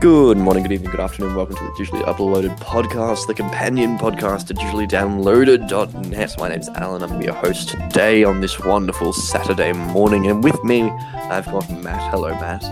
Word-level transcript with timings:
Good 0.00 0.38
morning, 0.38 0.62
good 0.62 0.72
evening, 0.72 0.90
good 0.92 1.00
afternoon. 1.00 1.34
Welcome 1.34 1.56
to 1.56 1.62
the 1.64 1.70
digitally 1.72 2.02
uploaded 2.04 2.56
podcast, 2.58 3.26
the 3.26 3.34
companion 3.34 3.98
podcast 3.98 4.46
to 4.46 4.54
digitallydownloaded.net. 4.54 6.38
My 6.38 6.48
name's 6.48 6.68
Alan. 6.70 7.02
I'm 7.02 7.20
your 7.20 7.34
host 7.34 7.68
today 7.68 8.24
on 8.24 8.40
this 8.40 8.58
wonderful 8.58 9.12
Saturday 9.12 9.72
morning. 9.72 10.26
And 10.26 10.42
with 10.42 10.62
me, 10.64 10.84
I've 10.84 11.44
got 11.46 11.70
Matt. 11.82 12.10
Hello, 12.10 12.30
Matt. 12.30 12.62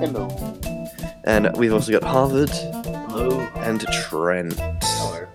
Hello. 0.00 0.28
And 1.24 1.50
we've 1.56 1.72
also 1.72 1.90
got 1.90 2.04
Harvey 2.04 2.46
Hello. 2.52 3.40
and 3.56 3.80
Trent. 3.80 4.54
Hello. 4.54 5.26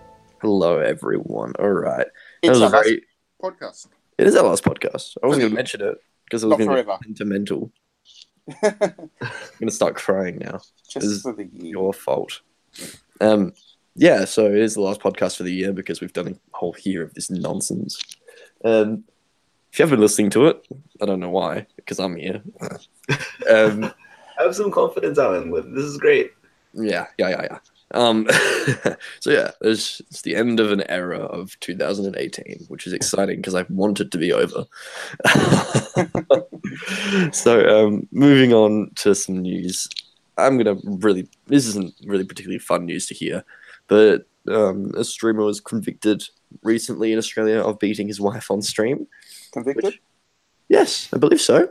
Hello, 0.41 0.79
everyone. 0.79 1.51
All 1.59 1.69
right. 1.69 2.07
That 2.43 2.49
It's 2.49 2.51
was 2.51 2.61
a 2.61 2.69
very. 2.69 3.01
podcast. 3.43 3.87
It 4.17 4.25
is 4.27 4.37
our 4.37 4.45
last 4.45 4.63
podcast. 4.63 5.17
I 5.21 5.27
wasn't 5.27 5.41
going 5.41 5.51
to 5.51 5.55
mention 5.55 5.81
it 5.81 6.01
because 6.23 6.43
it 6.43 6.47
was 6.47 6.57
going 6.57 6.69
to 6.77 6.83
be 6.83 6.91
sentimental. 7.07 7.71
I'm 8.63 8.81
going 8.89 9.67
to 9.67 9.71
start 9.71 9.95
crying 9.95 10.37
now. 10.39 10.59
Just 10.89 11.23
for 11.23 11.33
the 11.33 11.45
year. 11.45 11.71
your 11.71 11.93
fault. 11.93 12.41
Um, 13.19 13.53
yeah, 13.95 14.25
so 14.25 14.45
it 14.45 14.57
is 14.57 14.75
the 14.75 14.81
last 14.81 15.01
podcast 15.01 15.37
for 15.37 15.43
the 15.43 15.53
year 15.53 15.73
because 15.73 16.01
we've 16.01 16.13
done 16.13 16.27
a 16.27 16.57
whole 16.57 16.75
year 16.83 17.03
of 17.03 17.13
this 17.13 17.29
nonsense. 17.29 18.01
Um, 18.63 19.03
if 19.71 19.79
you 19.79 19.83
haven't 19.83 19.97
been 19.97 20.01
listening 20.01 20.29
to 20.31 20.47
it, 20.47 20.67
I 21.01 21.05
don't 21.05 21.19
know 21.19 21.29
why, 21.29 21.65
because 21.75 21.99
I'm 21.99 22.15
here. 22.15 22.41
um, 23.49 23.93
Have 24.37 24.55
some 24.55 24.71
confidence, 24.71 25.17
Alan. 25.17 25.51
With 25.51 25.73
this 25.73 25.85
is 25.85 25.97
great. 25.97 26.31
yeah, 26.73 27.07
yeah, 27.17 27.29
yeah, 27.29 27.41
yeah. 27.43 27.57
Um, 27.93 28.27
so 29.19 29.31
yeah, 29.31 29.51
it's, 29.61 29.99
it's 30.09 30.21
the 30.21 30.35
end 30.35 30.59
of 30.59 30.71
an 30.71 30.83
era 30.89 31.19
of 31.19 31.59
2018, 31.59 32.65
which 32.67 32.87
is 32.87 32.93
exciting 32.93 33.37
because 33.37 33.55
I 33.55 33.65
want 33.69 33.99
it 33.99 34.11
to 34.11 34.17
be 34.17 34.31
over. 34.31 34.65
so 37.31 37.87
um, 37.87 38.07
moving 38.11 38.53
on 38.53 38.91
to 38.95 39.15
some 39.15 39.41
news. 39.41 39.89
I'm 40.37 40.57
gonna 40.57 40.77
really. 40.83 41.27
This 41.47 41.67
isn't 41.67 41.93
really 42.05 42.23
particularly 42.23 42.59
fun 42.59 42.85
news 42.85 43.05
to 43.07 43.13
hear, 43.13 43.43
but 43.87 44.25
um, 44.47 44.91
a 44.95 45.03
streamer 45.03 45.43
was 45.43 45.59
convicted 45.59 46.23
recently 46.63 47.11
in 47.11 47.17
Australia 47.17 47.61
of 47.61 47.79
beating 47.79 48.07
his 48.07 48.21
wife 48.21 48.49
on 48.49 48.61
stream. 48.61 49.07
Convicted? 49.51 49.85
Which- 49.85 50.01
Yes, 50.69 51.09
I 51.13 51.17
believe 51.17 51.41
so. 51.41 51.67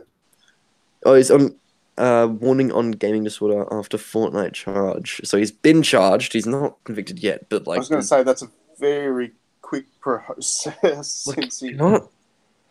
Oh, 1.03 1.15
he's 1.15 1.31
on 1.31 1.55
uh, 1.97 2.27
warning 2.31 2.71
on 2.71 2.91
gaming 2.91 3.23
disorder 3.23 3.65
after 3.71 3.97
Fortnite 3.97 4.53
charge. 4.53 5.21
So 5.23 5.37
he's 5.37 5.51
been 5.51 5.83
charged. 5.83 6.33
He's 6.33 6.47
not 6.47 6.83
convicted 6.83 7.19
yet, 7.19 7.47
but 7.49 7.67
like, 7.67 7.77
I 7.77 7.79
was 7.79 7.89
going 7.89 8.01
to 8.01 8.07
say 8.07 8.23
that's 8.23 8.41
a 8.41 8.49
very 8.79 9.31
quick 9.61 9.85
process. 9.99 11.25
Look, 11.27 11.35
since 11.35 11.61
you 11.61 11.71
he... 11.71 11.75
know? 11.75 12.09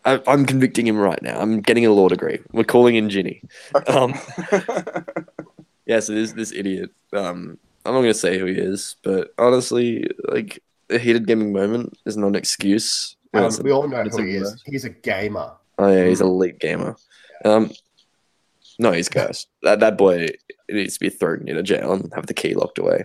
I, 0.04 0.20
I'm 0.26 0.46
convicting 0.46 0.86
him 0.86 0.98
right 0.98 1.20
now. 1.22 1.38
I'm 1.38 1.60
getting 1.60 1.84
a 1.84 1.92
law 1.92 2.08
degree. 2.08 2.38
We're 2.52 2.64
calling 2.64 2.96
in 2.96 3.10
Ginny. 3.10 3.42
Okay. 3.74 3.92
Um, 3.92 4.14
yeah, 5.86 6.00
so 6.00 6.14
this 6.14 6.32
this 6.32 6.52
idiot. 6.52 6.90
Um, 7.12 7.58
I'm 7.84 7.94
not 7.94 8.00
gonna 8.00 8.14
say 8.14 8.38
who 8.38 8.46
he 8.46 8.54
is, 8.54 8.96
but 9.02 9.34
honestly, 9.38 10.10
like 10.28 10.62
a 10.88 10.98
heated 10.98 11.26
gaming 11.26 11.52
moment 11.52 11.98
is 12.06 12.16
not 12.16 12.28
an 12.28 12.34
excuse. 12.34 13.16
Um, 13.34 13.50
we 13.62 13.70
all 13.70 13.88
know 13.88 14.04
who 14.04 14.22
he 14.22 14.36
is. 14.36 14.62
He's 14.64 14.84
a 14.84 14.90
gamer. 14.90 15.52
Oh 15.78 15.88
yeah, 15.88 16.06
he's 16.06 16.20
a 16.20 16.24
elite 16.24 16.58
gamer. 16.58 16.96
Um, 17.44 17.70
no, 18.80 18.92
he's 18.92 19.10
cursed. 19.10 19.48
That 19.62 19.80
that 19.80 19.98
boy 19.98 20.28
needs 20.70 20.94
to 20.94 21.00
be 21.00 21.10
thrown 21.10 21.46
into 21.46 21.62
jail 21.62 21.92
and 21.92 22.10
have 22.14 22.26
the 22.26 22.34
key 22.34 22.54
locked 22.54 22.78
away. 22.78 23.04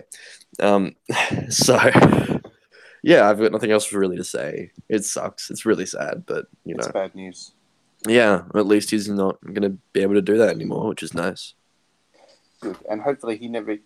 Um, 0.58 0.96
so 1.50 1.74
yeah, 3.02 3.28
I've 3.28 3.38
got 3.38 3.52
nothing 3.52 3.70
else 3.70 3.92
really 3.92 4.16
to 4.16 4.24
say. 4.24 4.72
It 4.88 5.04
sucks. 5.04 5.50
It's 5.50 5.66
really 5.66 5.84
sad, 5.84 6.24
but 6.26 6.46
you 6.64 6.74
know, 6.74 6.78
it's 6.78 6.92
bad 6.92 7.14
news. 7.14 7.52
yeah, 8.08 8.42
at 8.54 8.66
least 8.66 8.90
he's 8.90 9.08
not 9.08 9.36
gonna 9.52 9.76
be 9.92 10.00
able 10.00 10.14
to 10.14 10.22
do 10.22 10.38
that 10.38 10.48
anymore, 10.48 10.88
which 10.88 11.02
is 11.02 11.12
nice. 11.12 11.52
Good. 12.60 12.78
And 12.90 13.02
hopefully 13.02 13.36
he 13.36 13.48
never 13.48 13.76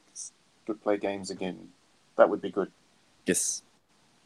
could 0.66 0.80
play 0.82 0.96
games 0.96 1.30
again. 1.30 1.68
That 2.16 2.30
would 2.30 2.40
be 2.40 2.50
good. 2.50 2.70
Yes, 3.26 3.62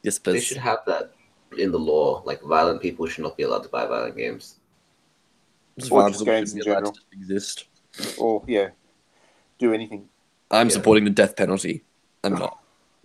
yes, 0.02 0.18
please. 0.18 0.32
They 0.32 0.38
but 0.38 0.44
should 0.44 0.56
have 0.58 0.80
that 0.86 1.12
in 1.56 1.72
the 1.72 1.78
law. 1.78 2.22
Like 2.26 2.42
violent 2.42 2.82
people 2.82 3.06
should 3.06 3.24
not 3.24 3.38
be 3.38 3.44
allowed 3.44 3.62
to 3.62 3.70
buy 3.70 3.86
violent 3.86 4.18
games. 4.18 4.56
Or 5.90 6.08
just 6.08 6.24
games 6.24 6.52
in 6.52 6.58
shouldn't 6.60 6.64
be 6.64 6.70
allowed 6.70 6.76
general. 6.78 6.92
to 6.92 7.00
exist. 7.12 7.64
Or, 8.18 8.42
yeah, 8.46 8.68
do 9.58 9.72
anything. 9.74 10.08
I'm 10.50 10.68
Yeah. 10.68 10.72
supporting 10.74 11.04
the 11.04 11.10
death 11.10 11.36
penalty. 11.36 11.82
I'm 12.22 12.34
not. 12.34 12.58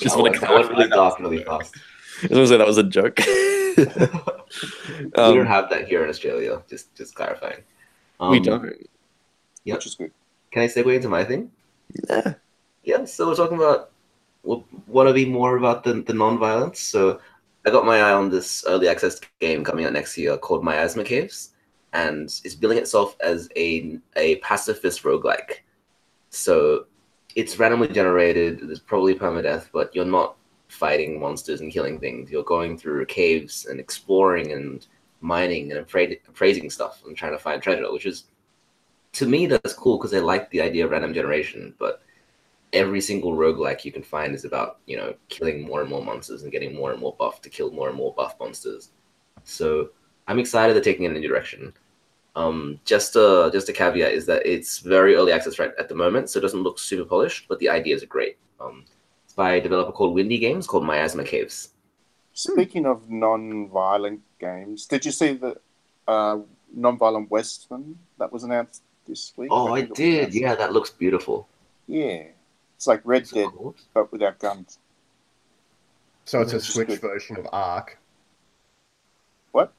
Just 0.00 0.18
want 0.18 0.34
to 0.34 0.46
I 0.48 0.54
went 0.54 0.68
really 0.70 0.84
that. 0.84 0.90
dark 0.90 1.18
really 1.18 1.42
fast. 1.44 1.74
I 2.22 2.26
was 2.26 2.30
gonna 2.30 2.46
say 2.46 2.56
that 2.58 2.66
was 2.66 2.78
a 2.78 2.82
joke. 2.82 3.18
we 3.76 3.84
Um, 5.16 5.34
don't 5.34 5.46
have 5.46 5.70
that 5.70 5.88
here 5.88 6.02
in 6.04 6.10
Australia. 6.10 6.62
Just 6.68 6.94
just 6.94 7.14
clarifying. 7.14 7.62
Um, 8.20 8.30
we 8.30 8.40
don't. 8.40 8.64
Yep. 9.64 9.76
Which 9.76 9.86
is 9.86 9.94
good. 9.94 10.12
Can 10.50 10.62
I 10.62 10.66
segue 10.68 10.94
into 10.94 11.08
my 11.08 11.24
thing? 11.24 11.50
Yeah. 12.08 12.34
Yeah. 12.84 13.04
So 13.06 13.28
we're 13.28 13.34
talking 13.36 13.56
about. 13.56 13.90
We 14.42 14.62
want 14.86 15.08
to 15.08 15.14
be 15.14 15.24
more 15.24 15.56
about 15.56 15.84
the 15.84 16.02
the 16.02 16.12
non-violence. 16.12 16.78
So 16.80 17.20
I 17.66 17.70
got 17.70 17.86
my 17.86 17.98
eye 17.98 18.12
on 18.12 18.28
this 18.30 18.64
early 18.66 18.88
access 18.88 19.20
game 19.40 19.64
coming 19.64 19.86
out 19.86 19.92
next 19.92 20.18
year 20.18 20.36
called 20.36 20.64
Miasma 20.64 21.04
Caves, 21.04 21.54
and 21.92 22.24
it's 22.44 22.54
billing 22.54 22.78
itself 22.78 23.16
as 23.20 23.48
a 23.56 23.98
a 24.16 24.36
pacifist 24.36 25.02
roguelike. 25.02 25.60
So 26.30 26.86
it's 27.34 27.58
randomly 27.58 27.88
generated. 27.88 28.60
There's 28.62 28.80
probably 28.80 29.14
permadeath, 29.14 29.68
but 29.72 29.94
you're 29.94 30.04
not 30.04 30.36
fighting 30.68 31.18
monsters 31.20 31.60
and 31.60 31.72
killing 31.72 31.98
things. 31.98 32.30
You're 32.30 32.44
going 32.44 32.76
through 32.76 33.06
caves 33.06 33.66
and 33.66 33.80
exploring 33.80 34.52
and 34.52 34.86
mining 35.20 35.72
and 35.72 35.86
appra- 35.86 36.20
appraising 36.28 36.68
stuff 36.68 37.02
and 37.06 37.16
trying 37.16 37.32
to 37.32 37.38
find 37.38 37.62
treasure, 37.62 37.90
which 37.92 38.06
is 38.06 38.24
to 39.12 39.26
me 39.26 39.46
that's 39.46 39.72
cool 39.72 39.96
because 39.96 40.12
I 40.12 40.18
like 40.18 40.50
the 40.50 40.60
idea 40.60 40.84
of 40.84 40.90
random 40.90 41.14
generation. 41.14 41.74
But 41.78 42.02
every 42.74 43.00
single 43.00 43.32
roguelike 43.32 43.84
you 43.84 43.92
can 43.92 44.02
find 44.02 44.34
is 44.34 44.44
about 44.44 44.80
you 44.86 44.96
know 44.96 45.14
killing 45.28 45.62
more 45.62 45.80
and 45.80 45.88
more 45.88 46.04
monsters 46.04 46.42
and 46.42 46.52
getting 46.52 46.74
more 46.74 46.90
and 46.92 47.00
more 47.00 47.14
buff 47.18 47.40
to 47.42 47.48
kill 47.48 47.70
more 47.70 47.88
and 47.88 47.96
more 47.96 48.12
buff 48.14 48.34
monsters. 48.38 48.90
So 49.44 49.90
I'm 50.26 50.38
excited 50.38 50.74
they're 50.74 50.82
taking 50.82 51.04
it 51.04 51.10
in 51.10 51.16
a 51.16 51.20
new 51.20 51.28
direction. 51.28 51.72
Um, 52.36 52.80
just 52.84 53.14
a 53.16 53.50
just 53.52 53.68
a 53.68 53.72
caveat 53.72 54.12
is 54.12 54.26
that 54.26 54.44
it's 54.44 54.80
very 54.80 55.14
early 55.14 55.32
access 55.32 55.58
right 55.58 55.70
at 55.78 55.88
the 55.88 55.94
moment, 55.94 56.28
so 56.28 56.38
it 56.38 56.42
doesn't 56.42 56.62
look 56.62 56.78
super 56.78 57.08
polished, 57.08 57.46
but 57.48 57.58
the 57.60 57.68
ideas 57.68 58.02
are 58.02 58.06
great. 58.06 58.36
Um, 58.60 58.84
it's 59.24 59.34
by 59.34 59.54
a 59.54 59.60
developer 59.60 59.92
called 59.92 60.14
Windy 60.14 60.38
Games 60.38 60.66
called 60.66 60.84
Miasma 60.84 61.24
Caves. 61.24 61.70
Speaking 62.32 62.84
of 62.86 63.08
non-violent 63.08 64.20
games, 64.40 64.86
did 64.86 65.04
you 65.04 65.12
see 65.12 65.34
the 65.34 65.56
uh, 66.08 66.38
non-violent 66.74 67.30
Western 67.30 67.96
that 68.18 68.32
was 68.32 68.42
announced 68.42 68.82
this 69.06 69.32
week? 69.36 69.50
Oh, 69.52 69.72
I 69.72 69.80
it 69.80 69.94
did. 69.94 70.34
Yeah, 70.34 70.56
that 70.56 70.72
looks 70.72 70.90
beautiful. 70.90 71.48
Yeah. 71.86 72.24
It's 72.76 72.86
like 72.86 73.00
Red 73.04 73.28
Dead, 73.28 73.48
but 73.92 74.12
without 74.12 74.38
guns. 74.38 74.78
So 76.24 76.40
it's 76.40 76.52
a 76.52 76.56
Which 76.56 76.64
is 76.64 76.74
Switch 76.74 76.98
version 77.00 77.36
of 77.36 77.46
Ark. 77.52 77.98
What? 79.52 79.72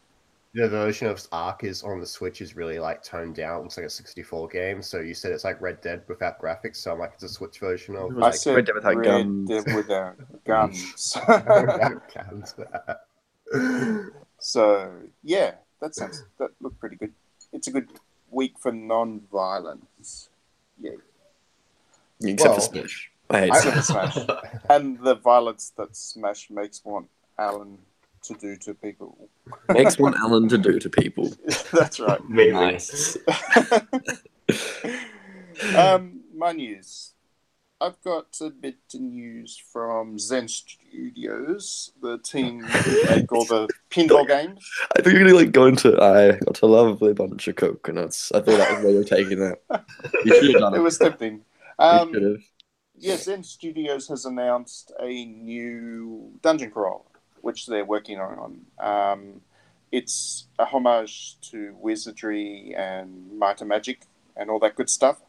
The 0.54 0.70
version 0.70 1.08
of 1.08 1.26
Ark 1.32 1.64
is 1.64 1.84
on 1.84 2.00
the 2.00 2.06
Switch 2.06 2.42
is 2.42 2.56
really 2.56 2.80
like 2.80 3.04
toned 3.04 3.36
down. 3.36 3.60
It 3.60 3.64
looks 3.64 3.78
like 3.78 3.86
a 3.86 3.90
64 3.90 4.48
game. 4.50 4.82
So 4.82 5.00
you 5.00 5.14
said 5.14 5.32
it's 5.32 5.44
like 5.44 5.60
Red 5.60 5.82
Dead 5.82 6.04
without 6.08 6.40
graphics. 6.40 6.78
So 6.78 6.92
I'm 6.94 7.00
like, 7.00 7.14
it's 7.16 7.24
a 7.24 7.30
Switch 7.30 7.60
version 7.60 7.96
of 7.96 8.12
I 8.12 8.16
I 8.16 8.20
like 8.20 8.36
said 8.36 8.56
Red 8.56 8.66
Dead 8.66 8.76
without 8.76 8.96
Red 8.96 9.06
guns. 9.06 9.50
Dead 9.50 9.76
without 9.76 10.16
guns. 10.46 11.18
without 11.28 12.14
guns. 12.14 12.56
so 14.40 14.92
yeah, 15.24 15.56
that 15.82 15.96
sounds 15.96 16.24
that 16.38 16.52
looked 16.62 16.80
pretty 16.80 16.96
good. 16.96 17.14
It's 17.52 17.68
a 17.68 17.72
good 17.72 17.90
week 18.30 18.54
for 18.60 18.72
non-violence. 18.72 20.30
Yeah, 20.80 20.92
Except 22.24 22.50
Well, 22.50 22.56
for 22.56 22.62
Smash. 22.62 23.12
I 23.30 23.40
hate 23.42 23.52
I- 23.52 23.60
Smash. 23.82 24.14
Smash 24.14 24.28
and 24.70 25.00
the 25.00 25.16
violence 25.16 25.72
that 25.78 25.96
Smash 25.96 26.50
makes 26.50 26.84
want 26.86 27.08
Alan 27.38 27.78
to 28.24 28.34
do 28.36 28.56
to 28.56 28.74
people. 28.74 29.30
Makes 29.70 30.00
want 30.00 30.16
Alan 30.22 30.48
to 30.50 30.58
do 30.58 30.80
to 30.80 30.90
people. 30.90 31.32
That's 31.72 32.00
right. 32.00 32.20
Amazing. 32.22 32.54
Nice. 32.54 33.18
um, 35.76 36.22
my 36.36 36.52
news. 36.52 37.12
I've 37.82 38.02
got 38.04 38.28
a 38.42 38.50
bit 38.50 38.78
of 38.94 39.02
news 39.02 39.62
from 39.72 40.18
Zen 40.18 40.48
Studios, 40.48 41.92
the 42.02 42.18
team 42.20 42.62
who 42.64 43.16
make 43.16 43.32
all 43.34 43.44
the 43.46 43.68
pinball 43.92 44.26
games. 44.26 44.66
I 44.98 45.02
think 45.02 45.14
you're 45.14 45.24
gonna 45.26 45.36
like 45.36 45.52
go 45.52 45.66
into 45.66 45.94
I 46.02 46.38
got 46.46 46.62
a 46.62 46.66
lovely 46.68 47.14
bunch 47.14 47.50
of 47.50 47.58
coconuts. 47.58 48.32
I 48.32 48.40
thought 48.40 48.58
that 48.58 48.76
was 48.76 48.84
where 48.84 48.92
you 48.94 48.98
were 49.00 49.04
taking 49.04 49.40
that. 49.40 49.60
You 50.24 50.34
should 50.36 50.52
have 50.54 50.62
done 50.62 50.74
it. 50.74 50.78
It 50.78 50.82
was 50.82 50.98
tempting. 50.98 51.42
Um, 51.80 52.14
have. 52.98 53.18
Zen 53.24 53.44
Studios 53.44 54.08
has 54.08 54.26
announced 54.26 54.92
a 55.00 55.26
new 55.26 56.32
dungeon 56.42 56.72
crawl, 56.72 57.06
which 57.42 57.68
they're 57.68 57.86
working 57.86 58.20
on. 58.20 58.66
Um, 58.80 59.42
it's 59.92 60.48
a 60.60 60.66
homage 60.66 61.38
to 61.52 61.76
wizardry 61.80 62.74
and 62.76 63.38
might 63.38 63.62
and 63.62 63.70
magic 63.70 64.02
and 64.36 64.50
all 64.50 64.60
that 64.60 64.76
good 64.76 64.90
stuff, 64.90 65.22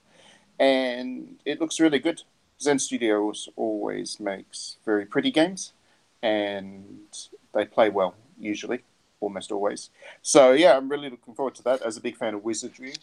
and 0.59 1.37
it 1.45 1.61
looks 1.61 1.81
really 1.81 1.99
good. 1.99 2.23
Zen 2.61 2.79
Studios 2.79 3.49
always 3.57 4.19
makes 4.19 4.77
very 4.85 5.05
pretty 5.05 5.31
games, 5.31 5.73
and 6.23 7.07
they 7.55 7.65
play 7.65 7.91
well 7.91 8.15
usually, 8.39 8.83
almost 9.21 9.53
always. 9.53 9.91
So 10.23 10.53
yeah, 10.53 10.77
I'm 10.77 10.89
really 10.89 11.11
looking 11.11 11.35
forward 11.35 11.55
to 11.57 11.63
that. 11.65 11.83
As 11.83 11.97
a 11.97 12.01
big 12.01 12.17
fan 12.17 12.35
of 12.35 12.45
wizardry 12.45 12.95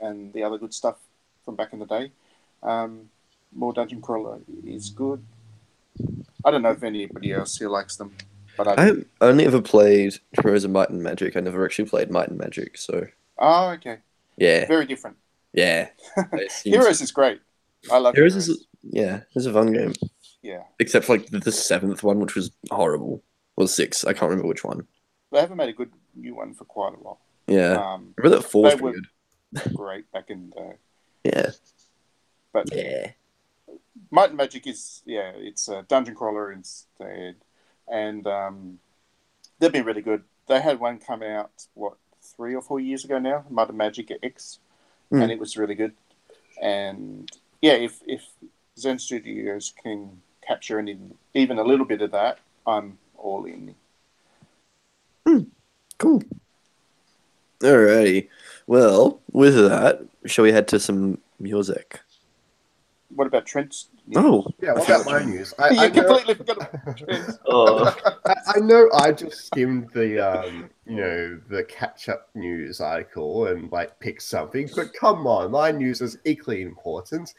and 0.00 0.32
the 0.32 0.42
other 0.42 0.58
good 0.58 0.74
stuff 0.74 0.96
from 1.44 1.56
back 1.56 1.72
in 1.72 1.78
the 1.78 1.86
day. 1.86 2.12
Um, 2.64 3.10
more 3.54 3.72
dungeon 3.72 4.00
crawler 4.00 4.38
is 4.66 4.90
good. 4.90 5.22
I 6.44 6.50
don't 6.50 6.62
know 6.62 6.70
if 6.72 6.82
anybody 6.82 7.32
else 7.32 7.56
here 7.58 7.68
likes 7.68 7.96
them, 7.96 8.12
but 8.56 8.66
I. 8.66 8.88
I 8.88 8.94
only 9.20 9.46
ever 9.46 9.60
played 9.62 10.14
Heroes 10.42 10.64
of 10.64 10.70
Might 10.72 10.90
and 10.90 11.02
Magic. 11.02 11.36
I 11.36 11.40
never 11.40 11.64
actually 11.64 11.88
played 11.88 12.10
Might 12.10 12.28
and 12.28 12.38
Magic, 12.38 12.76
so 12.76 13.06
Oh, 13.38 13.70
okay. 13.70 13.98
yeah, 14.36 14.66
Very 14.66 14.86
different. 14.86 15.16
yeah. 15.52 15.88
Heroes 16.64 17.00
is 17.00 17.12
great. 17.12 17.40
I 17.92 17.98
love 17.98 18.14
Heroes 18.14 18.32
Heroes. 18.34 18.48
is 18.48 18.66
yeah, 18.82 19.20
it's 19.34 19.46
a 19.46 19.52
fun 19.52 19.72
game. 19.72 19.92
Yeah, 20.42 20.62
Except 20.78 21.04
for 21.06 21.16
like 21.16 21.26
the, 21.28 21.38
the 21.38 21.52
seventh 21.52 22.02
one, 22.02 22.18
which 22.18 22.34
was 22.34 22.50
horrible. 22.70 23.22
Well, 23.56 23.66
six. 23.68 24.04
I 24.04 24.12
can't 24.12 24.30
remember 24.30 24.48
which 24.48 24.64
one. 24.64 24.86
they 25.32 25.40
haven't 25.40 25.56
made 25.56 25.68
a 25.68 25.72
good 25.72 25.90
new 26.16 26.34
one 26.34 26.52
for 26.54 26.64
quite 26.64 26.92
a 26.94 26.96
while. 26.96 27.20
Yeah, 27.46 27.72
Um, 27.94 28.14
remember 28.16 28.36
that 28.38 28.42
four 28.42 28.64
was 28.64 28.80
were- 28.80 28.94
great 29.74 30.10
back 30.12 30.28
in 30.30 30.50
the. 30.50 30.74
Yeah, 31.24 31.52
But 32.54 32.72
yeah. 32.74 33.10
Might 34.10 34.28
and 34.30 34.38
Magic 34.38 34.66
is 34.66 35.02
yeah, 35.04 35.32
it's 35.34 35.68
a 35.68 35.82
dungeon 35.82 36.14
crawler 36.14 36.52
instead, 36.52 37.34
and 37.88 38.26
um, 38.26 38.78
they've 39.58 39.72
been 39.72 39.84
really 39.84 40.02
good. 40.02 40.22
They 40.46 40.60
had 40.60 40.78
one 40.78 40.98
come 40.98 41.22
out 41.22 41.50
what 41.74 41.96
three 42.22 42.54
or 42.54 42.62
four 42.62 42.80
years 42.80 43.04
ago 43.04 43.18
now, 43.18 43.44
Might 43.50 43.68
and 43.68 43.76
Magic 43.76 44.10
X, 44.22 44.60
Hmm. 45.10 45.20
and 45.22 45.32
it 45.32 45.38
was 45.38 45.56
really 45.56 45.74
good. 45.74 45.92
And 46.62 47.30
yeah, 47.60 47.72
if 47.74 48.00
if 48.06 48.24
Zen 48.78 48.98
Studios 49.00 49.74
can 49.82 50.22
capture 50.46 50.78
any 50.78 50.96
even 51.34 51.58
a 51.58 51.64
little 51.64 51.86
bit 51.86 52.00
of 52.00 52.12
that, 52.12 52.38
I'm 52.66 52.98
all 53.18 53.44
in. 53.44 53.74
Cool. 55.98 56.22
Alrighty. 57.60 58.28
Well, 58.66 59.20
with 59.32 59.54
that, 59.54 60.04
shall 60.26 60.44
we 60.44 60.52
head 60.52 60.68
to 60.68 60.78
some 60.78 61.18
music? 61.38 62.00
What 63.14 63.26
about 63.26 63.46
Trent's? 63.46 63.90
Oh, 64.16 64.46
Yeah, 64.60 64.72
what 64.72 64.90
I 64.90 64.94
about 64.94 65.06
my 65.06 65.24
news? 65.24 65.54
I, 65.58 65.70
you 65.70 65.80
I, 65.80 65.88
know, 65.88 66.04
completely 66.04 66.34
forgot 66.34 66.74
about 66.74 66.96
Trent's. 66.98 67.38
Oh, 67.46 67.96
I, 68.26 68.34
I 68.56 68.58
know 68.60 68.90
I 68.92 69.12
just 69.12 69.46
skimmed 69.46 69.90
the 69.94 70.18
um, 70.20 70.70
you 70.86 70.96
know, 70.96 71.40
the 71.48 71.64
catch-up 71.64 72.28
news 72.34 72.80
article 72.80 73.46
and 73.46 73.70
like 73.70 73.98
picked 74.00 74.22
something, 74.22 74.68
but 74.74 74.92
come 74.92 75.26
on, 75.26 75.52
my 75.52 75.70
news 75.70 76.00
is 76.00 76.18
equally 76.24 76.62
important. 76.62 77.34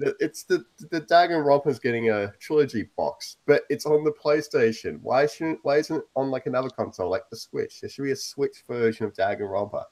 It's 0.00 0.44
the 0.44 0.64
the 0.90 1.02
Danganronpa's 1.02 1.78
getting 1.78 2.10
a 2.10 2.32
trilogy 2.40 2.88
box, 2.96 3.36
but 3.46 3.62
it's 3.68 3.86
on 3.86 4.04
the 4.04 4.12
PlayStation. 4.12 5.00
Why 5.02 5.26
shouldn't 5.26 5.60
why 5.62 5.76
isn't 5.78 5.96
it 5.98 6.04
on 6.16 6.30
like 6.30 6.46
another 6.46 6.70
console 6.70 7.10
like 7.10 7.28
the 7.30 7.36
Switch? 7.36 7.80
There 7.80 7.90
should 7.90 8.04
be 8.04 8.12
a 8.12 8.16
Switch 8.16 8.64
version 8.66 9.06
of 9.06 9.14
Danganronpa. 9.14 9.84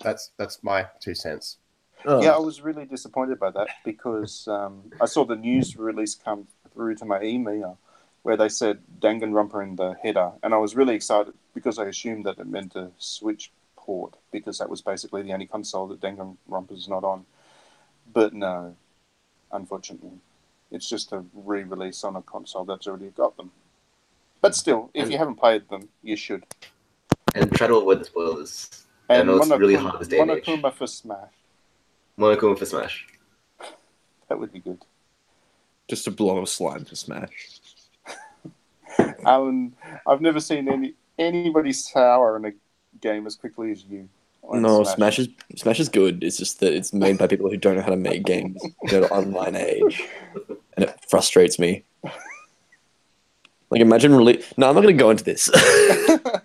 That's 0.00 0.32
that's 0.38 0.62
my 0.62 0.86
two 1.00 1.14
cents. 1.14 1.58
Oh. 2.06 2.22
Yeah, 2.22 2.30
I 2.30 2.38
was 2.38 2.60
really 2.60 2.84
disappointed 2.84 3.38
by 3.38 3.50
that 3.50 3.68
because 3.84 4.46
um, 4.48 4.90
I 5.00 5.06
saw 5.06 5.24
the 5.24 5.36
news 5.36 5.76
release 5.76 6.14
come 6.14 6.46
through 6.72 6.96
to 6.96 7.04
my 7.04 7.22
email 7.22 7.78
where 8.22 8.36
they 8.36 8.48
said 8.48 8.78
Danganronpa 9.00 9.62
in 9.62 9.76
the 9.76 9.94
header, 10.02 10.32
and 10.42 10.54
I 10.54 10.56
was 10.56 10.74
really 10.74 10.94
excited 10.94 11.34
because 11.54 11.78
I 11.78 11.84
assumed 11.86 12.24
that 12.24 12.38
it 12.38 12.46
meant 12.46 12.74
a 12.74 12.90
Switch 12.96 13.50
port 13.76 14.14
because 14.32 14.58
that 14.58 14.70
was 14.70 14.80
basically 14.80 15.22
the 15.22 15.32
only 15.32 15.46
console 15.46 15.86
that 15.88 16.00
Danganronpa 16.00 16.36
Danganronpa's 16.48 16.88
not 16.88 17.04
on. 17.04 17.26
But 18.12 18.32
no, 18.32 18.76
unfortunately, 19.52 20.18
it's 20.70 20.88
just 20.88 21.12
a 21.12 21.24
re-release 21.34 22.04
on 22.04 22.16
a 22.16 22.22
console 22.22 22.64
that's 22.64 22.86
already 22.86 23.10
got 23.10 23.36
them. 23.36 23.50
But 24.40 24.54
still, 24.54 24.90
if 24.94 25.10
you 25.10 25.18
haven't 25.18 25.36
played 25.36 25.68
them, 25.68 25.88
you 26.02 26.16
should. 26.16 26.44
and 27.34 27.50
try 27.52 27.66
to 27.66 27.76
avoid 27.76 28.00
the 28.00 28.04
spoilers. 28.04 28.84
I 29.08 29.22
know 29.22 29.36
it's 29.36 29.48
really 29.50 29.74
hard 29.74 30.00
this 30.00 30.08
day 30.08 30.20
and 30.20 30.30
age. 30.30 30.44
Monokuma 30.44 30.72
for 30.72 30.86
Smash. 30.86 31.32
Monokuma 32.18 32.58
for 32.58 32.66
Smash. 32.66 33.06
That 34.28 34.38
would 34.38 34.52
be 34.52 34.60
good. 34.60 34.78
Just 35.88 36.06
a 36.06 36.10
blow 36.10 36.38
of 36.38 36.48
slime 36.48 36.84
for 36.84 36.96
smash. 36.96 37.60
Alan, 39.24 39.72
um, 39.84 39.98
I've 40.06 40.20
never 40.20 40.40
seen 40.40 40.68
any 40.68 40.94
anybody 41.18 41.72
sour 41.72 42.36
in 42.36 42.44
a 42.46 42.52
game 43.00 43.26
as 43.26 43.36
quickly 43.36 43.70
as 43.70 43.84
you. 43.84 44.08
on 44.42 44.62
No, 44.62 44.82
Smash 44.84 45.18
is 45.18 45.28
Smash 45.56 45.80
is 45.80 45.88
good. 45.88 46.24
It's 46.24 46.38
just 46.38 46.60
that 46.60 46.72
it's 46.72 46.92
made 46.92 47.18
by 47.18 47.26
people 47.26 47.50
who 47.50 47.56
don't 47.56 47.76
know 47.76 47.82
how 47.82 47.90
to 47.90 47.96
make 47.96 48.24
games 48.24 48.62
in 48.82 48.94
an 48.94 49.04
online 49.04 49.56
age, 49.56 50.02
and 50.76 50.86
it 50.86 50.98
frustrates 51.08 51.58
me. 51.58 51.84
Like, 53.70 53.80
imagine 53.80 54.14
really. 54.14 54.42
No, 54.56 54.68
I'm 54.68 54.74
not 54.74 54.82
going 54.82 54.96
to 54.96 55.02
go 55.02 55.10
into 55.10 55.24
this. 55.24 55.50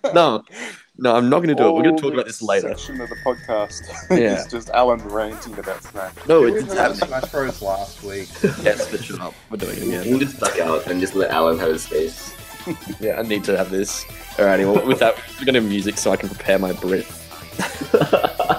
no, 0.13 0.44
no, 1.01 1.16
I'm 1.16 1.30
not 1.30 1.38
going 1.38 1.50
to 1.50 1.56
do 1.56 1.68
it. 1.68 1.72
We're 1.74 1.84
going 1.84 1.96
to 1.96 2.01
talk 2.01 2.13
about 2.13 2.25
this 2.25 2.42
later. 2.42 2.69
Section 2.69 3.01
of 3.01 3.10
the 3.10 3.16
podcast. 3.18 3.84
Yeah. 4.18 4.42
it's 4.42 4.51
just 4.51 4.69
Alan 4.72 5.00
ranting 5.07 5.57
about 5.57 5.84
Smash. 5.84 6.13
No, 6.28 6.42
we 6.42 6.54
it's, 6.54 6.68
talk 6.68 6.74
about 6.74 6.96
Smash 6.96 7.31
Bros 7.31 7.62
last 7.62 8.04
week. 8.04 8.28
yes, 8.44 8.90
but 8.92 9.04
shut 9.04 9.19
up. 9.19 9.34
We're 9.50 9.57
doing 9.57 9.78
it 9.78 9.84
again. 9.84 9.92
We'll 10.06 10.16
again. 10.16 10.19
just 10.19 10.40
duck 10.40 10.60
out 10.60 10.88
and 10.88 11.00
just 11.00 11.16
let 11.16 11.31
Alan 11.31 11.57
have 11.60 11.69
his 11.69 11.84
space. 11.84 12.34
Yeah, 13.00 13.18
I 13.18 13.24
need 13.24 13.44
to 13.46 13.57
have 13.57 13.72
this. 13.72 14.04
Alrighty, 14.36 14.72
well, 14.72 14.86
with 14.86 15.00
that, 15.00 15.16
we're 15.40 15.46
going 15.46 15.56
to 15.56 15.62
have 15.62 15.69
music 15.69 15.98
so 15.98 16.12
I 16.12 16.18
can 16.18 16.30
prepare 16.30 16.60
my 16.60 16.74
breath. 16.74 17.16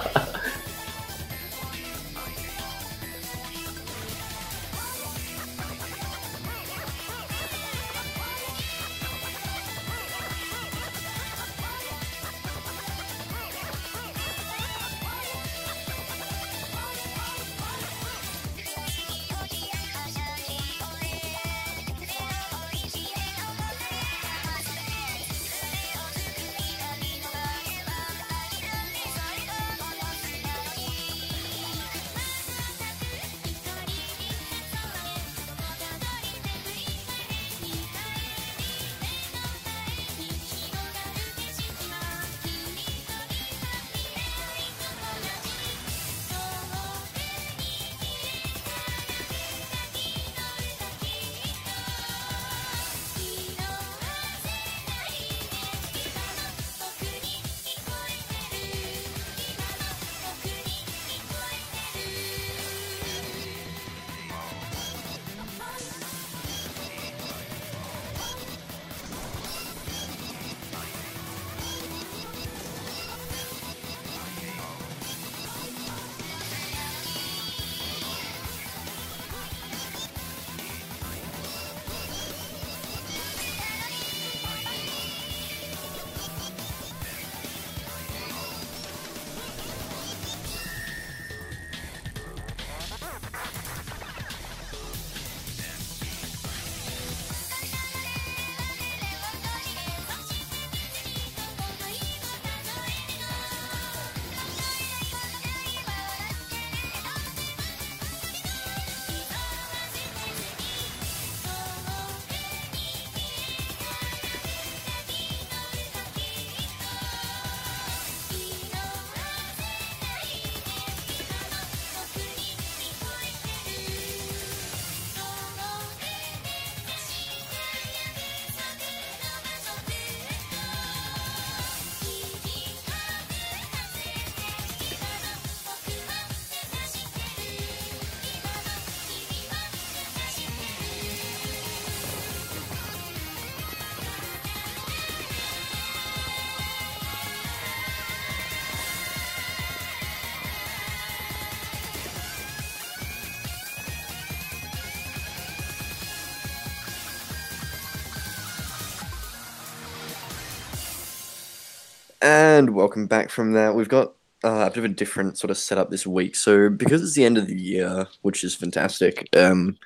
And 162.21 162.75
welcome 162.75 163.07
back 163.07 163.31
from 163.31 163.53
that. 163.53 163.73
We've 163.73 163.89
got 163.89 164.13
uh, 164.43 164.67
a 164.67 164.69
bit 164.69 164.77
of 164.77 164.85
a 164.85 164.89
different 164.89 165.39
sort 165.39 165.49
of 165.49 165.57
setup 165.57 165.89
this 165.89 166.05
week. 166.05 166.35
So 166.35 166.69
because 166.69 167.01
it's 167.01 167.15
the 167.15 167.25
end 167.25 167.37
of 167.37 167.47
the 167.47 167.59
year, 167.59 168.07
which 168.21 168.43
is 168.43 168.53
fantastic, 168.53 169.27
um, 169.35 169.77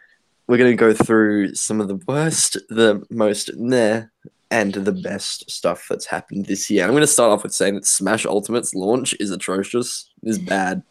we're 0.48 0.58
going 0.58 0.72
to 0.72 0.76
go 0.76 0.94
through 0.94 1.56
some 1.56 1.80
of 1.80 1.88
the 1.88 1.96
worst, 2.08 2.58
the 2.70 3.06
most 3.10 3.56
meh, 3.56 4.04
and 4.52 4.74
the 4.74 4.92
best 4.92 5.50
stuff 5.50 5.88
that's 5.90 6.06
happened 6.06 6.46
this 6.46 6.70
year. 6.70 6.84
I'm 6.84 6.92
going 6.92 7.02
to 7.02 7.08
start 7.08 7.32
off 7.32 7.44
with 7.44 7.54
saying 7.54 7.76
that 7.76 7.86
Smash 7.86 8.26
Ultimate's 8.26 8.76
launch 8.76 9.16
is 9.20 9.32
atrocious, 9.32 10.10
is 10.24 10.38
bad. 10.38 10.84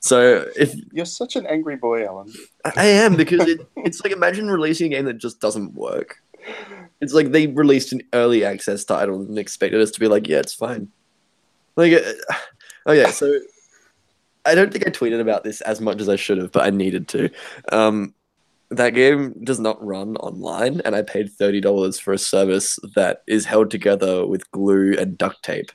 So 0.00 0.48
if 0.56 0.74
You're 0.92 1.04
such 1.04 1.36
an 1.36 1.46
angry 1.46 1.76
boy, 1.76 2.04
Alan. 2.04 2.32
I 2.76 2.86
am 2.86 3.14
because 3.14 3.46
it, 3.48 3.60
it's 3.76 4.02
like 4.02 4.12
imagine 4.12 4.50
releasing 4.50 4.92
a 4.92 4.96
game 4.96 5.04
that 5.04 5.18
just 5.18 5.40
doesn't 5.40 5.74
work. 5.74 6.20
It's 7.02 7.12
like 7.12 7.32
they 7.32 7.48
released 7.48 7.92
an 7.92 8.02
early 8.12 8.44
access 8.44 8.84
title 8.84 9.20
and 9.20 9.36
expected 9.36 9.80
us 9.80 9.90
to 9.90 10.00
be 10.00 10.06
like, 10.06 10.28
yeah, 10.28 10.38
it's 10.38 10.54
fine. 10.54 10.88
Like, 11.74 11.92
uh, 11.92 12.12
oh 12.86 12.92
yeah, 12.92 13.10
so 13.10 13.40
I 14.46 14.54
don't 14.54 14.72
think 14.72 14.86
I 14.86 14.90
tweeted 14.90 15.20
about 15.20 15.42
this 15.42 15.60
as 15.62 15.80
much 15.80 16.00
as 16.00 16.08
I 16.08 16.14
should 16.14 16.38
have, 16.38 16.52
but 16.52 16.62
I 16.62 16.70
needed 16.70 17.08
to. 17.08 17.28
Um, 17.72 18.14
that 18.70 18.94
game 18.94 19.34
does 19.42 19.58
not 19.58 19.84
run 19.84 20.16
online, 20.16 20.80
and 20.84 20.94
I 20.94 21.02
paid 21.02 21.30
thirty 21.30 21.60
dollars 21.60 21.98
for 21.98 22.12
a 22.12 22.18
service 22.18 22.78
that 22.94 23.22
is 23.26 23.44
held 23.44 23.70
together 23.70 24.24
with 24.24 24.50
glue 24.52 24.94
and 24.96 25.18
duct 25.18 25.42
tape, 25.42 25.72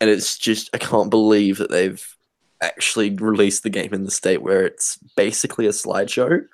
and 0.00 0.08
it's 0.08 0.38
just 0.38 0.70
I 0.72 0.78
can't 0.78 1.10
believe 1.10 1.58
that 1.58 1.70
they've 1.70 2.16
actually 2.62 3.10
released 3.10 3.64
the 3.64 3.70
game 3.70 3.92
in 3.92 4.04
the 4.04 4.10
state 4.10 4.42
where 4.42 4.64
it's 4.64 4.98
basically 5.16 5.66
a 5.66 5.70
slideshow. 5.70 6.46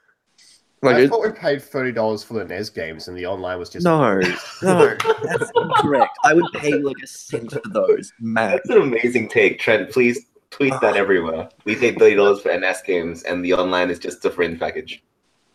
Like, 0.84 0.96
I 0.96 1.00
it- 1.00 1.08
thought 1.08 1.22
we 1.22 1.30
paid 1.30 1.62
thirty 1.62 1.92
dollars 1.92 2.22
for 2.22 2.34
the 2.34 2.44
NES 2.44 2.70
games, 2.70 3.08
and 3.08 3.16
the 3.16 3.26
online 3.26 3.58
was 3.58 3.70
just 3.70 3.84
no, 3.84 4.20
no, 4.62 4.96
that's 5.22 5.50
incorrect. 5.56 6.16
I 6.24 6.34
would 6.34 6.44
pay 6.54 6.74
like 6.74 6.96
a 7.02 7.06
cent 7.06 7.52
for 7.52 7.62
those, 7.70 8.12
max. 8.20 8.60
That's 8.66 8.70
an 8.76 8.82
amazing 8.82 9.28
take, 9.28 9.58
Trent. 9.58 9.90
Please 9.90 10.26
tweet 10.50 10.74
that 10.80 10.96
everywhere. 10.96 11.48
We 11.64 11.74
paid 11.76 11.98
thirty 11.98 12.14
dollars 12.16 12.40
for 12.40 12.56
NES 12.56 12.82
games, 12.82 13.22
and 13.22 13.44
the 13.44 13.54
online 13.54 13.90
is 13.90 13.98
just 13.98 14.24
a 14.24 14.30
fringe 14.30 14.58
package. 14.60 15.02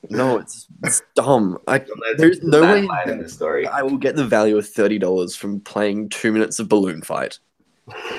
No, 0.10 0.38
it's, 0.38 0.66
it's 0.84 1.02
dumb. 1.16 1.58
I 1.68 1.84
There's 2.18 2.42
no 2.42 2.62
bad 2.62 2.74
way 2.74 2.88
line 2.88 3.10
in 3.10 3.20
this 3.20 3.34
story. 3.34 3.68
I 3.68 3.82
will 3.82 3.98
get 3.98 4.16
the 4.16 4.26
value 4.26 4.58
of 4.58 4.68
thirty 4.68 4.98
dollars 4.98 5.36
from 5.36 5.60
playing 5.60 6.10
two 6.10 6.32
minutes 6.32 6.58
of 6.60 6.70
balloon 6.70 7.02
fight. 7.02 7.40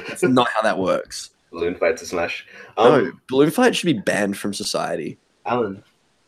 That's 0.09 0.23
not 0.23 0.49
how 0.49 0.62
that 0.62 0.79
works. 0.79 1.31
Balloon 1.52 1.75
fight 1.75 1.97
to 1.97 2.07
smash. 2.07 2.47
Um, 2.76 3.05
no, 3.05 3.12
balloon 3.29 3.50
fight 3.50 3.75
should 3.75 3.87
be 3.87 4.00
banned 4.00 4.37
from 4.37 4.55
society. 4.55 5.19
Alan, 5.45 5.83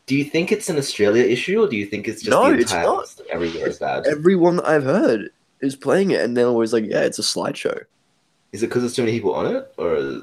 do 0.05 0.15
you 0.15 0.25
think 0.25 0.51
it's 0.51 0.69
an 0.69 0.77
Australia 0.77 1.23
issue, 1.23 1.61
or 1.63 1.67
do 1.67 1.77
you 1.77 1.85
think 1.85 2.07
it's 2.07 2.21
just 2.21 2.31
No, 2.31 2.51
the 2.51 2.59
it's 2.59 2.73
not. 2.73 3.15
Everywhere 3.29 3.67
is 3.67 3.79
bad? 3.79 4.05
Everyone 4.05 4.57
that 4.57 4.67
I've 4.67 4.83
heard 4.83 5.29
is 5.61 5.75
playing 5.75 6.11
it, 6.11 6.21
and 6.21 6.35
they're 6.35 6.47
always 6.47 6.73
like, 6.73 6.85
"Yeah, 6.85 7.01
it's 7.01 7.19
a 7.19 7.23
slideshow." 7.23 7.83
Is 8.51 8.61
it 8.61 8.67
because 8.67 8.83
there's 8.83 8.95
too 8.95 9.03
many 9.03 9.13
people 9.13 9.33
on 9.33 9.55
it, 9.55 9.73
or 9.77 10.21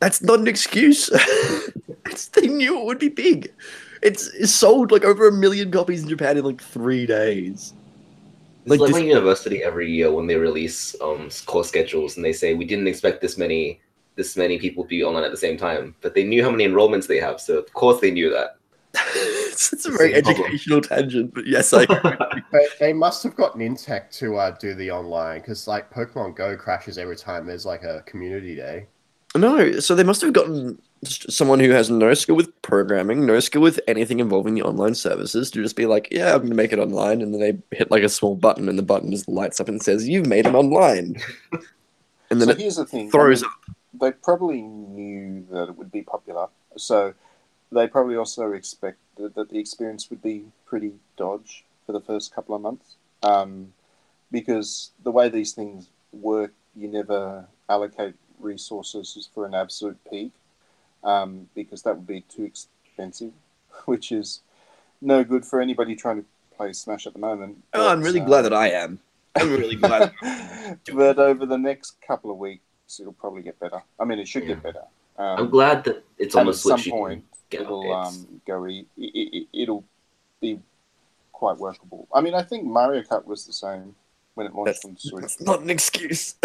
That's 0.00 0.22
not 0.22 0.38
an 0.38 0.48
excuse. 0.48 1.10
it's, 2.06 2.28
they 2.28 2.46
knew 2.46 2.78
it 2.78 2.84
would 2.84 2.98
be 2.98 3.08
big. 3.08 3.52
It's, 4.00 4.28
it's 4.28 4.54
sold 4.54 4.92
like 4.92 5.04
over 5.04 5.26
a 5.28 5.32
million 5.32 5.70
copies 5.70 6.02
in 6.02 6.08
Japan 6.08 6.38
in 6.38 6.44
like 6.44 6.62
three 6.62 7.04
days. 7.04 7.74
It's 8.62 8.70
Like 8.70 8.80
like, 8.80 8.88
this- 8.88 8.94
when 8.94 9.06
university 9.06 9.62
every 9.62 9.90
year 9.90 10.10
when 10.12 10.26
they 10.26 10.36
release 10.36 10.94
um 11.00 11.28
course 11.46 11.68
schedules 11.68 12.16
and 12.16 12.24
they 12.24 12.32
say 12.32 12.54
we 12.54 12.64
didn't 12.64 12.86
expect 12.86 13.20
this 13.20 13.36
many 13.36 13.80
this 14.14 14.36
many 14.36 14.58
people 14.58 14.84
to 14.84 14.88
be 14.88 15.02
online 15.04 15.24
at 15.24 15.30
the 15.30 15.36
same 15.36 15.56
time, 15.56 15.94
but 16.00 16.14
they 16.14 16.24
knew 16.24 16.42
how 16.42 16.50
many 16.50 16.66
enrollments 16.66 17.06
they 17.06 17.18
have, 17.18 17.40
so 17.40 17.58
of 17.58 17.72
course 17.72 18.00
they 18.00 18.10
knew 18.10 18.30
that. 18.30 18.57
It's, 19.14 19.72
it's 19.72 19.86
a 19.86 19.90
very 19.90 20.12
Same 20.14 20.22
problem. 20.22 20.44
educational 20.44 20.80
tangent, 20.80 21.34
but 21.34 21.46
yes, 21.46 21.72
I 21.72 21.86
They, 22.52 22.66
they 22.80 22.92
must 22.92 23.22
have 23.22 23.36
got 23.36 23.54
Niantic 23.54 24.10
to 24.18 24.36
uh, 24.36 24.50
do 24.52 24.74
the 24.74 24.90
online 24.90 25.40
because 25.40 25.66
like 25.66 25.90
Pokemon 25.92 26.36
Go 26.36 26.56
crashes 26.56 26.98
every 26.98 27.16
time 27.16 27.46
there's 27.46 27.66
like 27.66 27.82
a 27.82 28.02
community 28.06 28.54
day. 28.54 28.86
No, 29.36 29.78
so 29.80 29.94
they 29.94 30.04
must 30.04 30.22
have 30.22 30.32
gotten 30.32 30.80
someone 31.04 31.60
who 31.60 31.70
has 31.70 31.90
no 31.90 32.14
skill 32.14 32.34
with 32.34 32.62
programming, 32.62 33.26
no 33.26 33.38
skill 33.40 33.60
with 33.62 33.78
anything 33.86 34.20
involving 34.20 34.54
the 34.54 34.62
online 34.62 34.94
services 34.94 35.50
to 35.50 35.62
just 35.62 35.76
be 35.76 35.86
like, 35.86 36.08
yeah, 36.10 36.32
I'm 36.32 36.38
going 36.38 36.50
to 36.50 36.56
make 36.56 36.72
it 36.72 36.78
online. 36.78 37.20
And 37.20 37.32
then 37.32 37.40
they 37.40 37.76
hit 37.76 37.90
like 37.90 38.02
a 38.02 38.08
small 38.08 38.34
button 38.34 38.68
and 38.68 38.78
the 38.78 38.82
button 38.82 39.10
just 39.10 39.28
lights 39.28 39.60
up 39.60 39.68
and 39.68 39.82
says, 39.82 40.08
you've 40.08 40.26
made 40.26 40.46
it 40.46 40.54
online. 40.54 41.16
And 42.30 42.40
then 42.40 42.48
so 42.48 42.52
it 42.52 42.60
here's 42.60 42.76
the 42.76 42.84
thing. 42.84 43.08
I 43.08 43.10
throws 43.10 43.42
mean, 43.42 43.50
up. 43.50 43.76
They 44.00 44.12
probably 44.12 44.60
knew 44.60 45.46
that 45.50 45.68
it 45.68 45.76
would 45.76 45.90
be 45.90 46.02
popular, 46.02 46.48
so 46.76 47.14
they 47.70 47.86
probably 47.86 48.16
also 48.16 48.52
expected 48.52 49.34
that 49.34 49.50
the 49.50 49.58
experience 49.58 50.10
would 50.10 50.22
be 50.22 50.44
pretty 50.66 50.92
dodge 51.16 51.64
for 51.86 51.92
the 51.92 52.00
first 52.00 52.34
couple 52.34 52.54
of 52.54 52.62
months. 52.62 52.96
Um, 53.22 53.72
because 54.30 54.90
the 55.02 55.10
way 55.10 55.28
these 55.28 55.52
things 55.52 55.88
work, 56.12 56.52
you 56.76 56.88
never 56.88 57.46
allocate 57.68 58.14
resources 58.38 59.28
for 59.34 59.46
an 59.46 59.54
absolute 59.54 59.98
peak, 60.10 60.32
um, 61.02 61.48
because 61.54 61.82
that 61.82 61.96
would 61.96 62.06
be 62.06 62.22
too 62.22 62.44
expensive, 62.44 63.32
which 63.86 64.12
is 64.12 64.40
no 65.00 65.24
good 65.24 65.44
for 65.44 65.60
anybody 65.60 65.96
trying 65.96 66.18
to 66.18 66.24
play 66.56 66.72
Smash 66.72 67.06
at 67.06 67.12
the 67.12 67.18
moment. 67.18 67.62
Oh, 67.74 67.88
I'm 67.88 68.02
really 68.02 68.20
uh, 68.20 68.24
glad 68.24 68.42
that 68.42 68.52
I 68.52 68.70
am. 68.70 69.00
I'm 69.36 69.50
really 69.50 69.76
glad. 69.76 70.12
but 70.92 71.18
over 71.18 71.46
the 71.46 71.58
next 71.58 71.96
couple 72.06 72.30
of 72.30 72.38
weeks, 72.38 72.62
it'll 73.00 73.12
probably 73.12 73.42
get 73.42 73.58
better. 73.60 73.82
I 73.98 74.04
mean, 74.04 74.18
it 74.18 74.28
should 74.28 74.46
get 74.46 74.62
better. 74.62 74.82
Um, 75.16 75.38
I'm 75.38 75.50
glad 75.50 75.84
that 75.84 76.04
it's 76.16 76.34
and 76.34 76.40
almost 76.40 76.64
at 76.66 76.68
some 76.68 76.78
switched. 76.78 76.90
point, 76.90 77.24
get 77.50 77.62
it'll 77.62 77.82
updates. 77.84 78.06
um, 78.08 78.40
go. 78.46 78.66
E- 78.66 78.86
it, 78.96 79.46
it, 79.52 79.62
it'll 79.62 79.84
be 80.40 80.60
quite 81.32 81.56
workable. 81.58 82.08
I 82.14 82.20
mean, 82.20 82.34
I 82.34 82.42
think 82.42 82.64
Mario 82.64 83.02
Kart 83.02 83.24
was 83.26 83.46
the 83.46 83.52
same 83.52 83.94
when 84.34 84.46
it 84.46 84.54
launched 84.54 84.66
That's, 84.66 84.84
on 84.84 84.96
Switch. 84.98 85.22
that's 85.22 85.40
not 85.40 85.60
an 85.62 85.70
excuse. 85.70 86.34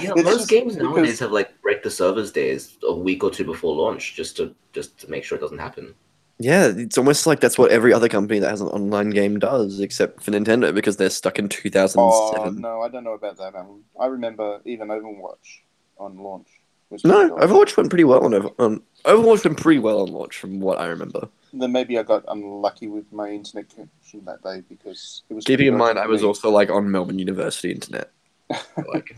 Yeah, 0.00 0.12
It's 0.16 0.24
most 0.24 0.36
just 0.38 0.48
games 0.48 0.74
because- 0.74 0.88
nowadays 0.96 1.18
have 1.18 1.32
like 1.32 1.60
break 1.60 1.82
the 1.82 1.90
servers 1.90 2.32
days 2.32 2.78
a 2.82 2.94
week 2.94 3.22
or 3.22 3.30
two 3.30 3.44
before 3.44 3.74
launch, 3.74 4.14
just 4.14 4.38
to 4.38 4.54
just 4.72 4.96
to 5.00 5.10
make 5.10 5.22
sure 5.22 5.36
it 5.36 5.42
doesn't 5.42 5.58
happen. 5.58 5.94
yeah, 6.38 6.72
it's 6.74 6.96
almost 6.96 7.26
like 7.26 7.40
that's 7.40 7.58
what 7.58 7.70
every 7.70 7.92
other 7.92 8.08
company 8.08 8.38
that 8.40 8.48
has 8.48 8.62
an 8.62 8.68
online 8.68 9.10
game 9.10 9.38
does, 9.38 9.80
except 9.80 10.22
for 10.22 10.30
Nintendo, 10.30 10.74
because 10.74 10.96
they're 10.96 11.10
stuck 11.10 11.38
in 11.38 11.46
2007. 11.50 12.00
Oh 12.00 12.50
no, 12.58 12.80
I 12.80 12.88
don't 12.88 13.04
know 13.04 13.12
about 13.12 13.36
that. 13.36 13.54
Alan. 13.54 13.84
I 14.00 14.06
remember 14.06 14.62
even 14.64 14.88
Overwatch 14.88 15.60
on 15.98 16.16
launch. 16.16 16.48
Was 16.92 17.04
No, 17.04 17.28
pretty 17.28 17.30
dodgy. 17.30 17.46
Overwatch 17.46 17.76
went 17.76 17.90
pretty 17.90 18.04
well 18.04 18.24
on, 18.24 18.34
Over- 18.34 18.50
on 18.58 18.82
Overwatch 19.04 19.44
went 19.44 19.58
pretty 19.60 19.80
well 19.80 20.02
on 20.02 20.12
launch, 20.12 20.38
from 20.38 20.60
what 20.60 20.78
I 20.78 20.86
remember. 20.86 21.28
Then 21.52 21.72
maybe 21.72 21.98
I 21.98 22.02
got 22.02 22.24
unlucky 22.28 22.88
with 22.88 23.12
my 23.12 23.28
internet 23.30 23.68
connection 23.68 24.24
that 24.24 24.42
day 24.42 24.62
because 24.68 25.22
it 25.28 25.34
was. 25.34 25.44
Keeping 25.44 25.66
in 25.68 25.76
mind, 25.76 25.98
I 25.98 26.06
was 26.06 26.22
also 26.24 26.50
like 26.50 26.70
on 26.70 26.90
Melbourne 26.90 27.18
University 27.18 27.70
internet. 27.70 28.10
Like, 28.92 29.16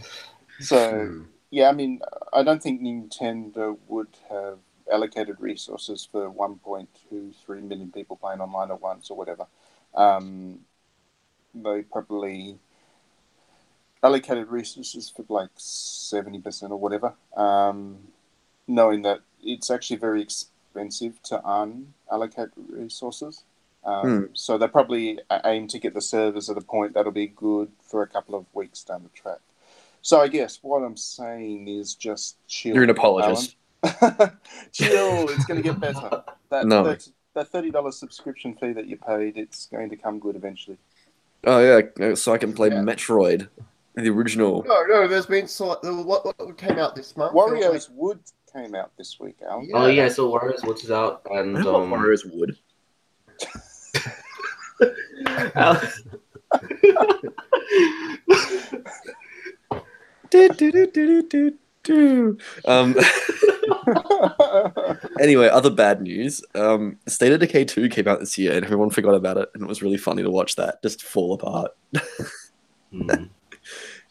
So 0.61 1.25
yeah, 1.51 1.69
I 1.69 1.73
mean, 1.73 2.01
I 2.33 2.43
don't 2.43 2.63
think 2.63 2.81
Nintendo 2.81 3.77
would 3.89 4.09
have 4.31 4.59
allocated 4.93 5.37
resources 5.41 6.07
for 6.11 6.31
1.23 6.31 7.63
million 7.63 7.91
people 7.91 8.17
playing 8.17 8.41
online 8.41 8.71
at 8.71 8.81
once 8.81 9.11
or 9.11 9.17
whatever. 9.17 9.47
Um, 9.95 10.61
they 11.55 11.83
probably 11.83 12.59
allocated 14.05 14.49
resources 14.49 15.11
for 15.15 15.25
like 15.29 15.55
70% 15.57 16.71
or 16.71 16.77
whatever, 16.77 17.15
um, 17.37 17.99
knowing 18.69 19.03
that 19.03 19.21
it's 19.43 19.71
actually 19.71 19.97
very 19.97 20.21
expensive 20.23 21.21
to 21.25 21.39
unallocate 21.39 22.51
resources. 22.69 23.43
Um, 23.85 24.31
So 24.35 24.57
they 24.59 24.69
probably 24.69 25.19
aim 25.45 25.69
to 25.69 25.79
get 25.79 25.95
the 25.95 26.01
servers 26.01 26.49
at 26.51 26.57
a 26.57 26.61
point 26.61 26.95
that'll 26.95 27.13
be 27.13 27.27
good 27.29 27.71
for 27.83 28.03
a 28.03 28.07
couple 28.07 28.35
of 28.35 28.47
weeks 28.55 28.83
down 28.85 29.03
the 29.03 29.09
track. 29.11 29.41
So 30.03 30.21
I 30.21 30.29
guess 30.29 30.59
what 30.63 30.81
I'm 30.83 30.97
saying 30.99 31.67
is 31.69 31.95
just 31.95 32.37
chill. 32.47 32.75
you're 32.75 32.85
an 32.85 32.91
apologist. 32.91 33.57
Chill. 34.73 35.29
It's 35.29 35.45
going 35.45 35.63
to 35.63 35.69
get 35.71 35.79
better. 35.81 36.23
That, 36.51 36.67
No. 36.67 36.83
that 36.85 37.07
that 37.35 37.49
thirty 37.49 37.71
dollars 37.71 37.97
subscription 37.97 38.55
fee 38.55 38.73
that 38.73 38.87
you 38.87 38.97
paid, 38.97 39.37
it's 39.37 39.67
going 39.67 39.91
to 39.91 39.97
come 39.97 40.19
good 40.19 40.37
eventually. 40.37 40.79
Oh 41.47 41.61
yeah, 41.99 42.15
so 42.15 42.33
I 42.33 42.39
can 42.39 42.53
play 42.55 42.69
Yeah. 42.69 42.77
Metroid, 42.77 43.49
the 43.95 44.11
original. 44.11 44.65
No, 44.67 44.85
no, 44.87 45.07
there's 45.09 45.27
been 45.27 45.47
so 45.47 45.79
what, 45.83 46.25
what 46.25 46.59
came 46.59 46.79
out 46.79 46.95
this 46.95 47.17
month? 47.17 47.33
Warriors 47.33 47.89
Wood 47.91 48.21
came 48.53 48.75
out 48.75 48.91
this 48.97 49.19
week, 49.21 49.37
Alan. 49.49 49.69
Yeah. 49.69 49.77
Oh 49.77 49.87
yeah, 49.87 50.09
so 50.09 50.29
Warriors 50.29 50.63
Woods 50.65 50.85
is 50.85 50.91
out, 50.91 51.23
and 51.31 51.57
I 51.59 51.63
don't 51.63 51.75
um, 51.75 51.91
what 51.91 52.01
Warriors 52.01 52.25
would. 52.25 52.57
Al- 55.55 55.81
Do, 60.31 60.49
do, 60.49 60.73
do, 60.73 60.87
do, 60.91 61.23
do, 61.23 61.55
do. 61.85 62.39
Um. 62.65 62.97
Anyway, 65.21 65.49
other 65.49 65.71
bad 65.71 66.01
news. 66.03 66.43
Um, 66.55 66.99
State 67.07 67.33
of 67.33 67.41
Decay 67.41 67.65
2 67.67 67.89
came 67.89 68.09
out 68.09 68.21
this 68.21 68.37
year, 68.37 68.53
and 68.53 68.65
everyone 68.65 68.91
forgot 68.91 69.15
about 69.15 69.37
it, 69.37 69.49
and 69.55 69.63
it 69.63 69.69
was 69.69 69.83
really 69.83 69.97
funny 69.97 70.23
to 70.23 70.31
watch 70.31 70.57
that 70.57 70.83
just 70.83 71.03
fall 71.03 71.35
apart. 71.35 71.71
Hmm. 72.91 73.25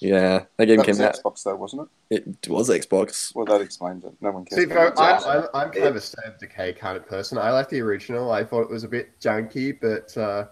Yeah, 0.03 0.45
that 0.57 0.65
game 0.65 0.77
that 0.77 0.85
came 0.85 0.97
was 0.97 1.01
out. 1.01 1.15
Xbox 1.15 1.43
though, 1.43 1.55
wasn't 1.55 1.89
it? 2.09 2.27
It 2.27 2.49
was 2.49 2.69
Xbox. 2.69 3.33
Well, 3.33 3.45
that 3.45 3.61
explains 3.61 4.03
it. 4.03 4.13
No 4.21 4.31
one 4.31 4.45
cares. 4.45 4.61
See, 4.61 4.67
bro, 4.67 4.87
about 4.87 5.25
I'm, 5.25 5.43
I'm, 5.43 5.47
I'm 5.53 5.71
kind 5.71 5.85
of 5.85 5.95
a 5.95 6.01
State 6.01 6.25
of 6.25 6.37
Decay 6.39 6.73
kind 6.73 6.97
of 6.97 7.07
person. 7.07 7.37
I 7.37 7.51
like 7.51 7.69
the 7.69 7.81
original. 7.81 8.31
I 8.31 8.43
thought 8.43 8.61
it 8.61 8.69
was 8.69 8.83
a 8.83 8.87
bit 8.87 9.19
junky, 9.19 9.77
but 9.79 10.15
uh, 10.17 10.47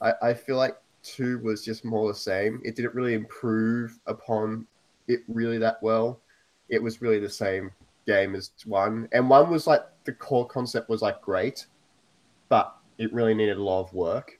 I, 0.00 0.30
I 0.30 0.34
feel 0.34 0.56
like 0.56 0.76
two 1.02 1.38
was 1.38 1.64
just 1.64 1.84
more 1.84 2.08
the 2.08 2.18
same. 2.18 2.60
It 2.64 2.74
didn't 2.74 2.94
really 2.94 3.14
improve 3.14 3.98
upon 4.06 4.66
it 5.06 5.20
really 5.28 5.58
that 5.58 5.82
well. 5.82 6.20
It 6.68 6.82
was 6.82 7.00
really 7.00 7.20
the 7.20 7.30
same 7.30 7.70
game 8.06 8.34
as 8.34 8.50
one, 8.64 9.08
and 9.12 9.30
one 9.30 9.50
was 9.50 9.66
like 9.66 9.82
the 10.04 10.12
core 10.12 10.46
concept 10.46 10.88
was 10.88 11.02
like 11.02 11.20
great, 11.20 11.66
but 12.48 12.76
it 12.98 13.12
really 13.12 13.34
needed 13.34 13.56
a 13.56 13.62
lot 13.62 13.82
of 13.82 13.92
work. 13.92 14.35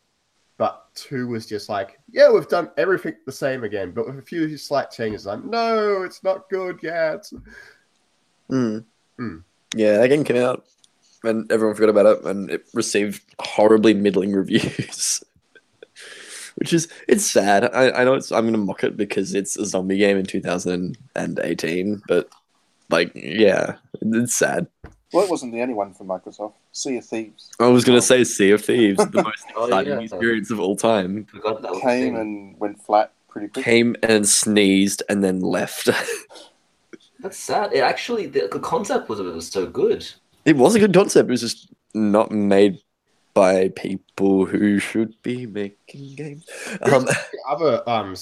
But 0.58 0.86
two 0.94 1.28
was 1.28 1.46
just 1.46 1.68
like, 1.68 1.98
yeah, 2.10 2.30
we've 2.30 2.48
done 2.48 2.70
everything 2.78 3.14
the 3.26 3.32
same 3.32 3.64
again, 3.64 3.90
but 3.90 4.06
with 4.06 4.18
a 4.18 4.22
few 4.22 4.56
slight 4.56 4.90
changes. 4.90 5.26
Like, 5.26 5.44
no, 5.44 6.02
it's 6.02 6.24
not 6.24 6.48
good. 6.48 6.78
yet. 6.82 7.30
Mm. 8.50 8.84
Mm. 9.18 9.42
Yeah, 9.74 9.98
that 9.98 10.08
game 10.08 10.24
came 10.24 10.36
out 10.42 10.64
and 11.24 11.50
everyone 11.50 11.74
forgot 11.74 11.90
about 11.90 12.06
it 12.06 12.24
and 12.24 12.50
it 12.50 12.66
received 12.72 13.22
horribly 13.38 13.92
middling 13.94 14.32
reviews. 14.32 15.22
Which 16.56 16.72
is 16.72 16.88
it's 17.06 17.30
sad. 17.30 17.64
I, 17.64 17.90
I 17.90 18.04
know 18.04 18.14
it's 18.14 18.32
I'm 18.32 18.46
gonna 18.46 18.56
mock 18.56 18.82
it 18.82 18.96
because 18.96 19.34
it's 19.34 19.58
a 19.58 19.66
zombie 19.66 19.98
game 19.98 20.16
in 20.16 20.24
2018, 20.24 22.02
but 22.08 22.30
like 22.88 23.12
yeah, 23.14 23.76
it's 24.00 24.34
sad. 24.34 24.66
Well, 25.12 25.24
it 25.24 25.30
wasn't 25.30 25.52
the 25.52 25.62
only 25.62 25.74
one 25.74 25.94
from 25.94 26.08
Microsoft. 26.08 26.54
Sea 26.72 26.96
of 26.98 27.04
Thieves 27.04 27.50
I 27.60 27.68
was 27.68 27.84
gonna 27.84 28.02
say 28.02 28.24
Sea 28.24 28.50
of 28.50 28.64
Thieves, 28.64 28.98
the 28.98 29.22
most 29.22 29.44
Oh, 29.56 29.64
exciting 29.66 29.92
yeah. 29.94 30.00
experience 30.00 30.50
of 30.50 30.60
all 30.60 30.76
time. 30.76 31.24
Forgot 31.26 31.62
that 31.62 31.70
was 31.72 31.78
a 31.80 31.82
came 31.82 32.16
and 32.16 32.58
went 32.58 32.82
flat 32.82 33.12
pretty 33.28 33.48
quick. 33.48 33.64
Came 33.64 33.96
and 34.02 34.26
sneezed 34.28 35.02
and 35.08 35.22
then 35.22 35.40
left. 35.40 35.88
That's 37.20 37.38
sad. 37.38 37.72
It 37.72 37.80
actually 37.80 38.26
the, 38.26 38.48
the 38.52 38.58
concept 38.60 39.08
was 39.08 39.20
was 39.20 39.48
so 39.48 39.66
good. 39.66 40.06
it 40.44 40.56
was 40.56 40.74
a 40.74 40.78
good 40.80 40.92
concept. 40.92 41.28
It 41.28 41.32
was 41.32 41.40
just 41.40 41.68
not 41.94 42.30
made 42.30 42.78
by 43.32 43.68
people 43.70 44.44
who 44.46 44.78
should 44.78 45.14
be 45.22 45.46
making 45.46 46.14
games. 46.16 46.46
Um, 46.82 47.04
The 47.04 47.16
other 47.48 47.88
um 47.88 48.14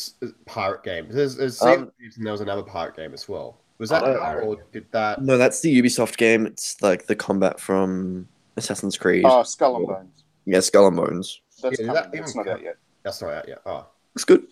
pirate 0.46 0.82
games. 0.82 1.14
There's, 1.14 1.36
there's 1.36 1.58
Sea 1.58 1.74
of 1.74 1.78
Um, 1.82 1.92
Thieves 1.98 2.16
and 2.16 2.26
there 2.26 2.32
was 2.32 2.40
another 2.40 2.62
pirate 2.62 2.96
game 2.96 3.12
as 3.14 3.28
well. 3.28 3.58
Was 3.78 3.90
that 3.90 4.04
Oh, 4.04 4.40
or 4.40 4.56
did 4.72 4.86
that? 4.92 5.22
no, 5.22 5.36
that's 5.36 5.60
the 5.60 5.82
Ubisoft 5.82 6.16
game. 6.16 6.46
It's 6.46 6.80
like 6.82 7.06
the 7.06 7.16
combat 7.16 7.58
from 7.58 8.28
Assassin's 8.56 8.96
Creed. 8.96 9.24
Oh, 9.26 9.42
Skull 9.42 9.76
and 9.76 9.86
Bones. 9.86 10.24
yeah, 10.44 10.60
Skull 10.60 10.86
and 10.86 10.96
Bones. 10.96 11.40
That's 11.62 11.80
Yeah, 11.80 11.92
that 11.92 12.10
It's 12.14 12.30
even 12.36 12.44
not 12.46 12.54
out 12.54 12.62
yet. 12.62 12.76
That's 13.02 13.20
not 13.20 13.32
out 13.32 13.48
yet. 13.48 13.60
Oh, 13.66 13.86
It's 14.14 14.24
good. 14.24 14.46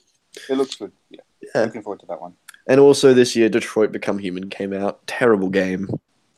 It 0.48 0.56
looks 0.56 0.74
good. 0.76 0.92
Yeah. 1.10 1.20
Yeah. 1.54 1.62
Looking 1.64 1.82
forward 1.82 2.00
to 2.00 2.06
that 2.06 2.20
one. 2.20 2.34
And 2.66 2.80
also 2.80 3.12
this 3.14 3.34
year, 3.36 3.48
Detroit 3.48 3.92
Become 3.92 4.18
Human 4.18 4.48
came 4.50 4.72
out. 4.72 5.06
Terrible 5.06 5.50
game. 5.50 5.88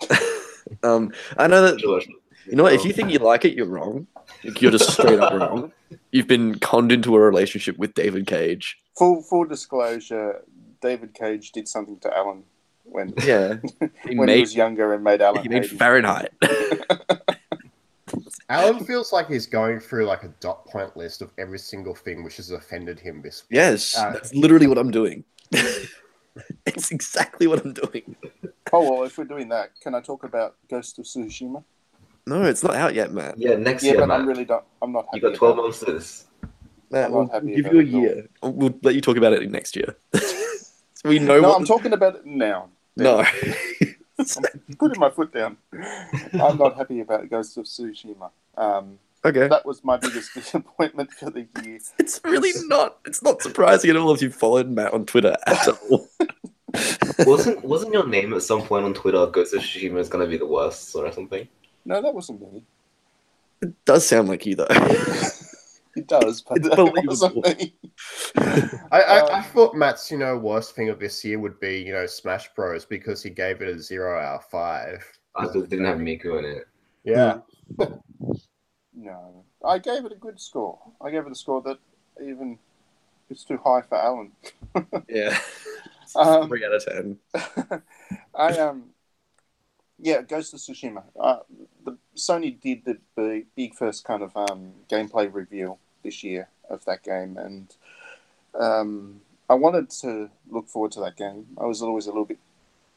um, 0.82 1.12
I 1.38 1.46
know 1.46 1.62
that 1.62 1.80
you 1.80 2.56
know 2.56 2.64
what. 2.64 2.72
If 2.72 2.84
you 2.84 2.92
think 2.92 3.10
you 3.10 3.18
like 3.18 3.44
it, 3.44 3.54
you're 3.54 3.66
wrong. 3.66 4.06
Like, 4.42 4.60
You're 4.60 4.70
just 4.72 4.90
straight 4.92 5.20
up 5.20 5.32
wrong. 5.34 5.72
You've 6.10 6.26
been 6.26 6.58
conned 6.58 6.92
into 6.92 7.14
a 7.14 7.20
relationship 7.20 7.78
with 7.78 7.94
David 7.94 8.26
Cage. 8.26 8.78
Full 8.98 9.22
full 9.22 9.44
disclosure, 9.44 10.42
David 10.80 11.14
Cage 11.14 11.52
did 11.52 11.68
something 11.68 11.98
to 12.00 12.16
Alan 12.16 12.42
when 12.84 13.12
Yeah, 13.24 13.56
he 14.08 14.16
when 14.16 14.28
he 14.28 14.40
was 14.40 14.54
younger 14.54 14.92
and 14.94 15.02
made 15.02 15.20
Alan 15.22 15.42
he 15.42 15.48
made 15.48 15.62
hate 15.62 15.72
him. 15.72 15.78
Fahrenheit. 15.78 16.32
Alan 18.48 18.84
feels 18.84 19.12
like 19.12 19.28
he's 19.28 19.46
going 19.46 19.80
through 19.80 20.04
like 20.06 20.22
a 20.22 20.28
dot 20.40 20.66
point 20.66 20.96
list 20.96 21.22
of 21.22 21.30
every 21.38 21.58
single 21.58 21.94
thing 21.94 22.22
which 22.22 22.36
has 22.36 22.50
offended 22.50 23.00
him 23.00 23.22
this 23.22 23.44
week. 23.48 23.56
yes, 23.56 23.96
Uh, 23.96 24.10
that's 24.12 24.34
literally 24.34 24.66
what 24.66 24.76
I'm 24.78 24.90
doing. 24.90 25.24
it's 26.66 26.90
exactly 26.90 27.46
what 27.46 27.64
I'm 27.64 27.72
doing. 27.72 28.16
Oh 28.72 28.90
well, 28.92 29.04
if 29.04 29.16
we're 29.18 29.24
doing 29.24 29.48
that, 29.48 29.70
can 29.80 29.94
I 29.94 30.00
talk 30.00 30.24
about 30.24 30.56
Ghost 30.68 30.98
of 30.98 31.04
Tsushima? 31.06 31.64
No, 32.26 32.42
it's 32.42 32.62
not 32.62 32.74
out 32.74 32.94
yet, 32.94 33.12
Matt. 33.12 33.38
Yeah, 33.38 33.54
next 33.56 33.82
Yeah, 33.82 33.92
year, 33.92 34.00
but 34.00 34.08
Matt. 34.08 34.20
I'm 34.20 34.26
really 34.28 34.44
not. 34.44 34.66
I'm 34.82 34.92
not 34.92 35.06
happy. 35.06 35.18
you 35.18 35.22
got 35.22 35.34
twelve 35.34 35.56
months 35.56 35.80
to 35.80 35.86
this. 35.86 36.26
Matt, 36.90 37.06
I'm 37.06 37.12
we'll, 37.12 37.22
not 37.24 37.32
happy 37.34 37.46
we'll 37.46 37.56
give 37.56 37.72
you 37.72 37.80
a 37.80 37.82
it 37.82 37.94
all. 37.94 38.00
year. 38.00 38.28
We'll 38.42 38.78
let 38.82 38.94
you 38.94 39.00
talk 39.00 39.16
about 39.16 39.32
it 39.32 39.50
next 39.50 39.74
year. 39.76 39.96
so 40.14 41.08
we 41.08 41.18
know. 41.18 41.40
No, 41.40 41.48
what. 41.48 41.58
I'm 41.58 41.64
talking 41.66 41.92
about 41.92 42.16
it 42.16 42.26
now. 42.26 42.68
No. 42.96 43.24
Putting 44.78 45.00
my 45.00 45.10
foot 45.10 45.32
down. 45.32 45.56
I'm 46.34 46.56
not 46.56 46.76
happy 46.76 47.00
about 47.00 47.28
Ghost 47.28 47.56
of 47.58 47.64
Tsushima. 47.64 48.30
Um, 48.56 48.98
okay. 49.24 49.48
that 49.48 49.66
was 49.66 49.82
my 49.82 49.96
biggest 49.96 50.34
disappointment 50.34 51.12
for 51.12 51.30
the 51.30 51.46
year. 51.62 51.78
It's 51.98 52.20
really 52.24 52.52
not. 52.66 52.98
It's 53.06 53.22
not 53.22 53.42
surprising 53.42 53.90
at 53.90 53.96
all 53.96 54.12
if 54.12 54.22
you 54.22 54.30
followed 54.30 54.68
Matt 54.68 54.92
on 54.92 55.06
Twitter 55.06 55.36
at 55.46 55.68
all. 55.90 56.08
wasn't 57.26 57.64
wasn't 57.64 57.92
your 57.92 58.06
name 58.06 58.32
at 58.34 58.42
some 58.42 58.62
point 58.62 58.84
on 58.84 58.94
Twitter 58.94 59.26
Ghost 59.26 59.54
of 59.54 59.62
Tsushima 59.62 59.98
is 59.98 60.08
gonna 60.08 60.26
be 60.26 60.38
the 60.38 60.46
worst 60.46 60.94
or 60.94 61.10
something? 61.12 61.48
No, 61.84 62.00
that 62.00 62.14
wasn't 62.14 62.40
me. 62.40 62.64
It 63.62 63.84
does 63.84 64.06
sound 64.06 64.28
like 64.28 64.46
you 64.46 64.54
though. 64.54 64.66
It 65.96 66.08
does, 66.08 66.40
but 66.42 66.58
It's 66.58 66.68
that 66.70 66.76
believable. 66.76 67.42
I, 68.90 69.00
I, 69.00 69.20
Um, 69.20 69.28
I 69.30 69.42
thought 69.42 69.74
Matt's 69.76 70.10
you 70.10 70.18
know 70.18 70.36
worst 70.36 70.74
thing 70.74 70.88
of 70.88 70.98
this 70.98 71.24
year 71.24 71.38
would 71.38 71.60
be 71.60 71.78
you 71.82 71.92
know 71.92 72.06
Smash 72.06 72.52
Bros 72.54 72.84
because 72.84 73.22
he 73.22 73.30
gave 73.30 73.62
it 73.62 73.68
a 73.68 73.78
zero 73.80 74.20
out 74.20 74.36
of 74.40 74.44
five. 74.46 75.04
I 75.36 75.46
still 75.48 75.62
didn't 75.62 75.86
have 75.86 75.98
Miku 75.98 76.38
in 76.38 76.44
it. 76.44 76.68
Yeah, 77.04 77.38
No, 78.96 79.44
I 79.64 79.78
gave 79.78 80.04
it 80.04 80.12
a 80.12 80.16
good 80.16 80.40
score. 80.40 80.78
I 81.00 81.10
gave 81.10 81.26
it 81.26 81.32
a 81.32 81.34
score 81.34 81.60
that 81.62 81.78
even 82.22 82.58
it's 83.30 83.44
too 83.44 83.58
high 83.64 83.82
for 83.82 83.96
Alan. 83.96 84.32
yeah. 85.08 85.38
Um, 86.14 86.48
Three 86.48 86.64
out 86.64 86.74
of 86.74 86.84
ten. 86.84 87.18
I 88.34 88.58
um, 88.58 88.90
yeah, 89.98 90.22
Ghost 90.22 90.54
of 90.54 90.60
Tsushima. 90.60 91.02
Uh, 91.18 91.38
the 91.84 91.96
Sony 92.16 92.60
did 92.60 92.84
the 92.84 92.98
big, 93.16 93.46
big 93.56 93.74
first 93.74 94.04
kind 94.04 94.22
of 94.22 94.36
um, 94.36 94.72
gameplay 94.90 95.32
reveal 95.32 95.78
this 96.04 96.24
year 96.24 96.48
of 96.70 96.84
that 96.86 97.02
game, 97.02 97.38
and 97.38 97.74
um, 98.58 99.20
I 99.50 99.54
wanted 99.54 99.90
to 100.02 100.30
look 100.50 100.68
forward 100.68 100.92
to 100.92 101.00
that 101.00 101.16
game. 101.16 101.46
I 101.58 101.66
was 101.66 101.82
always 101.82 102.06
a 102.06 102.10
little 102.10 102.24
bit 102.26 102.38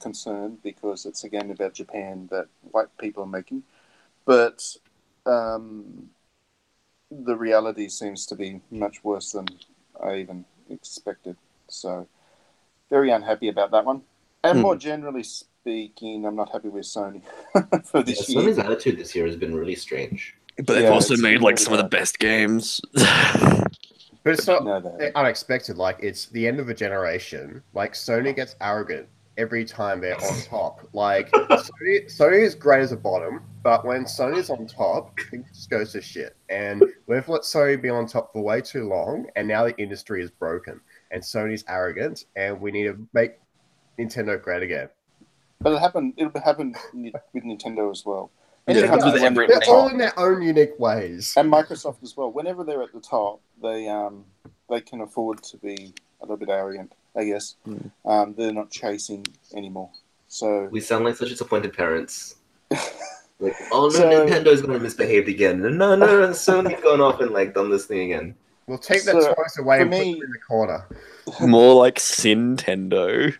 concerned 0.01 0.59
because 0.63 1.05
it's 1.05 1.23
a 1.23 1.29
game 1.29 1.51
about 1.51 1.73
Japan 1.73 2.27
that 2.31 2.47
white 2.71 2.95
people 2.99 3.23
are 3.23 3.27
making, 3.27 3.63
but 4.25 4.77
um, 5.25 6.09
the 7.11 7.35
reality 7.35 7.89
seems 7.89 8.25
to 8.27 8.35
be 8.35 8.61
much 8.71 9.03
worse 9.03 9.31
than 9.31 9.47
I 10.03 10.17
even 10.17 10.45
expected. 10.69 11.37
So, 11.69 12.07
very 12.89 13.09
unhappy 13.11 13.49
about 13.49 13.71
that 13.71 13.85
one. 13.85 14.03
And 14.43 14.59
Hmm. 14.59 14.63
more 14.63 14.75
generally 14.75 15.23
speaking, 15.23 16.25
I'm 16.25 16.35
not 16.35 16.51
happy 16.51 16.69
with 16.69 16.85
Sony 16.85 17.21
for 17.85 17.99
Yeah, 17.99 18.03
this 18.03 18.29
year. 18.29 18.41
Sony's 18.41 18.59
attitude 18.59 18.97
this 18.97 19.15
year 19.15 19.25
has 19.25 19.35
been 19.35 19.55
really 19.55 19.75
strange. 19.75 20.35
But 20.57 20.67
they've 20.73 20.83
Yeah, 20.83 20.89
also 20.89 21.13
it's 21.13 21.21
made 21.23 21.41
like 21.41 21.53
really 21.53 21.63
some 21.63 21.73
of 21.73 21.77
the 21.79 21.85
best 21.89 22.19
games. 22.19 22.81
but 22.93 23.67
it's 24.33 24.47
not 24.47 24.63
No, 24.65 24.79
they- 24.79 25.11
unexpected. 25.13 25.77
Like 25.77 25.97
it's 26.01 26.25
the 26.27 26.47
end 26.47 26.59
of 26.59 26.69
a 26.69 26.73
generation. 26.73 27.61
Like 27.73 27.93
Sony 27.93 28.35
gets 28.35 28.55
arrogant 28.61 29.07
every 29.37 29.63
time 29.63 30.01
they're 30.01 30.15
on 30.15 30.41
top. 30.49 30.87
Like 30.93 31.31
Sony, 31.31 32.05
Sony 32.05 32.41
is 32.43 32.55
great 32.55 32.81
as 32.81 32.91
a 32.91 32.97
bottom, 32.97 33.41
but 33.63 33.85
when 33.85 34.05
Sony's 34.05 34.49
on 34.49 34.65
top, 34.65 35.17
it 35.31 35.43
just 35.53 35.69
goes 35.69 35.91
to 35.93 36.01
shit. 36.01 36.35
And 36.49 36.83
we've 37.05 37.27
let 37.29 37.41
Sony 37.41 37.79
be 37.79 37.89
on 37.89 38.07
top 38.07 38.33
for 38.33 38.41
way 38.43 38.61
too 38.61 38.87
long, 38.87 39.27
and 39.35 39.47
now 39.47 39.65
the 39.65 39.77
industry 39.77 40.23
is 40.23 40.31
broken, 40.31 40.81
and 41.11 41.21
Sony's 41.21 41.63
arrogant, 41.69 42.25
and 42.35 42.59
we 42.59 42.71
need 42.71 42.85
to 42.85 42.97
make 43.13 43.33
Nintendo 43.99 44.41
great 44.41 44.63
again. 44.63 44.89
But 45.61 45.73
it 45.73 45.79
happened. 45.79 46.13
It'll 46.17 46.41
happen 46.41 46.75
with 46.93 47.43
Nintendo 47.43 47.91
as 47.91 48.03
well. 48.05 48.31
Yeah, 48.67 48.73
it 48.73 48.77
Anytime 48.79 48.99
happens 48.99 49.13
with 49.13 49.23
every- 49.23 49.47
they're 49.47 49.59
They're 49.59 49.65
the 49.67 49.71
all 49.71 49.87
in 49.87 49.97
their 49.97 50.19
own 50.19 50.41
unique 50.41 50.77
ways. 50.77 51.33
and 51.37 51.51
Microsoft 51.51 52.03
as 52.03 52.17
well. 52.17 52.31
Whenever 52.31 52.63
they're 52.63 52.83
at 52.83 52.91
the 52.93 52.99
top, 52.99 53.39
they 53.61 53.87
um 53.87 54.25
they 54.69 54.81
can 54.81 55.01
afford 55.01 55.41
to 55.43 55.57
be 55.57 55.93
a 56.21 56.25
little 56.25 56.37
bit 56.37 56.49
arrogant. 56.49 56.93
I 57.15 57.23
guess 57.23 57.55
Hmm. 57.63 57.77
um, 58.05 58.33
they're 58.37 58.51
not 58.53 58.69
chasing 58.69 59.25
anymore. 59.55 59.89
So 60.27 60.65
We 60.69 60.81
sound 60.81 61.05
like 61.05 61.15
such 61.15 61.29
disappointed 61.29 61.73
parents. 61.73 62.35
Like, 63.39 63.53
oh 63.71 63.83
no, 63.83 63.89
So- 63.89 64.09
Nintendo's 64.25 64.63
gonna 64.63 64.79
misbehave 64.79 65.27
again. 65.27 65.61
No, 65.61 65.69
no, 65.69 65.95
no, 65.95 66.29
Sony's 66.29 66.81
gone 66.81 67.01
off 67.01 67.21
and 67.21 67.29
like 67.29 67.53
done 67.53 67.69
this 67.69 67.85
thing 67.85 68.11
again. 68.11 68.33
We'll 68.65 68.79
take 68.79 69.03
that 69.03 69.11
So, 69.21 69.31
toys 69.35 69.57
away 69.59 69.77
for 69.77 69.81
and 69.83 69.91
put 69.91 69.99
me- 69.99 70.13
in 70.13 70.19
the 70.31 70.39
corner. 70.47 70.87
More 71.41 71.75
like 71.75 71.97
Nintendo. 71.99 73.31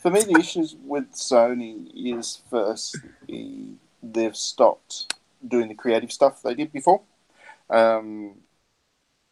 for 0.00 0.10
me, 0.10 0.20
the 0.22 0.36
issues 0.38 0.76
with 0.84 1.10
Sony 1.12 1.90
is 1.92 2.40
first 2.48 2.98
the, 3.26 3.72
they've 4.02 4.36
stopped 4.36 5.14
doing 5.46 5.68
the 5.68 5.74
creative 5.74 6.12
stuff 6.12 6.42
they 6.42 6.54
did 6.54 6.72
before, 6.72 7.02
um, 7.70 8.34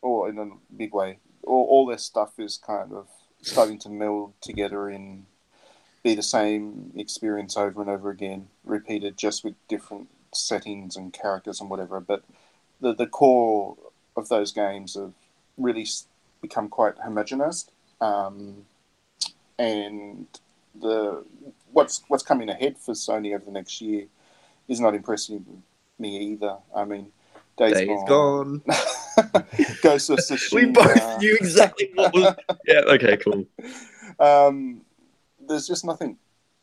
or 0.03 0.29
in 0.29 0.39
a 0.39 0.49
big 0.77 0.95
way. 0.95 1.19
All, 1.45 1.67
all 1.69 1.87
their 1.87 1.99
stuff 1.99 2.39
is 2.39 2.59
kind 2.59 2.93
of 2.93 3.09
starting 3.43 3.79
to 3.81 3.89
meld 3.89 4.33
together 4.41 4.91
in 4.91 5.27
be 6.03 6.15
the 6.15 6.23
same 6.23 6.93
experience 6.97 7.57
over 7.57 7.81
and 7.81 7.91
over 7.91 8.11
again, 8.11 8.49
repeated 8.65 9.17
just 9.17 9.45
with 9.45 9.55
different 9.67 10.09
settings 10.33 10.97
and 10.97 11.13
characters 11.13 11.61
and 11.61 11.69
whatever. 11.69 12.01
But 12.01 12.23
the 12.81 12.95
the 12.95 13.07
core 13.07 13.77
of 14.17 14.29
those 14.29 14.53
games 14.53 14.95
have 14.95 15.13
really 15.59 15.87
become 16.41 16.69
quite 16.69 16.97
homogenized. 16.99 17.71
Um, 18.01 18.67
and 19.59 20.27
the 20.81 21.25
what's 21.73 22.03
what's 22.09 22.23
coming 22.23 22.49
ahead 22.49 22.79
for 22.79 22.93
Sony 22.93 23.35
over 23.35 23.45
the 23.45 23.51
next 23.51 23.81
year 23.81 24.07
is 24.69 24.81
not 24.81 24.95
impressing 24.95 25.63
me 25.99 26.33
either. 26.33 26.57
I 26.75 26.85
mean, 26.85 27.13
Days, 27.57 27.75
Days 27.75 27.89
Gone, 28.07 28.63
gone. 28.67 28.77
Ghost 29.83 30.11
of 30.11 30.19
Tsushima. 30.19 30.53
We 30.53 30.67
both 30.67 31.19
knew 31.21 31.37
exactly 31.41 31.91
what 31.95 32.13
was. 32.13 32.35
Yeah. 32.67 32.81
Okay. 32.81 33.17
Cool. 33.17 33.47
um, 34.21 34.83
there's 35.49 35.67
just 35.67 35.85
nothing. 35.85 36.19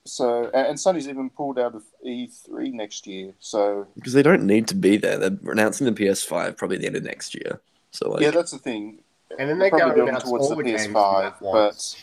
So, 0.05 0.51
and, 0.53 0.67
and 0.67 0.77
Sony's 0.77 1.07
even 1.07 1.29
pulled 1.29 1.57
out 1.57 1.73
of 1.73 1.83
E3 2.05 2.73
next 2.73 3.07
year. 3.07 3.33
So, 3.39 3.87
because 3.95 4.13
they 4.13 4.21
don't 4.21 4.45
need 4.45 4.67
to 4.67 4.75
be 4.75 4.97
there. 4.97 5.17
They're 5.17 5.51
announcing 5.51 5.85
the 5.85 5.93
PS5 5.93 6.57
probably 6.57 6.77
the 6.77 6.87
end 6.87 6.95
of 6.95 7.03
next 7.03 7.33
year. 7.33 7.59
So 7.91 8.11
like, 8.11 8.21
yeah, 8.21 8.31
that's 8.31 8.51
the 8.51 8.59
thing. 8.59 8.99
And 9.39 9.49
then 9.49 9.57
they 9.57 9.69
Probably 9.69 9.89
go 9.89 9.95
building 9.95 10.09
announce 10.09 10.25
towards 10.25 10.45
all 10.45 10.55
the 10.55 10.63
the 10.63 10.73
PS5, 10.73 11.35
but. 11.41 11.95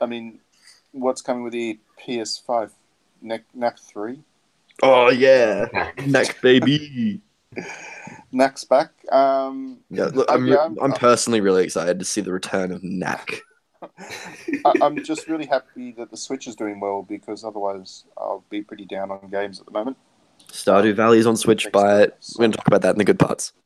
I 0.00 0.06
mean, 0.06 0.40
what's 0.92 1.22
coming 1.22 1.42
with 1.42 1.52
the 1.52 1.78
PS5? 2.00 2.70
Knack, 3.22 3.44
Knack 3.54 3.78
3? 3.78 4.18
Oh 4.82 5.10
yeah, 5.10 5.90
neck 6.06 6.40
baby. 6.42 7.20
Knack's 8.32 8.64
back. 8.64 8.90
Um, 9.10 9.78
Yeah, 9.88 10.06
look, 10.06 10.30
I'm, 10.30 10.46
yeah, 10.46 10.56
I'm, 10.64 10.78
I'm- 10.80 10.92
personally 10.92 11.40
really 11.40 11.64
excited 11.64 11.98
to 11.98 12.04
see 12.04 12.20
the 12.20 12.32
return 12.32 12.70
of 12.72 12.82
Knack. 12.82 13.40
I, 13.82 14.72
I'm 14.82 15.02
just 15.04 15.28
really 15.28 15.46
happy 15.46 15.92
that 15.92 16.10
the 16.10 16.16
Switch 16.16 16.46
is 16.46 16.56
doing 16.56 16.80
well 16.80 17.02
because 17.02 17.44
otherwise 17.44 18.04
I'll 18.18 18.44
be 18.50 18.62
pretty 18.62 18.84
down 18.84 19.10
on 19.10 19.30
games 19.30 19.60
at 19.60 19.66
the 19.66 19.72
moment. 19.72 19.96
Stardew 20.48 20.94
Valley 20.94 21.18
is 21.18 21.26
on 21.26 21.36
Switch. 21.36 21.70
Buy 21.72 22.02
it. 22.02 22.16
We're 22.38 22.44
gonna 22.44 22.56
talk 22.56 22.66
about 22.66 22.82
that 22.82 22.90
in 22.94 22.98
the 22.98 23.04
good 23.04 23.18
parts. 23.18 23.52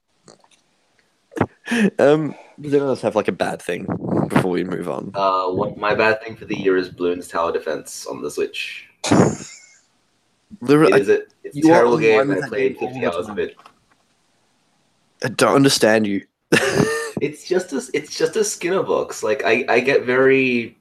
Um, 2.00 2.34
does 2.60 2.72
anyone 2.74 2.88
else 2.88 3.00
have 3.02 3.14
like 3.14 3.28
a 3.28 3.32
bad 3.32 3.62
thing 3.62 3.86
before 4.28 4.50
we 4.50 4.64
move 4.64 4.88
on? 4.88 5.12
Uh, 5.14 5.46
what 5.50 5.78
my 5.78 5.94
bad 5.94 6.20
thing 6.20 6.34
for 6.34 6.44
the 6.44 6.58
year 6.58 6.76
is 6.76 6.90
Bloons 6.90 7.30
Tower 7.30 7.52
Defense 7.52 8.06
on 8.06 8.20
the 8.22 8.30
Switch. 8.30 8.88
There- 10.62 10.84
It 10.84 10.92
I, 10.92 10.96
a 11.12 11.18
it's 11.44 11.56
a 11.56 11.62
terrible 11.62 11.98
game. 11.98 12.30
I 12.30 12.48
played 12.48 12.78
50 12.78 13.06
hours 13.06 13.28
of 13.28 13.38
it. 13.38 13.56
I 15.24 15.28
don't 15.28 15.54
understand 15.54 16.06
you. 16.06 16.24
It's 17.20 17.46
just 17.46 17.74
a 17.74 17.82
it's 17.92 18.16
just 18.16 18.36
a 18.36 18.42
Skinner 18.44 18.82
box. 18.82 19.22
Like 19.22 19.42
I 19.44 19.66
I 19.68 19.80
get 19.80 20.04
very 20.06 20.78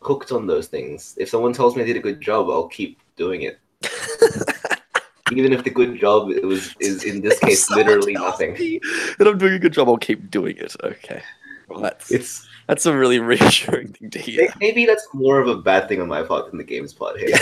hooked 0.00 0.30
on 0.30 0.46
those 0.46 0.68
things. 0.68 1.16
If 1.18 1.28
someone 1.28 1.52
tells 1.52 1.74
me 1.74 1.82
I 1.82 1.86
did 1.86 1.96
a 1.96 2.00
good 2.00 2.20
job, 2.20 2.48
I'll 2.48 2.68
keep 2.68 3.00
doing 3.16 3.42
it. 3.42 3.58
Even 5.32 5.52
if 5.52 5.64
the 5.64 5.70
good 5.70 5.98
job 5.98 6.30
it 6.30 6.44
was 6.44 6.76
is 6.78 7.02
in 7.02 7.20
this 7.20 7.40
case 7.40 7.68
literally 7.68 8.12
nothing. 8.12 8.52
me 8.52 8.80
that 9.18 9.26
I'm 9.26 9.38
doing 9.38 9.54
a 9.54 9.58
good 9.58 9.72
job. 9.72 9.88
I'll 9.88 9.96
keep 9.98 10.30
doing 10.30 10.56
it. 10.56 10.76
Okay, 10.84 11.20
well, 11.68 11.80
that's 11.80 12.12
It's 12.12 12.46
that's 12.68 12.86
a 12.86 12.96
really 12.96 13.18
reassuring 13.32 13.88
thing 13.94 14.10
to 14.10 14.20
hear. 14.20 14.54
maybe 14.60 14.86
that's 14.86 15.08
more 15.14 15.40
of 15.40 15.48
a 15.48 15.56
bad 15.56 15.88
thing 15.88 16.00
on 16.00 16.06
my 16.06 16.22
part 16.22 16.48
than 16.48 16.58
the 16.58 16.64
game's 16.64 16.92
part 16.92 17.18
here. 17.18 17.36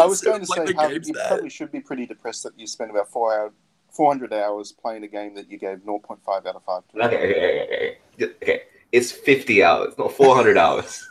It 0.00 0.02
just 0.02 0.02
doesn't 0.02 0.02
I 0.02 0.06
was 0.06 0.20
going 0.20 0.40
to 0.40 0.46
sound 0.46 0.48
like 0.48 0.66
say, 0.66 0.72
the 0.72 0.78
Harvey, 0.78 1.00
you 1.06 1.14
bad. 1.14 1.28
probably 1.28 1.50
should 1.50 1.72
be 1.72 1.80
pretty 1.80 2.06
depressed 2.06 2.42
that 2.44 2.58
you 2.58 2.66
spent 2.66 2.90
about 2.90 3.08
four 3.10 3.32
hour, 3.32 3.52
400 3.90 4.32
hours 4.32 4.72
playing 4.72 5.04
a 5.04 5.08
game 5.08 5.34
that 5.34 5.50
you 5.50 5.58
gave 5.58 5.78
0.5 5.78 6.18
out 6.28 6.46
of 6.56 6.62
5 6.64 6.82
to. 6.88 7.04
Okay, 7.04 7.16
okay, 7.16 7.62
okay, 7.62 7.98
okay. 8.14 8.34
okay. 8.42 8.62
It's 8.92 9.12
50 9.12 9.62
hours, 9.62 9.96
not 9.98 10.12
400 10.12 10.58
hours. 10.66 11.06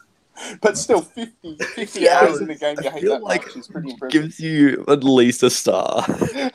But 0.62 0.78
still, 0.78 1.02
50, 1.02 1.34
50 1.76 2.02
Yeah, 2.02 2.20
hours 2.22 2.42
in 2.42 2.50
a 2.50 2.56
game 2.56 2.78
you 2.82 2.90
I 2.90 2.94
hate 2.94 3.02
feel 3.02 3.14
that 3.14 3.24
like 3.24 3.46
much 3.46 3.58
is 3.58 3.68
pretty 3.68 3.92
impressive. 3.92 4.22
Gives 4.22 4.40
you 4.40 4.84
at 4.88 5.04
least 5.04 5.44
a 5.44 5.50
star. 5.50 6.06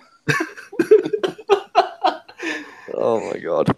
oh 2.95 3.31
my 3.33 3.39
god. 3.39 3.77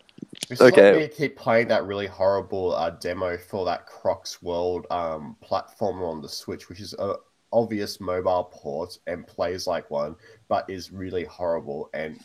This 0.49 0.61
is 0.61 0.66
Okay. 0.69 0.92
like 0.92 1.01
me 1.01 1.09
keep 1.09 1.37
playing 1.37 1.69
that 1.69 1.85
really 1.85 2.07
horrible 2.07 2.75
uh, 2.75 2.90
demo 2.90 3.37
for 3.37 3.64
that 3.64 3.87
Crocs 3.87 4.42
World 4.42 4.87
um, 4.90 5.37
platformer 5.42 6.09
on 6.09 6.21
the 6.23 6.29
Switch, 6.29 6.69
which 6.69 6.81
is 6.81 6.95
a 6.95 7.16
obvious 7.52 8.00
mobile 8.00 8.50
port 8.52 8.98
and 9.06 9.26
plays 9.26 9.66
like 9.66 9.90
one, 9.90 10.16
but 10.48 10.68
is 10.68 10.92
really 10.92 11.24
horrible 11.24 11.90
and 11.94 12.18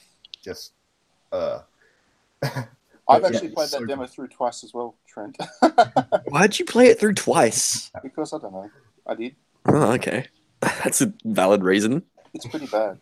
just 0.44 0.74
uh. 1.32 1.60
I've 2.44 3.22
Yeah, 3.24 3.28
actually 3.28 3.50
played 3.50 3.70
so 3.70 3.80
that 3.80 3.88
demo 3.88 4.06
through 4.08 4.28
twice 4.30 4.64
as 4.64 4.74
well, 4.74 4.96
Trent. 5.08 5.36
Why'd 6.30 6.58
you 6.60 6.66
play 6.66 6.88
it 6.88 7.00
through 7.00 7.14
twice? 7.16 7.92
because 8.04 8.34
I 8.34 8.38
don't 8.38 8.54
know. 8.54 8.70
I 9.08 9.16
did. 9.16 9.36
Oh, 9.66 9.92
okay. 9.94 10.28
That's 10.62 11.02
a 11.02 11.12
valid 11.26 11.64
reason. 11.64 12.04
It's 12.34 12.46
pretty 12.48 12.68
bad. 12.68 12.98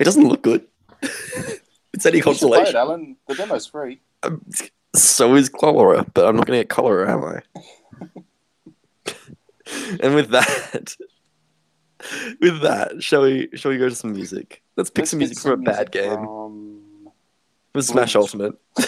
It 0.00 0.04
doesn't 0.04 0.26
look 0.26 0.42
good. 0.42 0.66
it's 1.02 2.06
any 2.06 2.18
You 2.18 2.22
should 2.22 2.38
play 2.38 2.58
it, 2.60 2.72
consolation. 2.72 2.76
Alan. 2.76 3.16
The 3.28 3.34
demo's 3.34 3.66
free. 3.66 4.00
Um, 4.22 4.44
so 4.96 5.34
is 5.34 5.48
cholera, 5.48 6.04
but 6.14 6.26
I'm 6.26 6.34
not 6.36 6.46
going 6.46 6.58
to 6.58 6.64
get 6.64 6.70
cholera, 6.70 7.12
am 7.12 7.24
I? 7.24 7.42
and 10.02 10.14
with 10.14 10.30
that, 10.30 10.96
with 12.40 12.60
that, 12.62 13.02
shall 13.02 13.22
we? 13.22 13.48
Shall 13.54 13.70
we 13.70 13.78
go 13.78 13.88
to 13.88 13.94
some 13.94 14.12
music? 14.12 14.62
Let's 14.76 14.90
pick 14.90 15.02
Let's 15.02 15.10
some 15.10 15.18
get 15.18 15.26
music 15.26 15.42
for 15.42 15.52
a 15.52 15.56
some 15.56 15.64
bad 15.64 15.90
game. 15.90 16.14
From... 16.14 16.80
With 17.74 17.84
Smash 17.84 18.14
Bloons. 18.14 18.20
Ultimate. 18.20 18.54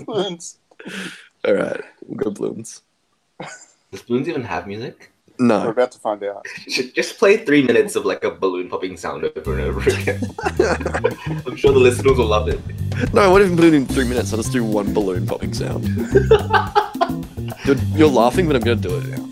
Bloons. 0.00 0.56
All 1.46 1.54
right, 1.54 1.80
we'll 2.06 2.16
go 2.16 2.30
Bloons. 2.30 2.82
Does 3.90 4.02
Balloons 4.02 4.28
even 4.28 4.42
have 4.42 4.66
music? 4.66 5.10
No. 5.38 5.64
We're 5.64 5.70
about 5.70 5.90
to 5.92 5.98
find 5.98 6.22
out. 6.22 6.46
Just 6.68 7.18
play 7.18 7.38
three 7.38 7.62
minutes 7.62 7.96
of 7.96 8.04
like 8.06 8.22
a 8.22 8.30
balloon 8.30 8.68
popping 8.68 8.96
sound 8.96 9.24
over 9.24 9.58
and 9.58 9.62
over 9.62 9.80
again. 9.80 10.20
I'm 11.44 11.56
sure 11.56 11.72
the 11.72 11.80
listeners 11.80 12.16
will 12.16 12.26
love 12.26 12.48
it. 12.48 12.60
no, 13.12 13.22
I 13.22 13.26
won't 13.26 13.42
even 13.42 13.56
put 13.56 13.64
it 13.64 13.74
in 13.74 13.84
three 13.84 14.04
minutes. 14.04 14.32
I'll 14.32 14.40
just 14.40 14.52
do 14.52 14.62
one 14.64 14.94
balloon 14.94 15.26
popping 15.26 15.52
sound. 15.52 15.88
you're, 17.64 17.76
you're 17.96 18.08
laughing, 18.08 18.46
but 18.46 18.54
I'm 18.54 18.62
going 18.62 18.80
to 18.80 18.88
do 18.88 18.96
it 18.96 19.23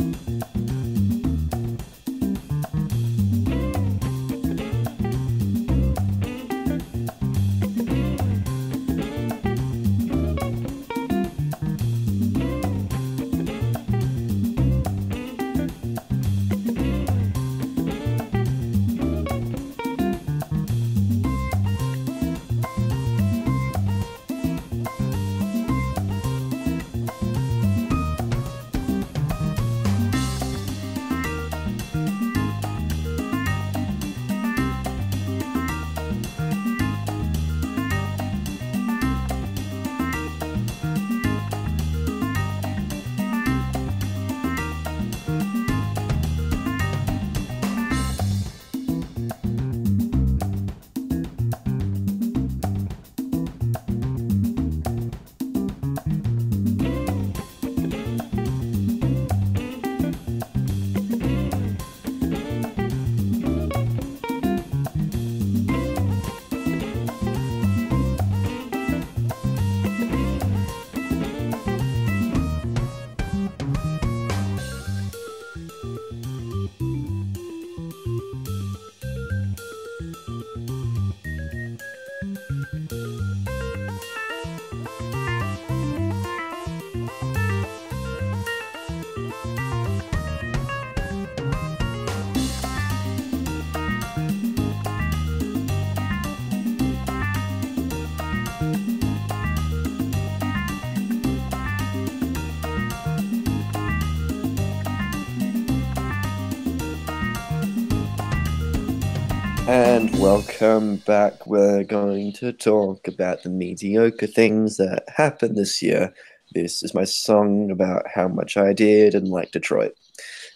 And 109.73 110.11
welcome 110.21 110.97
back. 110.97 111.47
We're 111.47 111.83
going 111.83 112.35
to 112.35 112.53
talk 112.53 113.09
about 113.09 113.43
the 113.43 113.49
mediocre 113.49 114.27
things 114.27 114.77
that 114.77 115.05
happened 115.09 115.57
this 115.57 115.81
year. 115.81 116.13
This 116.53 116.83
is 116.83 116.93
my 116.93 117.05
song 117.05 117.71
about 117.71 118.05
how 118.07 118.29
much 118.29 118.59
I 118.59 118.75
did 118.75 119.15
and 119.15 119.29
like 119.29 119.51
Detroit. 119.51 119.95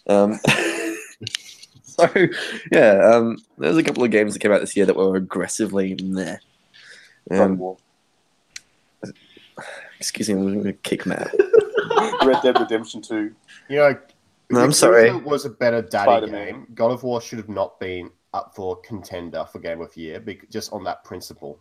Um, 0.07 0.35
so, 1.83 2.07
yeah, 2.71 3.11
um, 3.11 3.39
there's 3.57 3.79
a 3.79 3.83
couple 3.83 4.05
of 4.05 4.11
games 4.11 4.35
that 4.35 4.41
came 4.41 4.53
out 4.53 4.61
this 4.61 4.77
year 4.77 4.85
that 4.85 4.97
were 4.97 5.17
aggressively 5.17 5.97
meh. 6.03 6.37
God 7.31 7.37
of 7.37 7.41
Um, 7.41 7.57
War. 7.57 7.79
excuse 9.99 10.29
me, 10.29 10.35
I'm 10.35 10.45
going 10.45 10.63
to 10.65 10.75
kick 10.75 11.07
Matt. 11.07 11.35
Red 12.23 12.43
Dead 12.43 12.61
Redemption 12.61 13.01
2. 13.01 13.35
You 13.71 13.77
know, 13.79 13.99
No, 14.51 14.61
I'm 14.61 14.73
sorry. 14.73 15.09
It 15.09 15.25
was 15.25 15.47
a 15.47 15.51
better 15.51 15.81
daddy 15.81 16.05
Spider-Man. 16.05 16.47
game. 16.53 16.67
God 16.75 16.91
of 16.91 17.03
War 17.03 17.23
should 17.23 17.39
have 17.39 17.49
not 17.49 17.81
been 17.81 18.11
up 18.37 18.55
for 18.55 18.77
contender 18.77 19.45
for 19.51 19.59
Game 19.59 19.81
of 19.81 19.93
the 19.95 20.03
Year, 20.03 20.25
just 20.51 20.73
on 20.73 20.85
that 20.85 21.03
principle. 21.05 21.59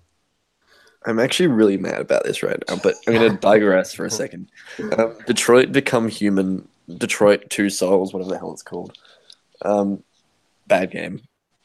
I'm 1.05 1.19
actually 1.19 1.47
really 1.47 1.77
mad 1.77 2.01
about 2.01 2.23
this 2.23 2.43
right 2.43 2.61
now, 2.67 2.77
but 2.81 2.95
I'm 3.07 3.13
going 3.13 3.31
to 3.31 3.37
digress 3.37 3.93
for 3.93 4.05
a 4.05 4.11
second. 4.23 4.49
Um, 4.97 5.15
Detroit 5.25 5.71
Become 5.71 6.09
Human, 6.09 6.67
Detroit 6.97 7.49
Two 7.49 7.69
Souls, 7.69 8.13
whatever 8.13 8.31
the 8.31 8.37
hell 8.39 8.53
it's 8.53 8.63
called. 8.63 8.97
Um, 9.63 10.03
bad 10.67 10.91
game. 10.91 11.21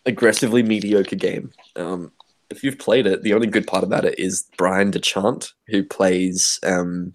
Aggressively 0.07 0.62
mediocre 0.62 1.16
game. 1.16 1.53
Um, 1.77 2.12
if 2.51 2.62
you've 2.64 2.79
played 2.79 3.07
it, 3.07 3.23
the 3.23 3.33
only 3.35 3.46
good 3.46 3.66
part 3.66 3.85
about 3.85 4.05
it 4.05 4.18
is 4.18 4.49
Bryan 4.57 4.90
Dechart, 4.90 5.53
who 5.68 5.85
plays 5.85 6.59
um, 6.64 7.14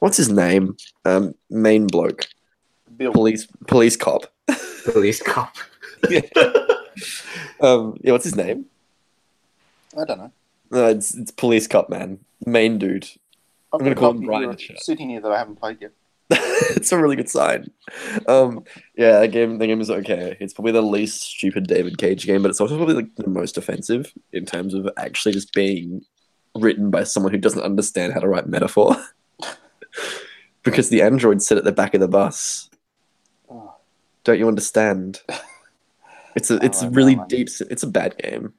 what's 0.00 0.16
his 0.16 0.30
name? 0.30 0.76
Um, 1.04 1.34
main 1.48 1.86
bloke, 1.86 2.26
Bill. 2.96 3.12
police 3.12 3.46
police 3.66 3.96
cop. 3.96 4.26
Police 4.84 5.22
cop. 5.22 5.56
Um, 7.60 7.96
yeah, 8.02 8.12
what's 8.12 8.24
his 8.24 8.36
name? 8.36 8.66
I 9.96 10.04
don't 10.04 10.18
know. 10.18 10.32
Uh, 10.72 10.86
it's 10.88 11.14
it's 11.14 11.30
police 11.30 11.66
cop 11.66 11.88
man, 11.88 12.18
main 12.44 12.78
dude. 12.78 13.04
I've 13.72 13.80
I'm 13.80 13.84
gonna 13.84 13.94
call 13.94 14.10
him 14.10 14.26
Brian 14.26 14.56
sitting 14.76 15.08
here 15.08 15.20
that 15.20 15.32
I 15.32 15.38
haven't 15.38 15.56
played 15.56 15.78
yet. 15.80 15.92
it's 16.30 16.90
a 16.90 16.98
really 16.98 17.16
good 17.16 17.28
sign. 17.28 17.70
Um, 18.26 18.64
yeah, 18.96 19.20
that 19.20 19.28
game, 19.28 19.58
the 19.58 19.66
game 19.66 19.80
is 19.80 19.90
okay. 19.90 20.36
It's 20.40 20.54
probably 20.54 20.72
the 20.72 20.82
least 20.82 21.22
stupid 21.22 21.66
David 21.66 21.98
Cage 21.98 22.26
game, 22.26 22.42
but 22.42 22.50
it's 22.50 22.60
also 22.60 22.76
probably 22.76 22.94
like 22.94 23.14
the 23.16 23.28
most 23.28 23.58
offensive 23.58 24.12
in 24.32 24.46
terms 24.46 24.74
of 24.74 24.88
actually 24.96 25.32
just 25.32 25.52
being 25.52 26.04
written 26.54 26.90
by 26.90 27.04
someone 27.04 27.32
who 27.32 27.38
doesn't 27.38 27.62
understand 27.62 28.14
how 28.14 28.20
to 28.20 28.28
write 28.28 28.46
metaphor. 28.46 28.96
because 30.62 30.88
the 30.88 31.02
androids 31.02 31.46
sit 31.46 31.58
at 31.58 31.64
the 31.64 31.72
back 31.72 31.94
of 31.94 32.00
the 32.00 32.08
bus. 32.08 32.70
Oh, 33.50 33.74
Don't 34.24 34.38
you 34.38 34.48
understand? 34.48 35.20
It's 36.36 36.50
a 36.50 36.64
it's 36.64 36.82
a 36.82 36.90
really 36.90 37.14
alright. 37.14 37.28
deep. 37.28 37.48
It's 37.70 37.82
a 37.82 37.86
bad 37.86 38.16
game, 38.18 38.52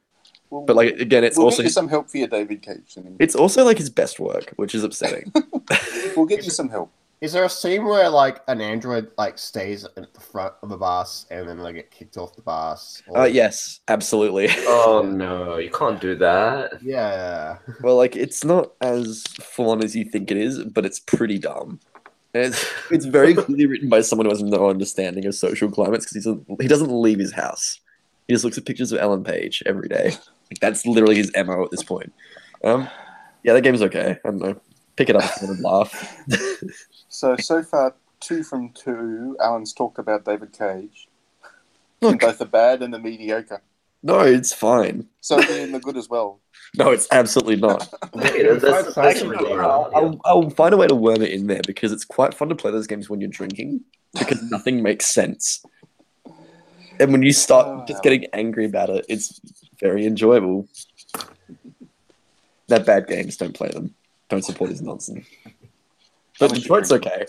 well, 0.49 0.61
but 0.65 0.75
like 0.75 0.99
again, 0.99 1.23
it's 1.23 1.37
we'll 1.37 1.45
also 1.45 1.57
get 1.57 1.65
you 1.65 1.71
some 1.71 1.87
help 1.87 2.09
for 2.09 2.17
your 2.17 2.27
David 2.27 2.61
Cage. 2.61 2.97
I 2.97 3.01
it's 3.19 3.35
also 3.35 3.63
like 3.63 3.77
his 3.77 3.89
best 3.89 4.19
work, 4.19 4.53
which 4.55 4.73
is 4.75 4.83
upsetting. 4.83 5.31
we'll 6.15 6.25
get 6.25 6.43
you 6.45 6.51
some 6.51 6.69
help. 6.69 6.91
Is 7.21 7.33
there 7.33 7.45
a 7.45 7.49
scene 7.49 7.85
where 7.85 8.09
like 8.09 8.41
an 8.47 8.61
android 8.61 9.09
like 9.17 9.37
stays 9.37 9.85
at 9.85 10.13
the 10.13 10.19
front 10.19 10.53
of 10.61 10.69
the 10.69 10.77
bus 10.77 11.25
and 11.31 11.47
then 11.47 11.57
they 11.63 11.73
get 11.73 11.89
kicked 11.89 12.17
off 12.17 12.35
the 12.35 12.41
bus? 12.41 13.01
Or- 13.07 13.19
uh, 13.19 13.25
yes, 13.25 13.79
absolutely. 13.87 14.49
Oh 14.67 15.01
no, 15.01 15.57
you 15.57 15.71
can't 15.71 15.99
do 15.99 16.15
that. 16.17 16.83
Yeah. 16.83 17.57
Well, 17.81 17.95
like 17.95 18.15
it's 18.15 18.43
not 18.43 18.73
as 18.81 19.23
full 19.41 19.71
on 19.71 19.83
as 19.83 19.95
you 19.95 20.05
think 20.05 20.29
it 20.29 20.37
is, 20.37 20.63
but 20.65 20.85
it's 20.85 20.99
pretty 20.99 21.39
dumb. 21.39 21.79
And 22.35 22.43
it's, 22.45 22.65
it's 22.91 23.05
very 23.05 23.33
clearly 23.33 23.65
written 23.65 23.89
by 23.89 24.01
someone 24.01 24.25
who 24.25 24.31
has 24.31 24.43
no 24.43 24.69
understanding 24.69 25.25
of 25.25 25.33
social 25.33 25.71
climates 25.71 26.05
because 26.05 26.37
he 26.59 26.67
doesn't 26.67 26.91
leave 26.91 27.17
his 27.17 27.33
house. 27.33 27.79
He 28.27 28.33
just 28.33 28.43
looks 28.43 28.57
at 28.57 28.65
pictures 28.65 28.91
of 28.91 28.99
Ellen 28.99 29.23
Page 29.23 29.63
every 29.65 29.87
day. 29.87 30.11
Like 30.51 30.59
that's 30.59 30.85
literally 30.85 31.15
his 31.15 31.31
mo 31.35 31.63
at 31.63 31.71
this 31.71 31.83
point. 31.83 32.11
Um, 32.63 32.89
yeah, 33.43 33.53
that 33.53 33.61
game's 33.61 33.81
okay. 33.83 34.19
I 34.23 34.29
don't 34.29 34.39
know. 34.39 34.61
Pick 34.95 35.09
it 35.09 35.15
up 35.15 35.23
if 35.23 35.41
you 35.41 35.47
want 35.47 35.59
to 35.59 35.67
laugh. 35.67 36.23
So 37.07 37.37
so 37.37 37.63
far, 37.63 37.95
two 38.19 38.43
from 38.43 38.71
two. 38.73 39.37
Alan's 39.39 39.71
talked 39.71 39.99
about 39.99 40.25
David 40.25 40.51
Cage. 40.51 41.07
In 42.01 42.09
Look, 42.09 42.19
both 42.19 42.39
the 42.39 42.45
bad 42.45 42.81
and 42.81 42.93
the 42.93 42.99
mediocre. 42.99 43.61
No, 44.05 44.19
it's 44.19 44.53
fine. 44.53 45.07
So 45.19 45.41
be 45.45 45.61
in 45.61 45.71
the 45.71 45.79
good 45.79 45.97
as 45.97 46.07
well. 46.07 46.41
No, 46.77 46.91
it's 46.91 47.07
absolutely 47.09 47.55
not. 47.55 47.87
That's, 48.13 48.61
that's, 48.61 48.95
that's 48.95 48.97
Actually, 48.97 49.37
I'll. 49.37 49.89
I'll, 49.95 50.19
I'll 50.25 50.49
find 50.49 50.73
a 50.73 50.77
way 50.77 50.87
to 50.87 50.95
worm 50.95 51.21
it 51.21 51.31
in 51.31 51.47
there 51.47 51.61
because 51.65 51.93
it's 51.93 52.03
quite 52.03 52.33
fun 52.33 52.49
to 52.49 52.55
play 52.55 52.69
those 52.69 52.85
games 52.85 53.09
when 53.09 53.21
you're 53.21 53.29
drinking 53.29 53.81
because 54.13 54.41
nothing 54.51 54.83
makes 54.83 55.05
sense. 55.05 55.63
And 56.99 57.13
when 57.13 57.23
you 57.23 57.31
start 57.31 57.67
Oh, 57.67 57.85
just 57.87 58.03
getting 58.03 58.25
angry 58.33 58.65
about 58.65 58.89
it, 58.89 59.05
it's 59.07 59.39
very 59.79 60.05
enjoyable. 60.05 60.67
They're 62.67 62.83
bad 62.83 63.07
games. 63.07 63.37
Don't 63.37 63.55
play 63.55 63.69
them. 63.69 63.95
Don't 64.27 64.43
support 64.43 64.69
his 64.69 64.81
nonsense. 64.81 65.25
But 66.39 66.51
Unless 66.51 66.57
you 66.57 66.61
Detroit's 66.63 66.91
okay. 66.91 67.25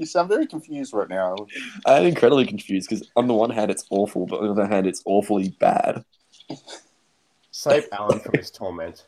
You 0.00 0.06
sound 0.06 0.30
very 0.30 0.46
confused 0.46 0.94
right 0.94 1.10
now. 1.10 1.36
I'm 1.84 2.06
incredibly 2.06 2.46
confused 2.46 2.88
because 2.88 3.06
on 3.16 3.26
the 3.26 3.34
one 3.34 3.50
hand 3.50 3.70
it's 3.70 3.84
awful, 3.90 4.24
but 4.24 4.40
on 4.40 4.46
the 4.46 4.52
other 4.52 4.66
hand 4.66 4.86
it's 4.86 5.02
awfully 5.04 5.50
bad. 5.60 6.02
Save 7.50 7.86
Alan 7.92 8.18
from 8.18 8.32
his 8.32 8.50
torment. 8.50 9.04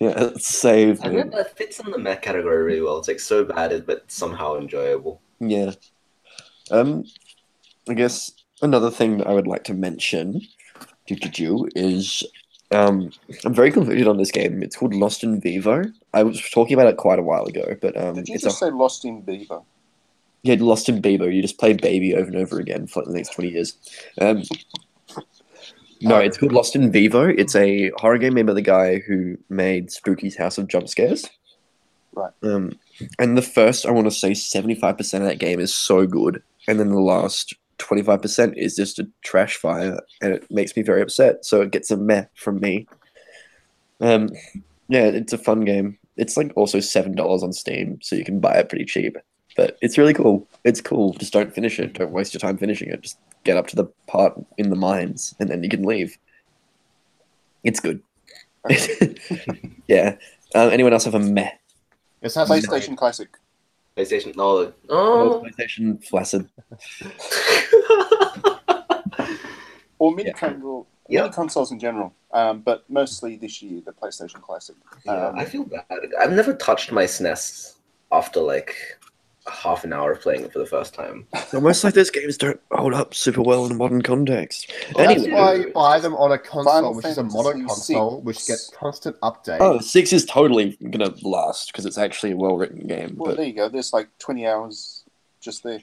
Yeah, 0.00 0.30
save 0.38 1.04
I 1.04 1.10
me. 1.10 1.16
think 1.16 1.34
that 1.34 1.54
fits 1.54 1.80
in 1.80 1.90
the 1.90 1.98
mech 1.98 2.22
category 2.22 2.62
really 2.62 2.80
well. 2.80 2.96
It's 2.96 3.08
like 3.08 3.20
so 3.20 3.44
bad, 3.44 3.84
but 3.84 4.10
somehow 4.10 4.56
enjoyable. 4.56 5.20
Yeah. 5.38 5.72
Um, 6.70 7.04
I 7.86 7.92
guess 7.92 8.32
another 8.62 8.90
thing 8.90 9.18
that 9.18 9.26
I 9.26 9.34
would 9.34 9.46
like 9.46 9.64
to 9.64 9.74
mention 9.74 10.40
do, 11.06 11.14
do, 11.14 11.28
do, 11.28 11.68
is 11.76 12.24
um, 12.70 13.12
I'm 13.44 13.52
very 13.52 13.70
conflicted 13.70 14.08
on 14.08 14.16
this 14.16 14.30
game. 14.30 14.62
It's 14.62 14.76
called 14.76 14.94
Lost 14.94 15.24
in 15.24 15.42
Vivo. 15.42 15.84
I 16.14 16.22
was 16.22 16.40
talking 16.40 16.72
about 16.72 16.86
it 16.86 16.96
quite 16.96 17.18
a 17.18 17.22
while 17.22 17.44
ago, 17.44 17.76
but 17.82 17.94
um, 18.02 18.14
Did 18.14 18.28
you 18.28 18.36
it's 18.36 18.44
just 18.44 18.62
a, 18.62 18.66
say 18.66 18.70
Lost 18.70 19.04
in 19.04 19.20
Beaver? 19.20 19.60
Yeah, 20.42 20.56
Lost 20.58 20.88
in 20.88 21.00
Vivo. 21.00 21.26
You 21.26 21.42
just 21.42 21.58
play 21.58 21.72
Baby 21.72 22.14
over 22.14 22.26
and 22.26 22.36
over 22.36 22.58
again 22.58 22.86
for 22.86 23.04
the 23.04 23.12
next 23.12 23.32
20 23.34 23.50
years. 23.50 23.76
Um, 24.20 24.42
no, 26.00 26.16
it's 26.18 26.36
called 26.36 26.52
Lost 26.52 26.74
in 26.74 26.90
Vivo. 26.90 27.28
It's 27.28 27.54
a 27.54 27.92
horror 27.96 28.18
game 28.18 28.34
made 28.34 28.46
by 28.46 28.54
the 28.54 28.62
guy 28.62 28.98
who 28.98 29.38
made 29.48 29.90
Spooky's 29.90 30.36
House 30.36 30.58
of 30.58 30.66
Jump 30.66 30.88
Scares. 30.88 31.28
Right. 32.12 32.32
Um, 32.42 32.72
and 33.20 33.38
the 33.38 33.42
first, 33.42 33.86
I 33.86 33.92
want 33.92 34.06
to 34.06 34.10
say, 34.10 34.32
75% 34.32 35.14
of 35.14 35.22
that 35.22 35.38
game 35.38 35.60
is 35.60 35.72
so 35.72 36.06
good. 36.06 36.42
And 36.66 36.80
then 36.80 36.90
the 36.90 37.00
last 37.00 37.54
25% 37.78 38.56
is 38.56 38.74
just 38.74 38.98
a 38.98 39.08
trash 39.22 39.56
fire. 39.56 40.00
And 40.20 40.34
it 40.34 40.50
makes 40.50 40.76
me 40.76 40.82
very 40.82 41.02
upset. 41.02 41.44
So 41.44 41.62
it 41.62 41.70
gets 41.70 41.90
a 41.92 41.96
meh 41.96 42.24
from 42.34 42.58
me. 42.58 42.88
Um, 44.00 44.28
yeah, 44.88 45.04
it's 45.04 45.32
a 45.32 45.38
fun 45.38 45.64
game. 45.64 45.98
It's 46.16 46.36
like 46.36 46.52
also 46.56 46.78
$7 46.78 47.42
on 47.42 47.52
Steam. 47.52 48.00
So 48.02 48.16
you 48.16 48.24
can 48.24 48.40
buy 48.40 48.54
it 48.54 48.68
pretty 48.68 48.84
cheap. 48.84 49.16
But 49.56 49.76
it's 49.82 49.98
really 49.98 50.14
cool. 50.14 50.46
It's 50.64 50.80
cool. 50.80 51.12
Just 51.14 51.32
don't 51.32 51.54
finish 51.54 51.78
it. 51.78 51.92
Don't 51.94 52.10
waste 52.12 52.32
your 52.34 52.40
time 52.40 52.56
finishing 52.56 52.88
it. 52.88 53.00
Just 53.02 53.18
get 53.44 53.56
up 53.56 53.66
to 53.68 53.76
the 53.76 53.84
part 54.06 54.34
in 54.58 54.70
the 54.70 54.76
mines 54.76 55.34
and 55.38 55.48
then 55.50 55.62
you 55.62 55.68
can 55.68 55.82
leave. 55.82 56.16
It's 57.64 57.80
good. 57.80 58.02
yeah. 59.88 60.16
Um, 60.54 60.70
anyone 60.70 60.92
else 60.92 61.04
have 61.04 61.14
a 61.14 61.18
meh? 61.18 61.50
This 62.20 62.34
has 62.36 62.48
PlayStation 62.48 62.96
Classic. 62.96 63.28
PlayStation, 63.96 64.34
no, 64.36 64.72
Oh. 64.88 65.42
oh. 65.42 65.44
PlayStation 65.44 66.02
flaccid. 66.04 66.48
Or 69.98 70.12
mini, 70.12 70.30
Yeah. 70.30 70.32
console, 70.34 70.86
Yeah. 71.08 71.22
mini 71.22 71.32
consoles 71.34 71.70
in 71.70 71.78
general, 71.78 72.12
um, 72.32 72.60
but 72.60 72.82
mostly 72.90 73.36
this 73.36 73.62
year, 73.62 73.80
the 73.84 73.92
PlayStation 73.92 74.40
Classic. 74.42 74.74
Yeah, 75.04 75.28
Um, 75.28 75.38
I 75.38 75.44
feel 75.44 75.62
bad. 75.64 75.84
I've 76.20 76.32
never 76.32 76.54
touched 76.54 76.90
my 76.90 77.04
SNES 77.04 77.74
after 78.10 78.40
like 78.40 78.74
half 79.46 79.82
an 79.84 79.92
hour 79.92 80.12
of 80.12 80.20
playing 80.20 80.42
it 80.44 80.52
for 80.52 80.58
the 80.60 80.66
first 80.66 80.94
time. 80.94 81.26
It's 81.34 81.52
almost 81.54 81.82
like 81.82 81.94
those 81.94 82.10
games 82.10 82.36
don't 82.36 82.60
hold 82.70 82.94
up 82.94 83.12
super 83.14 83.42
well 83.42 83.66
in 83.66 83.72
a 83.72 83.74
modern 83.74 84.02
context. 84.02 84.72
Well, 84.94 85.08
that's 85.08 85.28
why 85.28 85.54
you 85.54 85.72
buy 85.72 85.98
them 85.98 86.14
on 86.14 86.30
a 86.32 86.38
console, 86.38 86.72
Final 86.72 86.94
which 86.94 87.06
is 87.06 87.18
a 87.18 87.24
modern 87.24 87.66
console, 87.66 88.20
which 88.20 88.46
gets 88.46 88.70
constant 88.70 89.18
updates. 89.20 89.58
Oh, 89.60 89.80
six 89.80 90.12
is 90.12 90.24
totally 90.24 90.76
gonna 90.90 91.12
last 91.22 91.72
because 91.72 91.86
it's 91.86 91.98
actually 91.98 92.32
a 92.32 92.36
well-written 92.36 92.86
game. 92.86 93.14
Well, 93.16 93.30
But 93.30 93.38
there 93.38 93.46
you 93.46 93.52
go. 93.52 93.68
There's 93.68 93.92
like 93.92 94.08
20 94.18 94.46
hours 94.46 95.04
just 95.40 95.64
there. 95.64 95.80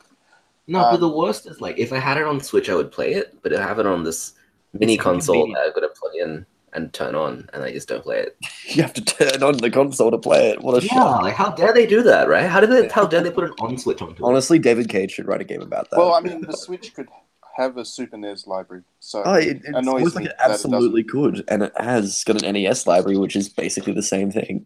No, 0.67 0.79
but 0.79 0.93
Um, 0.95 0.99
the 1.01 1.09
worst 1.09 1.45
is 1.47 1.59
like 1.59 1.77
if 1.77 1.91
I 1.91 1.97
had 1.97 2.17
it 2.17 2.23
on 2.23 2.39
Switch, 2.39 2.69
I 2.69 2.75
would 2.75 2.91
play 2.91 3.13
it, 3.13 3.37
but 3.41 3.53
I 3.53 3.61
have 3.61 3.79
it 3.79 3.85
on 3.85 4.03
this 4.03 4.33
mini 4.73 4.95
console 4.97 5.47
that 5.53 5.59
I've 5.59 5.73
got 5.73 5.81
to 5.81 5.89
plug 5.89 6.13
in 6.15 6.45
and 6.73 6.93
turn 6.93 7.15
on, 7.15 7.49
and 7.53 7.63
I 7.63 7.71
just 7.71 7.87
don't 7.87 8.03
play 8.03 8.19
it. 8.19 8.37
you 8.67 8.81
have 8.81 8.93
to 8.93 9.03
turn 9.03 9.41
on 9.43 9.57
the 9.57 9.69
console 9.69 10.11
to 10.11 10.17
play 10.17 10.49
it. 10.49 10.61
What 10.61 10.81
a 10.81 10.85
Yeah, 10.85 11.03
shot! 11.03 11.23
like 11.23 11.33
how 11.35 11.51
dare 11.51 11.73
they 11.73 11.85
do 11.85 12.03
that, 12.03 12.27
right? 12.27 12.45
How 12.45 12.59
did 12.59 12.69
they? 12.71 12.87
How 12.87 13.05
dare 13.05 13.21
they 13.21 13.31
put 13.31 13.45
an 13.45 13.53
on 13.59 13.77
switch 13.77 14.01
onto 14.01 14.23
it? 14.23 14.27
Honestly, 14.27 14.59
David 14.59 14.89
Cage 14.89 15.11
should 15.11 15.27
write 15.27 15.41
a 15.41 15.45
game 15.45 15.61
about 15.61 15.89
that. 15.89 15.97
Well, 15.97 16.13
I 16.13 16.19
mean, 16.21 16.41
the 16.41 16.55
Switch 16.55 16.93
could 16.93 17.07
have 17.55 17.77
a 17.77 17.85
Super 17.85 18.17
NES 18.17 18.47
library. 18.47 18.83
So 18.99 19.23
Oh, 19.25 19.33
it, 19.33 19.57
it's 19.57 19.65
annoys 19.65 20.15
me 20.15 20.23
like 20.23 20.25
it 20.25 20.37
that 20.37 20.49
it 20.49 20.51
absolutely 20.53 21.03
could, 21.03 21.43
and 21.47 21.63
it 21.63 21.73
has 21.77 22.23
got 22.23 22.43
an 22.43 22.53
NES 22.53 22.87
library, 22.87 23.17
which 23.17 23.35
is 23.35 23.49
basically 23.49 23.93
the 23.93 24.03
same 24.03 24.31
thing. 24.31 24.65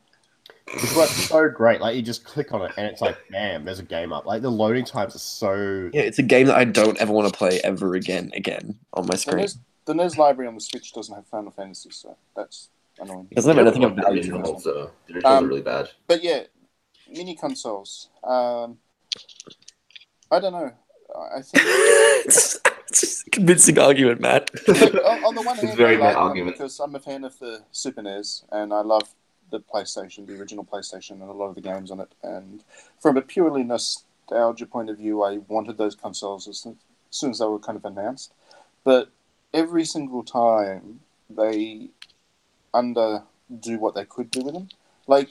It's 0.67 0.95
like 0.95 1.09
so 1.09 1.49
great. 1.49 1.81
Like 1.81 1.95
you 1.95 2.01
just 2.01 2.23
click 2.23 2.53
on 2.53 2.61
it 2.63 2.71
and 2.77 2.87
it's 2.87 3.01
like, 3.01 3.17
bam, 3.29 3.65
there's 3.65 3.79
a 3.79 3.83
game 3.83 4.13
up. 4.13 4.25
Like 4.25 4.41
the 4.41 4.49
loading 4.49 4.85
times 4.85 5.15
are 5.15 5.19
so. 5.19 5.89
Yeah, 5.93 6.01
it's 6.01 6.19
a 6.19 6.23
game 6.23 6.47
that 6.47 6.55
I 6.57 6.63
don't 6.63 6.97
ever 6.99 7.11
want 7.11 7.31
to 7.31 7.37
play 7.37 7.59
ever 7.63 7.95
again, 7.95 8.31
again 8.33 8.79
on 8.93 9.05
my 9.05 9.13
the 9.13 9.17
screen. 9.17 9.47
NES, 9.85 9.85
the 9.85 9.93
NES 9.93 10.17
library 10.17 10.47
on 10.47 10.55
the 10.55 10.61
Switch 10.61 10.93
doesn't 10.93 11.13
have 11.13 11.25
Final 11.27 11.51
Fantasy, 11.51 11.89
so 11.91 12.15
that's 12.35 12.69
annoying. 12.99 13.27
It 13.31 13.35
doesn't 13.35 13.55
have 13.55 13.65
anything 13.65 13.83
of 13.83 13.95
the 13.95 14.01
value. 14.01 14.19
originals, 14.21 14.63
though. 14.63 14.91
The 15.07 15.13
originals 15.15 15.37
Um, 15.37 15.45
are 15.45 15.47
really 15.47 15.61
bad. 15.61 15.89
But 16.07 16.23
yeah, 16.23 16.43
mini 17.09 17.35
consoles. 17.35 18.09
Um, 18.23 18.77
I 20.31 20.39
don't 20.39 20.53
know. 20.53 20.71
I 21.15 21.41
think 21.41 21.63
it's 22.25 22.59
it's 22.89 22.99
just 23.01 23.27
a 23.27 23.29
convincing 23.29 23.77
argument, 23.77 24.19
Matt. 24.21 24.49
Look, 24.67 24.93
on, 25.05 25.23
on 25.25 25.35
the 25.35 25.41
one 25.41 25.55
hand, 25.55 25.59
It's 25.59 25.61
hand, 25.67 25.77
very 25.77 25.95
I 25.95 25.99
bad 25.99 26.05
like 26.05 26.13
them 26.15 26.23
argument. 26.23 26.57
because 26.57 26.79
I'm 26.79 26.95
a 26.95 26.99
fan 26.99 27.23
of 27.23 27.37
the 27.39 27.63
Super 27.71 28.01
NES 28.01 28.43
and 28.51 28.73
I 28.73 28.81
love 28.81 29.13
the 29.51 29.59
PlayStation, 29.59 30.25
the 30.25 30.35
original 30.39 30.65
PlayStation, 30.65 31.11
and 31.11 31.23
a 31.23 31.31
lot 31.31 31.47
of 31.49 31.55
the 31.55 31.61
games 31.61 31.91
on 31.91 31.99
it. 31.99 32.11
And 32.23 32.63
from 32.99 33.17
a 33.17 33.21
purely 33.21 33.63
nostalgia 33.63 34.65
point 34.65 34.89
of 34.89 34.97
view, 34.97 35.21
I 35.23 35.37
wanted 35.47 35.77
those 35.77 35.93
consoles 35.95 36.47
as 36.47 36.57
soon- 36.59 36.77
as 37.11 37.17
soon 37.17 37.29
as 37.29 37.37
they 37.39 37.45
were 37.45 37.59
kind 37.59 37.75
of 37.75 37.85
announced. 37.85 38.33
But 38.83 39.09
every 39.53 39.85
single 39.85 40.23
time 40.23 40.99
they 41.29 41.89
underdo 42.73 43.23
what 43.79 43.95
they 43.95 44.05
could 44.05 44.31
do 44.31 44.41
with 44.41 44.53
them. 44.53 44.69
Like, 45.07 45.29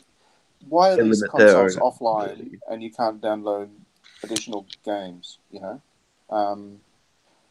why 0.68 0.90
are 0.92 0.96
They 0.96 1.02
these 1.04 1.22
consoles 1.24 1.76
own 1.76 1.82
offline 1.92 2.32
ability. 2.32 2.58
and 2.68 2.82
you 2.82 2.90
can't 2.90 3.20
download 3.20 3.68
additional 4.22 4.66
games? 4.84 5.38
You 5.50 5.60
know. 5.60 5.80
Um, 6.30 6.80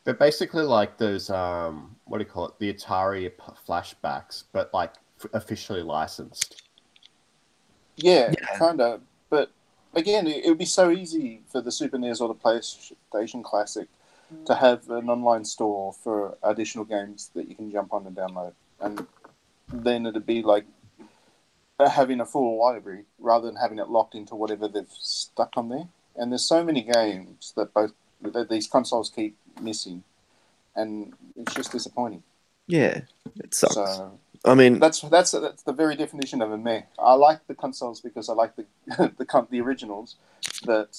They're 0.05 0.13
basically 0.13 0.63
like 0.63 0.97
those 0.97 1.29
um, 1.29 1.95
what 2.05 2.17
do 2.19 2.23
you 2.23 2.29
call 2.29 2.47
it? 2.47 2.53
The 2.59 2.73
Atari 2.73 3.29
p- 3.29 3.53
flashbacks, 3.67 4.43
but 4.53 4.73
like 4.73 4.93
f- 5.23 5.29
officially 5.33 5.83
licensed. 5.83 6.63
Yeah, 7.97 8.31
Yeah. 8.39 8.57
kind 8.57 8.79
of. 8.81 9.01
But 9.29 9.51
again, 9.93 10.25
it, 10.27 10.45
it 10.45 10.49
would 10.49 10.57
be 10.57 10.65
so 10.65 10.89
easy 10.89 11.41
for 11.47 11.61
the 11.61 11.71
Super 11.71 11.97
NES 11.97 12.21
or 12.21 12.29
the 12.29 12.35
PlayStation 12.35 13.43
Classic 13.43 13.87
to 14.45 14.55
have 14.55 14.89
an 14.89 15.09
online 15.09 15.45
store 15.45 15.93
for 15.93 16.37
additional 16.43 16.85
games 16.85 17.31
that 17.35 17.47
you 17.47 17.55
can 17.55 17.71
jump 17.71 17.93
on 17.93 18.05
and 18.05 18.15
download, 18.15 18.53
and 18.79 19.05
then 19.71 20.05
it'd 20.05 20.25
be 20.25 20.41
like 20.41 20.65
having 21.89 22.19
a 22.19 22.25
full 22.25 22.59
library 22.59 23.05
rather 23.19 23.47
than 23.47 23.55
having 23.55 23.79
it 23.79 23.89
locked 23.89 24.15
into 24.15 24.35
whatever 24.35 24.67
they've 24.67 24.91
stuck 24.91 25.53
on 25.57 25.69
there. 25.69 25.87
And 26.15 26.31
there's 26.31 26.45
so 26.45 26.63
many 26.63 26.81
games 26.81 27.53
that 27.55 27.73
both 27.73 27.93
that 28.21 28.49
these 28.49 28.67
consoles 28.67 29.09
keep 29.09 29.35
missing, 29.61 30.03
and 30.75 31.13
it's 31.35 31.55
just 31.55 31.71
disappointing. 31.71 32.23
Yeah, 32.67 33.01
it 33.37 33.53
sucks. 33.53 33.75
So 33.75 34.19
I 34.45 34.55
mean, 34.55 34.79
that's 34.79 35.01
that's 35.01 35.31
that's 35.31 35.63
the 35.63 35.73
very 35.73 35.95
definition 35.95 36.41
of 36.41 36.51
a 36.51 36.57
meh. 36.57 36.83
I 36.97 37.13
like 37.13 37.45
the 37.47 37.55
consoles 37.55 38.01
because 38.01 38.29
I 38.29 38.33
like 38.33 38.55
the 38.55 38.65
the 39.17 39.47
the 39.49 39.61
originals, 39.61 40.15
but 40.65 40.97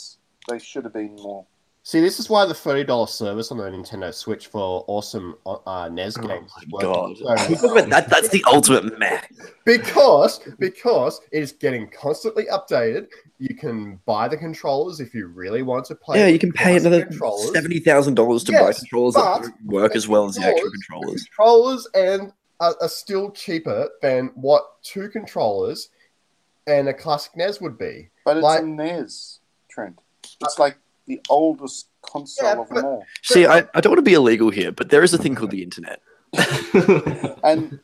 they 0.49 0.59
should 0.59 0.85
have 0.85 0.93
been 0.93 1.17
more. 1.17 1.45
See, 1.85 2.01
this 2.01 2.21
is 2.21 2.31
why 2.31 2.47
the 2.47 2.55
thirty 2.55 2.85
dollars 2.85 3.11
service 3.11 3.51
on 3.51 3.59
the 3.59 3.65
Nintendo 3.65 4.15
Switch 4.15 4.47
for 4.47 4.85
awesome 4.87 5.35
uh, 5.45 5.89
NES 5.91 6.17
oh 6.17 6.23
games 6.29 6.53
my 6.69 6.81
god, 6.81 7.17
so 7.19 7.25
well. 7.25 7.51
You 7.51 7.57
talk 7.57 7.73
about 7.73 7.89
that, 7.91 8.09
that's 8.09 8.29
the 8.29 8.45
ultimate 8.47 8.99
meh. 9.01 9.21
because 9.65 10.39
because 10.61 11.21
it 11.33 11.43
is 11.43 11.51
getting 11.53 11.89
constantly 11.91 12.45
updated. 12.53 13.09
You 13.39 13.57
can 13.57 13.99
buy 14.07 14.29
the 14.29 14.37
controllers 14.37 15.01
if 15.01 15.13
you 15.13 15.27
really 15.27 15.63
want 15.63 15.85
to 15.87 15.97
play. 15.97 16.21
Yeah, 16.21 16.27
you 16.29 16.39
can 16.39 16.53
pay 16.53 16.71
classic 16.79 16.87
another 16.87 17.07
controllers. 17.07 17.53
seventy 17.53 17.81
thousand 17.81 18.15
dollars 18.15 18.45
to 18.45 18.53
buy 18.53 18.73
controllers 18.73 19.15
that 19.15 19.43
don't 19.43 19.65
work 19.65 19.97
as 19.97 20.07
well 20.07 20.27
as 20.27 20.37
the 20.37 20.43
actual 20.45 20.71
controllers- 20.71 21.25
controllers. 21.25 21.87
controllers 21.87 21.89
and 22.21 22.33
are, 22.61 22.77
are 22.81 22.89
still 22.89 23.33
cheaper 23.33 23.89
than 24.03 24.27
what 24.37 24.81
two 24.85 25.09
controllers 25.09 25.89
and 26.69 26.89
a 26.89 26.95
classic 26.95 27.37
NES 27.37 27.61
would 27.61 27.77
be. 27.77 28.09
But 28.25 28.37
it's 28.37 28.45
Like- 28.45 28.63
a 28.63 28.67
NES, 28.67 29.41
Trent. 29.69 29.99
It's 30.41 30.61
like 30.61 30.77
the 31.07 31.21
oldest 31.29 31.89
console 32.03 32.47
Yeah, 32.57 32.63
of 32.63 32.69
them 32.69 32.85
all. 32.85 33.07
See, 33.23 33.47
I, 33.47 33.59
I 33.75 33.81
don't 33.81 33.91
want 33.93 33.99
to 33.99 34.03
be 34.03 34.15
illegal 34.15 34.51
here, 34.51 34.73
but 34.73 34.91
there 34.91 35.03
is 35.03 35.13
a 35.15 35.19
thing 35.19 35.35
called 35.35 35.51
the 35.51 35.63
internet. 35.63 36.01
And 37.45 37.81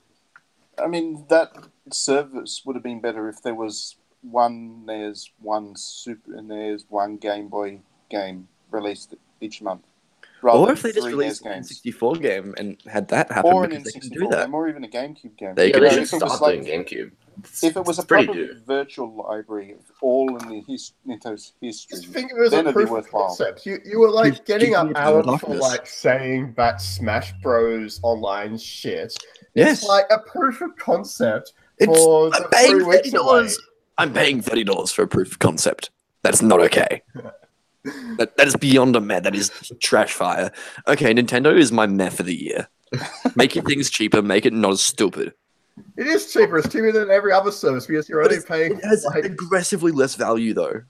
I 0.79 0.87
mean 0.89 1.27
that 1.29 1.53
service 1.93 2.63
would 2.65 2.77
have 2.77 2.83
been 2.83 3.01
better 3.01 3.29
if 3.29 3.43
there 3.43 3.55
was 3.55 3.97
one 4.23 4.85
NES, 4.87 5.31
one 5.41 5.77
Super 5.77 6.41
NES, 6.43 6.85
one 6.89 7.17
Game 7.17 7.49
Boy 7.49 7.81
game 8.11 8.49
released 8.71 9.15
each 9.41 9.63
month, 9.63 9.83
rather 10.43 10.59
Or 10.59 10.73
if 10.73 10.83
they 10.83 10.93
just 10.93 11.07
released 11.09 11.45
NES 11.45 11.53
an. 11.53 11.63
N64 11.63 12.21
game 12.23 12.55
and 12.59 12.77
had 12.87 13.09
that 13.09 13.31
happen 13.33 13.51
Or 13.51 13.65
an 13.65 13.71
because 13.71 13.85
they 13.85 13.93
can 13.93 14.09
do 14.11 14.21
N64 14.21 14.31
that. 14.31 14.45
game, 14.47 14.55
or 14.55 14.69
even 14.69 14.85
a 14.85 14.89
GameCube 14.89 15.37
game. 15.37 15.55
They 15.55 15.69
yeah, 15.69 15.75
could 15.75 15.83
they 15.83 15.89
You 15.91 15.97
know, 15.97 16.03
should 16.03 16.03
if 16.03 16.09
stop 16.09 16.41
like 16.41 16.65
doing 16.65 16.85
GameCube. 16.85 17.13
It's- 17.39 17.63
if 17.65 17.77
it 17.77 17.85
was 17.85 17.99
a 17.99 18.03
proper 18.03 18.33
due. 18.33 18.57
virtual 18.67 19.15
library 19.29 19.73
of 19.73 19.81
all 20.03 20.37
in 20.37 20.49
the 20.49 20.61
his, 20.67 20.93
Nintendo's 21.07 21.53
history, 21.61 21.97
Just 21.99 22.09
think 22.09 22.33
of 22.33 22.39
it 22.39 22.45
as 22.47 22.51
Then 22.51 22.67
a 22.67 22.71
it'd 22.71 22.75
be 22.75 22.75
proof 22.75 22.87
of 22.89 22.93
worthwhile. 22.93 23.27
concept. 23.29 23.67
You, 23.67 23.79
you 23.85 23.99
were 24.01 24.11
like 24.11 24.35
Keep- 24.35 24.45
getting 24.47 24.69
keep 24.71 24.79
up 24.79 25.27
me 25.27 25.39
for 25.39 25.55
like 25.57 25.87
saying 25.87 26.55
that 26.57 26.81
Smash 26.81 27.33
Bros. 27.43 28.01
online 28.03 28.59
shit. 28.59 29.17
Yes, 29.55 29.79
It's 29.81 29.89
like 29.89 30.07
a 30.11 30.19
proof 30.19 30.61
of 30.61 30.77
concept 30.77 31.53
it's, 31.79 31.87
for 31.99 32.27
I'm 32.35 32.43
the 32.43 32.49
paying 32.53 32.71
three 32.73 32.85
weeks 32.85 32.97
thirty 32.97 33.09
away. 33.17 33.19
dollars. 33.27 33.59
I'm 33.99 34.13
paying 34.13 34.41
thirty 34.41 34.65
dollars 34.65 34.93
for 34.93 35.03
a 35.03 35.09
proof 35.09 35.33
of 35.33 35.39
concept. 35.39 35.91
That's 36.23 36.43
not 36.43 36.61
okay. 36.61 37.03
that, 38.19 38.37
that 38.37 38.47
is 38.47 38.57
beyond 38.57 38.97
a 38.97 39.01
meh. 39.01 39.21
That 39.21 39.35
is 39.35 39.51
trash 39.81 40.13
fire. 40.13 40.53
Okay, 40.87 41.15
Nintendo 41.15 41.57
is 41.57 41.73
my 41.73 41.87
meh 41.87 42.11
for 42.11 42.23
the 42.25 42.35
year. 42.35 42.69
Making 43.37 43.65
things 43.65 43.91
cheaper, 43.91 44.23
make 44.23 44.47
it 44.47 44.53
not 44.53 44.73
as 44.73 44.81
stupid. 44.81 45.33
It 45.97 46.07
is 46.07 46.33
cheaper. 46.33 46.59
It's 46.59 46.69
cheaper 46.69 46.93
than 46.93 47.11
every 47.11 47.33
other 47.33 47.51
service 47.53 47.87
because 47.87 48.09
you're 48.09 48.23
But 48.23 48.33
only 48.33 48.45
paying. 48.45 48.73
It 48.79 48.85
has 48.85 49.05
like, 49.05 49.25
aggressively 49.25 49.93
less 49.93 50.15
value 50.15 50.55
though. 50.55 50.83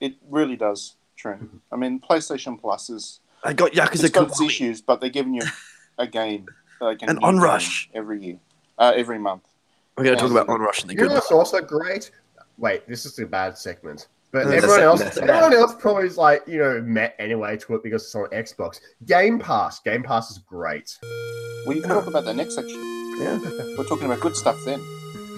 it 0.00 0.14
really 0.28 0.56
does. 0.56 0.96
Trent. 1.16 1.48
I 1.72 1.76
mean, 1.76 2.00
PlayStation 2.00 2.60
Plus 2.60 2.90
is 2.90 3.20
I 3.42 3.52
got 3.52 3.72
Yakuza 3.72 4.04
it's 4.04 4.10
got 4.10 4.28
its 4.28 4.40
issues, 4.40 4.80
but 4.80 5.00
they're 5.00 5.10
giving 5.10 5.34
you 5.34 5.42
a 5.98 6.06
game, 6.06 6.46
like 6.80 7.02
a 7.02 7.06
And 7.10 7.20
Onrush. 7.20 7.88
every 7.94 8.22
year, 8.24 8.36
uh, 8.78 8.92
every 8.94 9.18
month. 9.18 9.42
We're 9.96 10.04
going 10.04 10.16
to 10.16 10.22
talk 10.22 10.30
about 10.30 10.46
Onrush 10.46 10.82
and 10.82 10.90
the 10.90 10.94
you 10.94 11.00
know 11.02 11.08
good. 11.08 11.14
what's 11.14 11.32
also 11.32 11.60
great? 11.60 12.12
Wait, 12.56 12.86
this 12.88 13.04
is 13.04 13.18
a 13.18 13.26
bad 13.26 13.58
segment. 13.58 14.06
But 14.30 14.46
No, 14.46 14.52
everyone 14.52 14.80
else, 14.80 15.00
that's 15.00 15.16
everyone 15.16 15.50
bad. 15.50 15.58
else 15.58 15.74
probably 15.78 16.06
is 16.06 16.16
like 16.16 16.46
you 16.46 16.58
know 16.58 16.80
met 16.82 17.16
anyway 17.18 17.56
to 17.56 17.74
it 17.74 17.82
because 17.82 18.04
it's 18.04 18.14
on 18.14 18.28
Xbox. 18.28 18.78
Game 19.06 19.38
Pass, 19.40 19.80
Game 19.80 20.02
Pass 20.04 20.30
is 20.30 20.38
great. 20.38 20.96
We 21.66 21.80
can 21.80 21.88
talk 21.90 22.06
about 22.06 22.24
the 22.26 22.34
next 22.34 22.54
section. 22.54 23.07
Yeah. 23.18 23.38
We're 23.76 23.84
talking 23.84 24.06
about 24.06 24.20
good 24.20 24.36
stuff 24.36 24.56
then. 24.64 24.80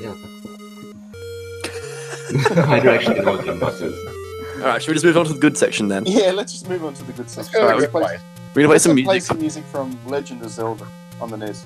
Yeah. 0.00 0.14
I 2.66 2.80
do 2.80 2.90
actually 2.90 3.20
know 3.20 3.32
what 3.32 3.44
Game 3.44 3.58
Pass 3.58 3.80
is. 3.80 3.94
All 4.60 4.66
right, 4.66 4.80
should 4.82 4.88
we 4.90 4.94
just 4.94 5.04
move 5.06 5.16
on 5.16 5.24
to 5.26 5.32
the 5.32 5.38
good 5.38 5.56
section 5.56 5.88
then? 5.88 6.04
Yeah, 6.06 6.32
let's 6.32 6.52
just 6.52 6.68
move 6.68 6.84
on 6.84 6.94
to 6.94 7.02
the 7.04 7.12
good 7.12 7.20
Let's 7.20 7.34
section. 7.34 7.52
go 7.54 7.60
to 7.60 7.64
Alright, 7.74 7.90
the 7.92 7.98
Let's 7.98 8.10
good 8.12 8.20
play. 8.20 8.34
We're 8.54 8.62
gonna 8.62 8.68
play 8.68 8.74
let's 8.74 8.84
some 8.84 8.92
play 8.94 9.02
music. 9.04 9.22
some 9.22 9.38
music 9.40 9.64
from 9.64 9.98
Legend 10.06 10.42
of 10.42 10.50
Zelda 10.50 10.86
on 11.20 11.30
the 11.30 11.36
NES. 11.36 11.64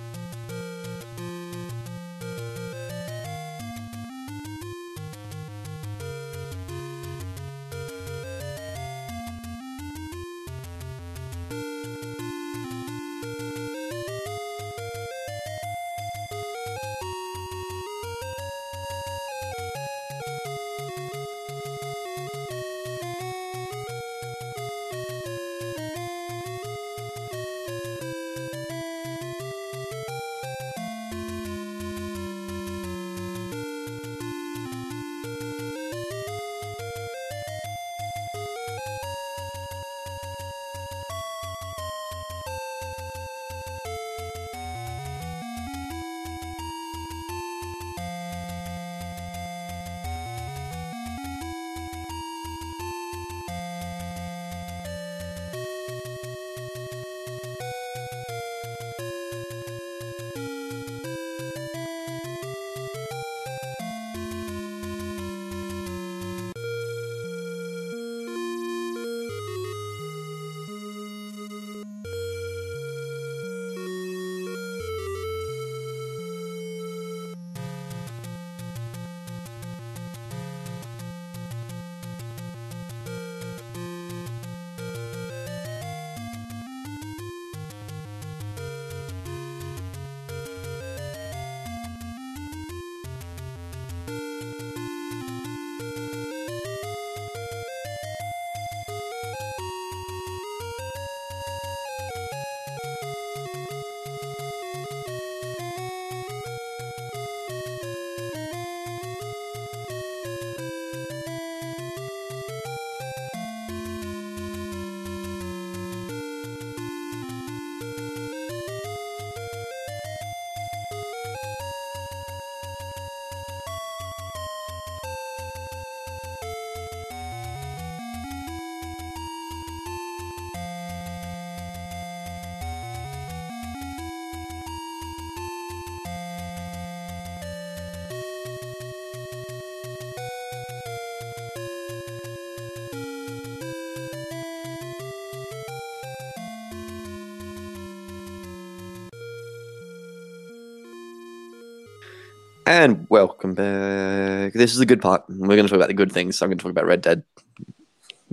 And 152.67 153.07
welcome 153.11 153.55
back. 153.55 154.53
This 154.55 154.73
is 154.73 154.79
the 154.79 154.87
good 154.87 155.03
part. 155.03 155.25
We're 155.29 155.49
going 155.49 155.65
to 155.65 155.69
talk 155.69 155.77
about 155.77 155.89
the 155.89 155.95
good 155.95 156.11
things. 156.13 156.39
So 156.39 156.47
I'm 156.47 156.51
going 156.51 156.59
to 156.59 156.63
talk 156.63 156.71
about 156.71 156.87
Red 156.87 157.03
Dead. 157.03 157.23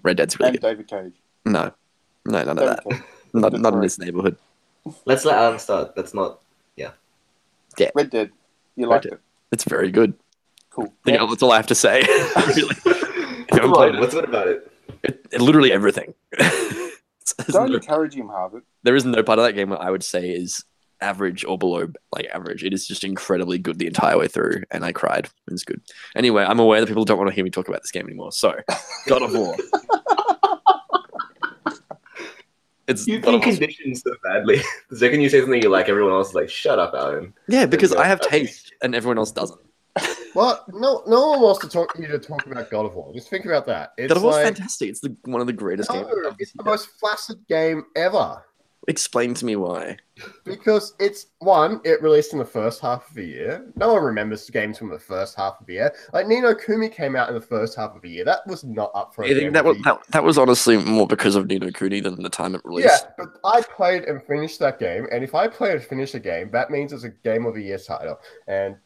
Red 0.03 0.17
Dead's 0.17 0.39
really 0.39 0.51
and 0.51 0.61
good. 0.61 0.67
David 0.67 0.87
Cage. 0.87 1.13
No, 1.45 1.73
no, 2.25 2.43
none 2.43 2.49
of 2.49 2.57
that. 2.57 2.83
Cage. 2.89 3.01
Not, 3.33 3.53
not 3.53 3.73
in 3.73 3.79
this 3.79 3.97
neighborhood. 3.97 4.35
Let's 5.05 5.23
let 5.23 5.37
Adam 5.37 5.57
start. 5.57 5.95
That's 5.95 6.13
not. 6.13 6.41
Yeah. 6.75 6.89
Yeah. 7.77 7.91
Red 7.95 8.09
Dead. 8.09 8.29
You 8.75 8.83
Red 8.87 8.89
liked 8.91 9.03
Dead. 9.05 9.13
it. 9.13 9.19
It's 9.53 9.63
very 9.63 9.89
good. 9.89 10.13
Cool. 10.69 10.93
I 11.05 11.11
think 11.17 11.29
that's 11.29 11.41
all 11.41 11.53
I 11.53 11.55
have 11.55 11.67
to 11.67 11.75
say. 11.75 12.01
really. 12.35 12.75
If 12.75 12.85
you 12.85 12.93
haven't 12.93 13.47
Come 13.47 13.73
on, 13.73 13.95
it, 13.95 13.99
what's 14.01 14.13
good 14.13 14.25
about 14.25 14.47
it? 14.49 14.69
it, 15.03 15.25
it- 15.31 15.39
literally 15.39 15.71
everything. 15.71 16.13
There's 16.37 16.91
Don't 17.47 17.69
no- 17.69 17.75
encourage 17.77 18.15
him, 18.15 18.27
Harvey. 18.27 18.59
there 18.83 18.97
is 18.97 19.05
no 19.05 19.23
part 19.23 19.39
of 19.39 19.45
that 19.45 19.53
game 19.53 19.69
where 19.69 19.81
I 19.81 19.89
would 19.89 20.03
say 20.03 20.29
is 20.29 20.65
average 21.01 21.43
or 21.43 21.57
below 21.57 21.91
like 22.11 22.27
average. 22.33 22.63
It 22.63 22.73
is 22.73 22.87
just 22.87 23.03
incredibly 23.03 23.57
good 23.57 23.79
the 23.79 23.87
entire 23.87 24.17
way 24.17 24.27
through, 24.27 24.63
and 24.71 24.85
I 24.85 24.91
cried. 24.91 25.29
It's 25.47 25.63
good. 25.63 25.81
Anyway, 26.15 26.43
I'm 26.43 26.59
aware 26.59 26.79
that 26.79 26.87
people 26.87 27.05
don't 27.05 27.17
want 27.17 27.29
to 27.29 27.35
hear 27.35 27.43
me 27.43 27.49
talk 27.49 27.67
about 27.67 27.81
this 27.81 27.91
game 27.91 28.05
anymore. 28.05 28.31
So, 28.31 28.55
God 29.07 29.21
of 29.21 29.33
War. 29.33 29.55
It's 32.87 33.07
You've 33.07 33.21
God 33.21 33.31
been 33.31 33.41
conditioned 33.41 33.97
so 33.97 34.11
badly. 34.21 34.59
The 34.89 34.97
second 34.97 35.21
you 35.21 35.29
say 35.29 35.39
something 35.39 35.61
you 35.61 35.69
like, 35.69 35.87
everyone 35.87 36.11
else 36.11 36.29
is 36.29 36.35
like, 36.35 36.49
"Shut 36.49 36.77
up, 36.77 36.93
Alan." 36.93 37.33
yeah, 37.47 37.65
because 37.65 37.93
I 37.93 38.05
have 38.05 38.19
taste 38.19 38.73
and 38.81 38.93
everyone 38.93 39.17
else 39.17 39.31
doesn't. 39.31 39.61
Well, 40.33 40.65
no, 40.69 41.03
no 41.07 41.29
one 41.29 41.41
wants 41.41 41.59
to 41.61 41.69
talk 41.69 41.93
to 41.93 42.01
you 42.01 42.07
to 42.09 42.19
talk 42.19 42.45
about 42.45 42.69
God 42.69 42.85
of 42.85 42.95
War. 42.95 43.13
Just 43.13 43.29
think 43.29 43.45
about 43.45 43.65
that. 43.67 43.93
It's 43.97 44.09
God 44.09 44.17
of 44.17 44.23
War's 44.23 44.35
like, 44.35 44.45
fantastic. 44.45 44.89
It's 44.89 44.99
the, 44.99 45.15
one 45.23 45.41
of 45.41 45.47
the 45.47 45.53
greatest 45.53 45.89
no, 45.89 46.03
games. 46.03 46.35
it's 46.39 46.53
the 46.53 46.63
most 46.63 46.89
flaccid 46.99 47.45
game 47.47 47.85
ever 47.95 48.43
Explain 48.87 49.35
to 49.35 49.45
me 49.45 49.55
why. 49.55 49.97
because 50.43 50.95
it's 50.99 51.27
one. 51.39 51.81
It 51.83 52.01
released 52.01 52.33
in 52.33 52.39
the 52.39 52.45
first 52.45 52.81
half 52.81 53.07
of 53.07 53.15
the 53.15 53.23
year. 53.23 53.71
No 53.75 53.93
one 53.93 54.03
remembers 54.03 54.49
games 54.49 54.79
from 54.79 54.89
the 54.89 54.97
first 54.97 55.35
half 55.35 55.61
of 55.61 55.67
the 55.67 55.73
year. 55.73 55.93
Like 56.13 56.27
Ni 56.27 56.41
no 56.41 56.55
Kuni 56.55 56.89
came 56.89 57.15
out 57.15 57.29
in 57.29 57.35
the 57.35 57.41
first 57.41 57.75
half 57.75 57.95
of 57.95 58.01
the 58.01 58.09
year. 58.09 58.25
That 58.25 58.45
was 58.47 58.63
not 58.63 58.91
up 58.95 59.13
for. 59.13 59.23
game 59.23 59.53
that 59.53 59.63
was 59.63 59.77
that, 59.83 59.99
that 60.09 60.23
was 60.23 60.39
honestly 60.39 60.77
more 60.77 61.05
because 61.05 61.35
of 61.35 61.45
Ni 61.45 61.59
no 61.59 61.69
Kuni 61.69 61.99
than 61.99 62.23
the 62.23 62.29
time 62.29 62.55
it 62.55 62.61
released. 62.63 62.87
Yeah, 62.87 63.11
but 63.17 63.39
I 63.45 63.61
played 63.61 64.05
and 64.05 64.21
finished 64.23 64.59
that 64.59 64.79
game, 64.79 65.07
and 65.11 65.23
if 65.23 65.35
I 65.35 65.47
play 65.47 65.73
and 65.73 65.83
finish 65.83 66.15
a 66.15 66.19
game, 66.19 66.49
that 66.51 66.71
means 66.71 66.91
it's 66.91 67.03
a 67.03 67.09
game 67.09 67.45
of 67.45 67.53
the 67.53 67.61
year 67.61 67.77
title. 67.77 68.19
And 68.47 68.77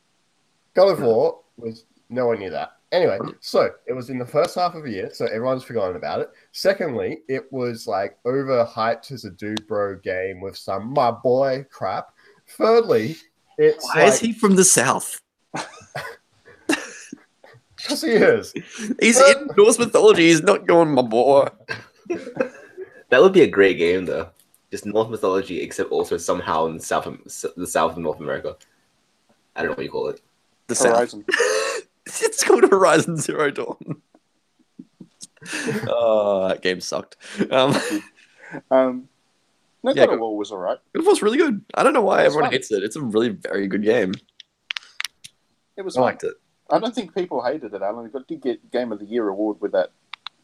God 0.73 0.89
of 0.89 1.01
War 1.01 1.39
was 1.55 1.85
nowhere 2.09 2.37
near 2.37 2.51
that. 2.51 2.74
Anyway, 2.91 3.17
so 3.41 3.71
it 3.87 3.93
was 3.93 4.09
in 4.09 4.17
the 4.17 4.25
first 4.25 4.55
half 4.55 4.75
of 4.75 4.83
the 4.83 4.91
year, 4.91 5.09
so 5.11 5.25
everyone's 5.25 5.63
forgotten 5.63 5.95
about 5.95 6.21
it. 6.21 6.29
Secondly, 6.51 7.19
it 7.27 7.51
was 7.51 7.87
like 7.87 8.17
overhyped 8.25 9.11
as 9.11 9.25
a 9.25 9.31
dude 9.31 9.67
bro 9.67 9.95
game 9.97 10.39
with 10.39 10.55
some 10.55 10.93
my 10.93 11.11
boy 11.11 11.65
crap. 11.69 12.13
Thirdly, 12.47 13.17
it's 13.57 13.85
Why 13.93 14.05
is 14.05 14.19
he 14.19 14.31
from 14.31 14.55
the 14.55 14.63
south? 14.63 15.19
because 17.75 18.01
he 18.01 18.11
is. 18.11 18.53
He's 18.99 19.19
in 19.19 19.49
Norse 19.57 19.79
mythology. 19.79 20.27
He's 20.27 20.43
not 20.43 20.65
going 20.67 20.89
my 20.93 21.01
boy. 21.01 21.47
That 23.09 23.21
would 23.21 23.33
be 23.33 23.41
a 23.41 23.47
great 23.47 23.77
game, 23.77 24.05
though. 24.05 24.29
Just 24.71 24.85
North 24.85 25.09
mythology, 25.09 25.61
except 25.61 25.91
also 25.91 26.17
somehow 26.17 26.65
in 26.65 26.79
South, 26.79 27.07
the 27.55 27.67
South 27.67 27.91
of 27.93 27.97
North 27.99 28.19
America. 28.19 28.57
I 29.55 29.61
don't 29.61 29.71
know 29.71 29.75
what 29.75 29.85
you 29.85 29.91
call 29.91 30.09
it. 30.09 30.21
The 30.67 30.75
south. 30.75 31.13
Horizon. 32.07 32.25
it's 32.29 32.43
called 32.43 32.63
Horizon 32.69 33.17
Zero 33.17 33.51
Dawn. 33.51 34.01
oh, 35.87 36.47
that 36.49 36.61
game 36.61 36.79
sucked. 36.81 37.17
Um, 37.51 37.75
Um, 38.71 39.09
no, 39.83 39.91
Yeah, 39.93 40.05
God 40.05 40.13
of 40.15 40.19
War 40.19 40.37
was 40.37 40.51
all 40.51 40.57
right. 40.59 40.77
it 40.93 40.99
was 41.05 41.21
really 41.21 41.37
good. 41.37 41.63
I 41.73 41.83
don't 41.83 41.93
know 41.93 42.01
why 42.01 42.23
everyone 42.23 42.45
fun. 42.45 42.53
hates 42.53 42.71
it. 42.71 42.83
It's 42.83 42.95
a 42.95 43.01
really 43.01 43.29
very 43.29 43.67
good 43.67 43.83
game. 43.83 44.13
It 45.77 45.81
was 45.83 45.95
I 45.97 45.99
fun. 45.99 46.03
liked 46.05 46.23
it. 46.23 46.33
I 46.71 46.79
don't 46.79 46.95
think 46.95 47.13
people 47.13 47.43
hated 47.43 47.73
it, 47.73 47.81
Alan. 47.81 48.05
It 48.05 48.13
got 48.13 48.27
did 48.27 48.41
get 48.41 48.71
Game 48.71 48.91
of 48.91 48.99
the 48.99 49.05
Year 49.05 49.27
award 49.27 49.57
with 49.61 49.73
that 49.73 49.91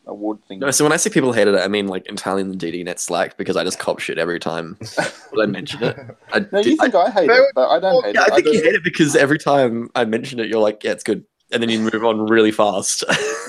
award 0.05 0.43
thing. 0.47 0.59
No, 0.59 0.69
so 0.71 0.83
when 0.83 0.91
I 0.91 0.97
say 0.97 1.09
people 1.09 1.31
hated 1.31 1.55
it, 1.55 1.61
I 1.61 1.67
mean 1.67 1.87
like 1.87 2.05
entirely 2.07 2.41
in 2.41 2.49
the 2.49 2.57
DDNet 2.57 2.99
Slack 2.99 3.37
because 3.37 3.55
I 3.55 3.63
just 3.63 3.79
cop 3.79 3.99
shit 3.99 4.17
every 4.17 4.39
time 4.39 4.77
I 5.39 5.45
mention 5.45 5.81
it. 5.83 5.97
I, 6.33 6.39
no, 6.51 6.61
did- 6.61 6.65
you 6.65 6.77
think 6.77 6.93
I, 6.95 7.09
hate 7.09 7.27
No, 7.27 7.33
it, 7.35 7.51
but 7.55 7.69
I 7.69 7.79
don't 7.79 8.03
hate 8.03 8.15
Yeah, 8.15 8.23
it. 8.25 8.31
I 8.31 8.35
think 8.35 8.47
you 8.47 8.53
just- 8.53 8.65
hate 8.65 8.75
it 8.75 8.83
because 8.83 9.15
every 9.15 9.37
time 9.39 9.89
I 9.95 10.05
mention 10.05 10.39
it, 10.39 10.47
you're 10.47 10.59
like, 10.61 10.83
yeah, 10.83 10.91
it's 10.91 11.03
good. 11.03 11.23
And 11.53 11.61
then 11.61 11.69
you 11.69 11.79
move 11.79 12.03
on 12.05 12.25
really 12.27 12.51
fast, 12.51 13.03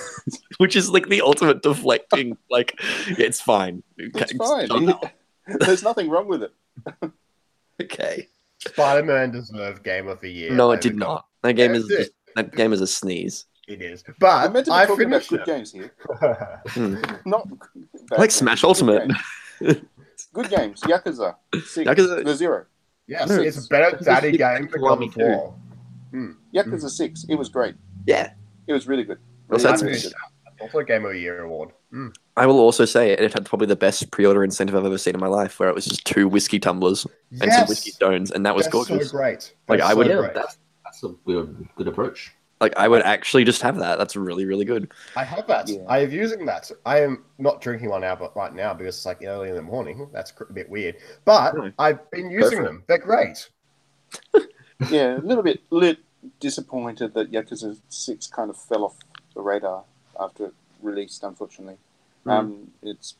which 0.58 0.74
is 0.76 0.90
like 0.90 1.08
the 1.08 1.20
ultimate 1.22 1.62
deflecting. 1.62 2.36
Like, 2.50 2.74
yeah, 3.08 3.26
it's 3.26 3.40
fine. 3.40 3.82
It's 3.98 4.16
Okay, 4.32 4.36
fine. 4.38 4.66
shut 4.68 4.88
up. 5.04 5.12
There's 5.60 5.82
nothing 5.82 6.08
wrong 6.10 6.26
with 6.28 6.42
it. 6.44 6.52
Okay. 7.80 8.28
Spider 8.60 9.04
Man 9.04 9.32
deserved 9.32 9.82
Game 9.82 10.06
of 10.06 10.20
the 10.20 10.30
Year. 10.30 10.52
No, 10.52 10.70
it 10.70 10.80
did 10.80 10.92
God- 11.00 11.06
not. 11.06 11.26
That 11.42 11.54
game 11.54 11.72
Yeah, 11.72 11.80
is 11.80 11.86
just, 11.88 12.10
that 12.36 12.54
game 12.54 12.72
is 12.72 12.80
a 12.80 12.86
sneeze. 12.86 13.46
It 13.66 13.82
is, 13.82 14.04
We're 14.06 14.14
but 14.20 14.52
meant 14.52 14.66
to 14.66 14.70
be 14.70 14.74
I 14.76 14.86
talking 14.86 15.06
about 15.06 15.26
good 15.26 15.40
it. 15.40 15.46
games 15.46 15.72
here, 15.72 15.92
Hmm. 16.68 16.94
not 17.24 17.48
bad 17.48 18.18
Like 18.18 18.18
games. 18.30 18.34
Smash 18.34 18.60
Good 18.60 18.68
Ultimate. 18.68 19.10
games. 19.60 19.76
Good 20.32 20.48
games. 20.50 20.80
Yakuza. 20.82 21.34
Six. 21.64 21.88
Yakuza- 21.90 22.24
The 22.24 22.34
Zero. 22.36 22.66
Yes, 23.08 23.28
No, 23.28 23.40
it's 23.40 23.64
a 23.66 23.68
better 23.68 23.96
daddy 24.04 24.36
game 24.36 24.68
for 24.68 24.78
God 24.78 24.98
Kiwami 25.00 25.08
of 25.08 25.14
too. 25.14 25.20
War. 25.24 26.36
Yakuza 26.54 26.88
Six. 26.90 27.24
It 27.28 27.34
was 27.36 27.48
great. 27.48 27.74
Yeah. 28.06 28.32
It 28.66 28.72
was 28.72 28.86
really 28.86 29.04
good. 29.04 29.18
Really, 29.48 29.62
that's 29.62 29.82
really 29.82 30.00
good. 30.00 30.12
Also 30.60 30.78
a 30.78 30.84
Game 30.84 31.04
of 31.04 31.12
the 31.12 31.18
Year 31.18 31.42
award. 31.42 31.70
Mm. 31.92 32.14
I 32.36 32.46
will 32.46 32.60
also 32.60 32.84
say 32.84 33.10
it 33.10 33.32
had 33.34 33.44
probably 33.44 33.66
the 33.66 33.76
best 33.76 34.10
pre-order 34.12 34.44
incentive 34.44 34.76
I've 34.76 34.84
ever 34.84 34.96
seen 34.98 35.14
in 35.14 35.20
my 35.20 35.26
life, 35.26 35.58
where 35.58 35.68
it 35.68 35.74
was 35.74 35.84
just 35.84 36.06
two 36.06 36.28
whiskey 36.28 36.58
tumblers 36.60 37.06
and 37.40 37.52
some 37.52 37.66
whiskey 37.66 37.90
stones, 37.90 38.30
and 38.30 38.46
that 38.46 38.54
was 38.54 38.66
that's 38.66 38.72
gorgeous. 38.88 39.10
so 39.10 39.16
great. 39.18 39.52
Like, 39.68 39.80
That's 39.80 39.90
I 39.90 39.94
would- 39.94 40.06
so 40.06 40.12
yeah, 40.12 40.18
great. 40.20 40.34
that's 40.34 40.58
that's 40.84 41.02
a 41.02 41.08
good, 41.26 41.68
good 41.76 41.88
approach. 41.88 42.32
Like 42.60 42.74
I 42.76 42.86
would 42.86 43.02
actually 43.02 43.42
just 43.42 43.60
have 43.62 43.76
that. 43.78 43.98
That's 43.98 44.14
really, 44.14 44.44
really 44.46 44.64
good. 44.64 44.92
I 45.16 45.24
have 45.24 45.48
that. 45.48 45.68
Yeah. 45.68 45.80
I 45.88 45.98
am 45.98 46.12
using 46.12 46.46
that. 46.46 46.70
I 46.86 47.00
am 47.00 47.24
not 47.38 47.60
drinking 47.60 47.88
one 47.88 48.02
now, 48.02 48.14
but 48.14 48.36
right 48.36 48.54
now 48.54 48.72
because 48.72 48.96
it's 48.96 49.04
like 49.04 49.18
early 49.24 49.48
in 49.48 49.56
the 49.56 49.62
morning. 49.62 50.08
That's 50.12 50.32
a 50.48 50.52
bit 50.52 50.70
weird. 50.70 50.96
But 51.24 51.56
No. 51.56 51.72
I've 51.80 52.08
been 52.12 52.30
using 52.30 52.58
for 52.58 52.62
it. 52.62 52.66
them. 52.66 52.84
They're 52.86 52.98
great. 52.98 53.48
Yeah, 54.90 55.16
a 55.16 55.20
little 55.22 55.44
bit 55.44 55.60
lit 55.70 55.98
disappointed 56.40 57.14
that 57.14 57.30
Yakuza 57.32 57.78
Six 57.88 58.26
kind 58.26 58.50
of 58.50 58.56
fell 58.56 58.84
off 58.84 58.96
the 59.34 59.40
radar 59.40 59.84
after 60.18 60.46
it 60.46 60.54
released. 60.82 61.22
Unfortunately, 61.22 61.76
Hmm. 62.24 62.30
um, 62.30 62.70
it's 62.82 63.14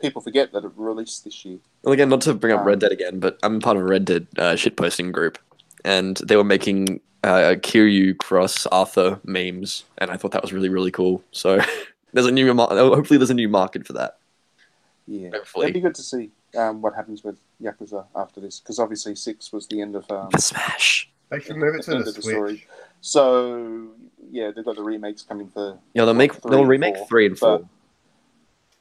people 0.00 0.20
forget 0.20 0.52
that 0.52 0.64
it 0.64 0.72
released 0.76 1.24
this 1.24 1.44
year. 1.44 1.58
Well, 1.82 1.92
again, 1.94 2.08
not 2.08 2.20
to 2.22 2.34
bring 2.34 2.52
up 2.52 2.60
Um, 2.60 2.66
Red 2.66 2.80
Dead 2.80 2.92
again, 2.92 3.18
but 3.20 3.38
I'm 3.42 3.60
part 3.60 3.76
of 3.76 3.82
a 3.82 3.86
Red 3.86 4.04
Dead 4.04 4.26
uh, 4.36 4.52
shitposting 4.54 5.12
group, 5.12 5.38
and 5.84 6.16
they 6.18 6.36
were 6.36 6.44
making 6.44 7.00
uh, 7.24 7.54
Kiryu 7.58 8.16
cross 8.18 8.66
Arthur 8.66 9.20
memes, 9.24 9.84
and 9.98 10.10
I 10.10 10.16
thought 10.16 10.32
that 10.32 10.42
was 10.42 10.52
really, 10.52 10.68
really 10.68 10.90
cool. 10.90 11.22
So 11.32 11.60
there's 12.12 12.26
a 12.26 12.30
new, 12.32 12.52
mar- 12.54 12.68
hopefully, 12.68 13.18
there's 13.18 13.30
a 13.30 13.34
new 13.34 13.48
market 13.48 13.86
for 13.86 13.92
that. 13.94 14.18
Yeah, 15.08 15.30
Hopefully. 15.32 15.66
it'd 15.66 15.74
be 15.74 15.80
good 15.80 15.94
to 15.94 16.02
see 16.02 16.30
um, 16.58 16.82
what 16.82 16.94
happens 16.94 17.22
with 17.22 17.38
Yakuza 17.62 18.06
after 18.16 18.40
this, 18.40 18.58
because 18.60 18.78
obviously 18.80 19.14
Six 19.14 19.52
was 19.52 19.66
the 19.68 19.80
end 19.80 19.94
of 19.94 20.10
um, 20.10 20.28
The 20.32 20.40
Smash. 20.40 21.08
They 21.30 21.40
should 21.40 21.56
move 21.56 21.74
it 21.74 21.82
to 21.82 21.92
end 21.92 22.04
the 22.04 22.08
of 22.10 22.14
the 22.14 22.22
Switch. 22.22 22.34
story. 22.34 22.66
So 23.00 23.88
yeah, 24.30 24.50
they've 24.54 24.64
got 24.64 24.76
the 24.76 24.82
remakes 24.82 25.22
coming 25.22 25.48
for, 25.48 25.78
Yeah, 25.94 26.04
they'll 26.04 26.14
make 26.14 26.34
Three 26.34 26.50
they'll 26.50 26.64
remake 26.66 26.96
four, 26.96 27.06
three 27.06 27.26
and 27.26 27.38
four. 27.38 27.58
but- 27.60 27.68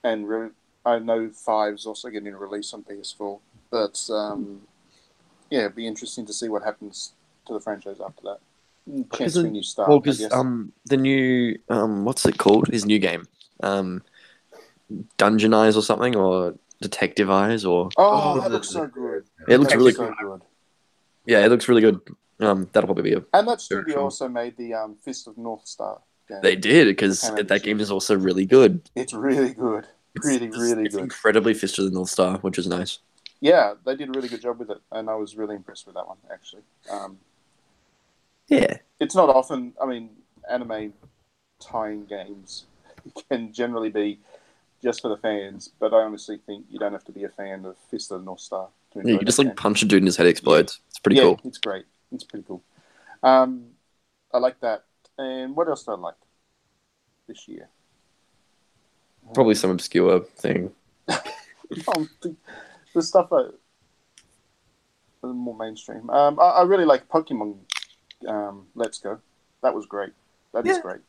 and 0.03 0.27
re- 0.29 0.49
I 0.85 0.99
know 0.99 1.29
Five's 1.31 1.85
also 1.87 2.09
getting 2.09 2.33
a 2.33 2.37
release 2.37 2.73
on 2.73 2.83
PS4. 2.83 3.39
But 3.71 4.07
um, 4.11 4.61
yeah, 5.49 5.61
it'd 5.61 5.75
be 5.75 5.87
interesting 5.87 6.25
to 6.27 6.33
see 6.33 6.47
what 6.47 6.63
happens 6.63 7.13
to 7.47 7.53
the 7.53 7.59
franchise 7.59 7.97
after 7.99 8.21
that. 8.23 8.39
Chance 9.17 9.33
for 9.33 9.39
a 9.47 9.49
new 9.49 9.63
start. 9.63 9.89
well, 9.89 9.99
because 9.99 10.31
um, 10.31 10.71
the 10.85 10.97
new 10.97 11.57
um, 11.69 12.05
what's 12.05 12.23
it 12.27 12.37
called? 12.37 12.67
His 12.67 12.85
new 12.85 12.99
game, 12.99 13.27
um, 13.63 14.03
Dungeon 15.17 15.55
Eyes 15.55 15.75
or 15.75 15.81
something, 15.81 16.15
or 16.15 16.53
Detective 16.81 17.31
Eyes, 17.31 17.65
or 17.65 17.89
oh, 17.97 18.35
oh, 18.37 18.41
that 18.41 18.51
looks 18.51 18.69
so 18.69 18.85
good. 18.85 19.25
it 19.47 19.57
looks 19.59 19.73
really 19.73 19.91
so 19.91 20.05
good. 20.07 20.15
good. 20.21 20.41
Yeah, 21.25 21.43
it 21.43 21.49
looks 21.49 21.67
really 21.67 21.81
good. 21.81 21.99
Um, 22.39 22.69
that'll 22.73 22.87
probably 22.87 23.11
be 23.11 23.13
a. 23.15 23.23
And 23.33 23.47
that 23.47 23.61
studio 23.61 24.01
also 24.03 24.27
made 24.27 24.57
the 24.57 24.73
um, 24.73 24.95
Fist 24.95 25.27
of 25.27 25.37
North 25.37 25.67
Star 25.67 26.01
game. 26.27 26.39
They 26.41 26.55
did 26.55 26.87
because 26.87 27.21
that 27.21 27.63
game 27.63 27.79
is 27.79 27.91
also 27.91 28.15
really 28.17 28.45
good. 28.45 28.89
It's 28.95 29.13
really 29.13 29.53
good. 29.53 29.87
It's, 30.15 30.25
Really, 30.25 30.45
it's- 30.47 30.61
really 30.61 30.83
it's 30.85 30.95
good. 30.95 31.03
incredibly 31.03 31.53
Fist 31.53 31.77
of 31.79 31.85
the 31.85 31.91
North 31.91 32.09
Star, 32.09 32.37
which 32.39 32.57
is 32.57 32.67
nice. 32.67 32.99
Yeah, 33.41 33.73
they 33.85 33.95
did 33.95 34.07
a 34.09 34.11
really 34.13 34.29
good 34.29 34.41
job 34.41 34.59
with 34.59 34.69
it, 34.71 34.79
and 34.91 35.09
I 35.09 35.15
was 35.15 35.35
really 35.35 35.55
impressed 35.55 35.85
with 35.85 35.95
that 35.95 36.07
one 36.07 36.17
actually. 36.31 36.63
Um, 36.89 37.17
Yeah, 38.47 38.77
it's 38.99 39.15
not 39.15 39.29
often. 39.29 39.73
I 39.81 39.85
mean, 39.85 40.09
anime 40.49 40.93
tying 41.59 42.05
games 42.05 42.65
can 43.29 43.51
generally 43.53 43.89
be 43.89 44.19
just 44.83 45.01
for 45.01 45.09
the 45.09 45.17
fans, 45.17 45.71
but 45.79 45.93
I 45.93 46.01
honestly 46.03 46.37
think 46.45 46.65
you 46.69 46.79
don't 46.79 46.93
have 46.93 47.03
to 47.05 47.11
be 47.11 47.23
a 47.23 47.29
fan 47.29 47.65
of 47.65 47.75
Fist 47.89 48.11
of 48.11 48.19
the 48.19 48.25
North 48.25 48.39
Star 48.41 48.69
to 48.93 48.99
enjoy 48.99 49.19
you 49.19 49.25
just 49.25 49.37
like 49.39 49.47
game. 49.47 49.55
punch 49.55 49.81
a 49.81 49.85
dude 49.85 50.01
in 50.03 50.05
his 50.05 50.17
head 50.17 50.27
explodes. 50.27 50.79
It's 50.89 50.99
pretty 50.99 51.17
yeah, 51.17 51.23
cool. 51.23 51.41
it's 51.43 51.57
great. 51.57 51.85
It's 52.15 52.23
pretty 52.23 52.45
cool. 52.47 52.63
Um, 53.23 53.67
I 54.33 54.39
like 54.39 54.59
that. 54.61 54.85
And 55.17 55.55
what 55.55 55.67
else 55.67 55.83
do 55.83 55.91
I 55.91 55.95
like 55.95 56.15
this 57.27 57.47
year? 57.47 57.69
Probably 59.33 59.55
some 59.55 59.71
obscure 59.71 60.19
thing. 60.21 60.71
Um, 61.07 62.09
the, 62.21 62.35
the 62.93 63.01
stuff 63.01 63.29
that 63.29 63.53
was 65.21 65.35
more 65.35 65.55
mainstream. 65.57 66.09
Um, 66.09 66.39
I, 66.39 66.43
I 66.43 66.63
really 66.63 66.85
like 66.85 67.09
Pokemon 67.09 67.57
um, 68.27 68.67
Let's 68.75 68.99
Go. 68.99 69.19
That 69.63 69.73
was 69.73 69.85
great. 69.85 70.13
That 70.53 70.65
is 70.65 70.77
Yeah. 70.77 70.81
great. 70.81 71.01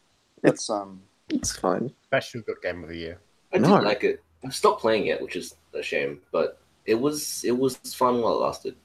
That's 0.42 0.70
um. 0.70 1.02
It's 1.28 1.56
fine. 1.56 1.92
Special 2.04 2.40
good 2.42 2.62
game 2.62 2.82
of 2.82 2.88
the 2.88 2.96
year. 2.96 3.18
I 3.52 3.58
No. 3.58 3.76
did 3.76 3.84
like 3.84 4.04
it. 4.04 4.22
I've 4.44 4.54
stopped 4.54 4.80
playing 4.80 5.06
it, 5.08 5.20
which 5.20 5.36
is 5.36 5.54
a 5.74 5.82
shame, 5.82 6.20
but 6.32 6.58
it 6.84 6.94
was 6.94 7.44
it 7.44 7.56
was 7.56 7.76
fun 7.94 8.22
while 8.22 8.34
it 8.34 8.40
lasted. 8.40 8.76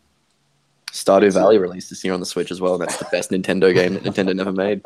Stardew 0.91 1.33
Valley 1.33 1.57
released 1.57 1.89
this 1.89 2.03
year 2.03 2.13
on 2.13 2.19
the 2.19 2.25
Switch 2.25 2.51
as 2.51 2.59
well. 2.61 2.73
And 2.73 2.83
that's 2.83 2.97
the 2.97 3.07
best 3.11 3.31
Nintendo 3.31 3.73
game 3.73 3.93
that 3.93 4.03
Nintendo 4.03 4.35
never 4.35 4.51
made. 4.51 4.81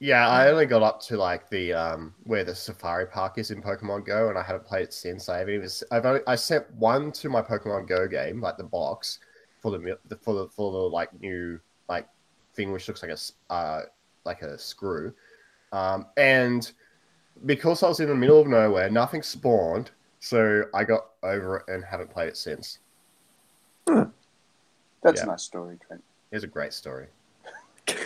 Yeah, 0.00 0.28
I 0.28 0.48
only 0.48 0.66
got 0.66 0.82
up 0.82 1.00
to 1.02 1.16
like 1.16 1.48
the 1.50 1.72
um 1.72 2.14
where 2.24 2.44
the 2.44 2.54
Safari 2.54 3.06
Park 3.06 3.38
is 3.38 3.50
in 3.50 3.60
Pokemon 3.62 4.06
Go, 4.06 4.28
and 4.28 4.38
I 4.38 4.42
haven't 4.42 4.64
played 4.64 4.84
it 4.84 4.92
since. 4.92 5.28
I 5.28 5.38
haven't 5.38 5.54
even. 5.54 5.68
I've 5.90 6.06
only, 6.06 6.20
I 6.26 6.36
sent 6.36 6.72
one 6.74 7.10
to 7.12 7.28
my 7.28 7.42
Pokemon 7.42 7.88
Go 7.88 8.06
game, 8.06 8.40
like 8.40 8.56
the 8.56 8.64
box 8.64 9.18
for 9.60 9.72
the 9.72 9.98
the- 10.08 10.16
for 10.16 10.34
the 10.34 10.48
for 10.48 10.70
the 10.70 10.78
like 10.78 11.08
new 11.20 11.58
like 11.88 12.06
thing 12.54 12.70
which 12.70 12.86
looks 12.86 13.02
like 13.02 13.10
a 13.10 13.52
uh 13.52 13.82
like 14.24 14.42
a 14.42 14.56
screw, 14.56 15.12
um 15.72 16.06
and 16.16 16.70
because 17.46 17.82
I 17.82 17.88
was 17.88 18.00
in 18.00 18.08
the 18.08 18.14
middle 18.14 18.40
of 18.40 18.46
nowhere, 18.46 18.90
nothing 18.90 19.22
spawned, 19.22 19.90
so 20.20 20.64
I 20.74 20.84
got 20.84 21.06
over 21.24 21.58
it 21.58 21.64
and 21.72 21.84
haven't 21.84 22.10
played 22.10 22.28
it 22.28 22.36
since. 22.36 22.78
That's 25.02 25.20
Yeah. 25.20 25.24
a 25.24 25.28
nice 25.28 25.42
story, 25.42 25.78
Trent. 25.86 26.02
It's 26.32 26.44
a 26.44 26.48
great 26.48 26.72
story. 26.72 27.06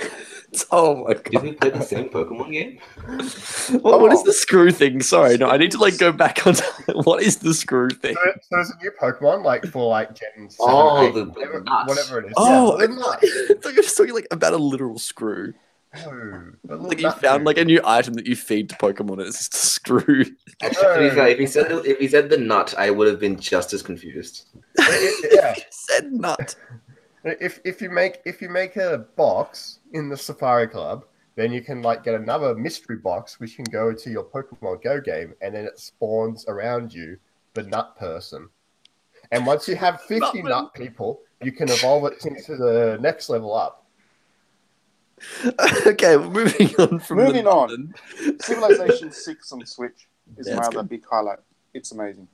oh 0.71 1.05
my 1.05 1.15
Did 1.15 1.25
god. 1.33 1.43
we 1.43 1.53
play 1.53 1.71
the 1.71 1.81
same 1.83 2.09
Pokemon 2.09 2.53
game? 2.53 2.79
What, 3.83 4.01
what 4.01 4.13
is 4.13 4.21
Oh. 4.21 4.25
the 4.25 4.33
screw 4.33 4.71
thing? 4.71 5.01
Sorry, 5.03 5.37
no, 5.39 5.49
I 5.49 5.57
need 5.57 5.71
to 5.73 5.79
like 5.79 5.99
go 5.99 6.13
back 6.13 6.47
on. 6.47 6.55
what 7.05 7.23
is 7.23 7.39
the 7.39 7.55
screw 7.55 7.89
thing? 7.91 8.15
So, 8.15 8.21
so 8.35 8.41
there's 8.57 8.71
a 8.71 8.77
new 8.83 8.91
Pokemon 9.01 9.45
like 9.45 9.65
for 9.67 9.89
like 9.89 10.15
Gen 10.15 10.51
7, 10.51 10.57
Oh, 10.61 11.07
8, 11.09 11.15
the- 11.15 11.25
whatever, 11.25 11.59
the 11.59 11.65
nuts. 11.65 11.89
whatever 11.89 12.19
it 12.21 12.27
is. 12.27 12.33
Oh, 12.37 12.79
yeah, 12.79 12.85
I 12.85 12.87
the 12.87 12.95
nut. 12.95 13.21
thought 13.63 13.71
you 13.71 13.77
were 13.77 13.83
just 13.83 13.97
talking 13.97 14.15
like 14.15 14.27
about 14.31 14.53
a 14.53 14.57
literal 14.59 14.99
screw. 14.99 15.55
No, 16.07 16.53
the 16.65 16.77
Like 16.77 17.01
you 17.01 17.11
found 17.11 17.45
like 17.45 17.59
a 17.59 17.65
new 17.65 17.81
item 17.85 18.15
that 18.15 18.27
you 18.27 18.35
feed 18.35 18.71
to 18.71 18.77
Pokemon, 18.77 19.19
and 19.19 19.23
it's 19.23 19.39
just 19.39 19.55
a 19.55 19.59
screw. 19.59 20.25
to 20.25 20.31
be 20.61 20.71
if 20.71 21.39
he 21.39 21.47
said 21.47 21.69
the, 21.69 21.83
if 21.83 21.99
he 21.99 22.09
said 22.09 22.31
the 22.31 22.39
nut, 22.39 22.75
I 22.79 22.89
would 22.91 23.09
have 23.09 23.21
been 23.21 23.39
just 23.39 23.73
as 23.75 23.83
confused. 23.83 24.49
yeah. 24.79 25.55
You 25.57 25.63
said 25.71 26.13
nut. 26.13 26.55
If 27.25 27.61
if 27.65 27.81
you 27.81 27.91
make 27.91 28.21
if 28.25 28.43
you 28.43 28.49
make 28.49 28.77
a 28.77 29.07
box 29.17 29.79
in 29.93 30.09
the 30.09 30.17
Safari 30.17 30.67
Club, 30.69 31.05
then 31.37 31.53
you 31.53 31.63
can 31.63 31.81
like 31.83 32.03
get 32.05 32.15
another 32.15 32.55
mystery 32.55 32.97
box 32.97 33.39
which 33.39 33.57
can 33.57 33.65
go 33.67 33.93
to 33.93 34.11
your 34.11 34.25
Pokemon 34.25 34.83
Go 34.83 35.01
game, 35.01 35.35
and 35.41 35.55
then 35.55 35.65
it 35.65 35.79
spawns 35.79 36.45
around 36.49 36.93
you 36.93 37.17
the 37.55 37.63
nut 37.63 37.97
person. 37.99 38.49
And 39.31 39.47
once 39.47 39.69
you 39.69 39.77
have 39.77 40.01
fifty 40.03 40.43
Nutman. 40.43 40.49
nut 40.49 40.75
people, 40.75 41.21
you 41.43 41.53
can 41.53 41.71
evolve 41.71 42.05
it 42.07 42.25
into 42.27 42.57
the 42.57 42.99
next 43.01 43.29
level 43.29 43.55
up. 43.55 43.87
okay, 45.87 46.17
well, 46.17 46.31
moving 46.31 46.75
on 46.81 46.99
from 46.99 47.19
the 47.19 47.25
Moving 47.25 47.47
on. 47.47 47.95
Nutman. 48.19 48.43
Civilization 48.43 49.13
Six 49.13 49.53
on 49.53 49.65
Switch 49.65 50.09
is 50.37 50.49
Yeah, 50.49 50.57
my 50.57 50.63
other 50.63 50.79
good. 50.79 50.89
big 50.89 51.05
highlight. 51.09 51.39
It's 51.73 51.93
amazing. 51.93 52.27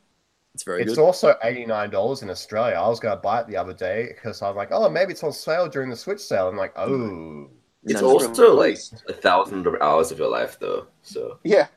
It's 0.59 0.65
very 0.65 0.83
It's 0.83 0.97
good. 0.97 1.01
also 1.03 1.37
eighty 1.45 1.65
nine 1.65 1.89
dollars 1.89 2.23
in 2.23 2.31
Australia. 2.31 2.75
I 2.75 2.89
was 2.89 2.99
going 2.99 3.17
to 3.17 3.21
buy 3.23 3.43
it 3.43 3.47
the 3.47 3.57
other 3.57 3.73
day 3.73 4.09
because 4.09 4.43
I 4.43 4.49
was 4.49 4.57
like, 4.57 4.71
oh, 4.73 4.89
maybe 4.91 5.13
it's 5.13 5.23
on 5.23 5.31
sale 5.33 5.69
during 5.69 5.89
the 5.89 5.95
Switch 5.95 6.19
sale. 6.19 6.49
I'm 6.49 6.57
like, 6.57 6.73
oh, 6.75 7.49
It's 7.85 8.01
No, 8.01 8.09
also 8.09 8.29
like 8.57 8.65
released. 8.65 9.05
a 9.09 9.13
thousand 9.13 9.65
hours 9.81 10.11
of 10.11 10.19
your 10.19 10.29
life, 10.29 10.59
though. 10.59 10.89
So 11.03 11.39
Yeah. 11.45 11.69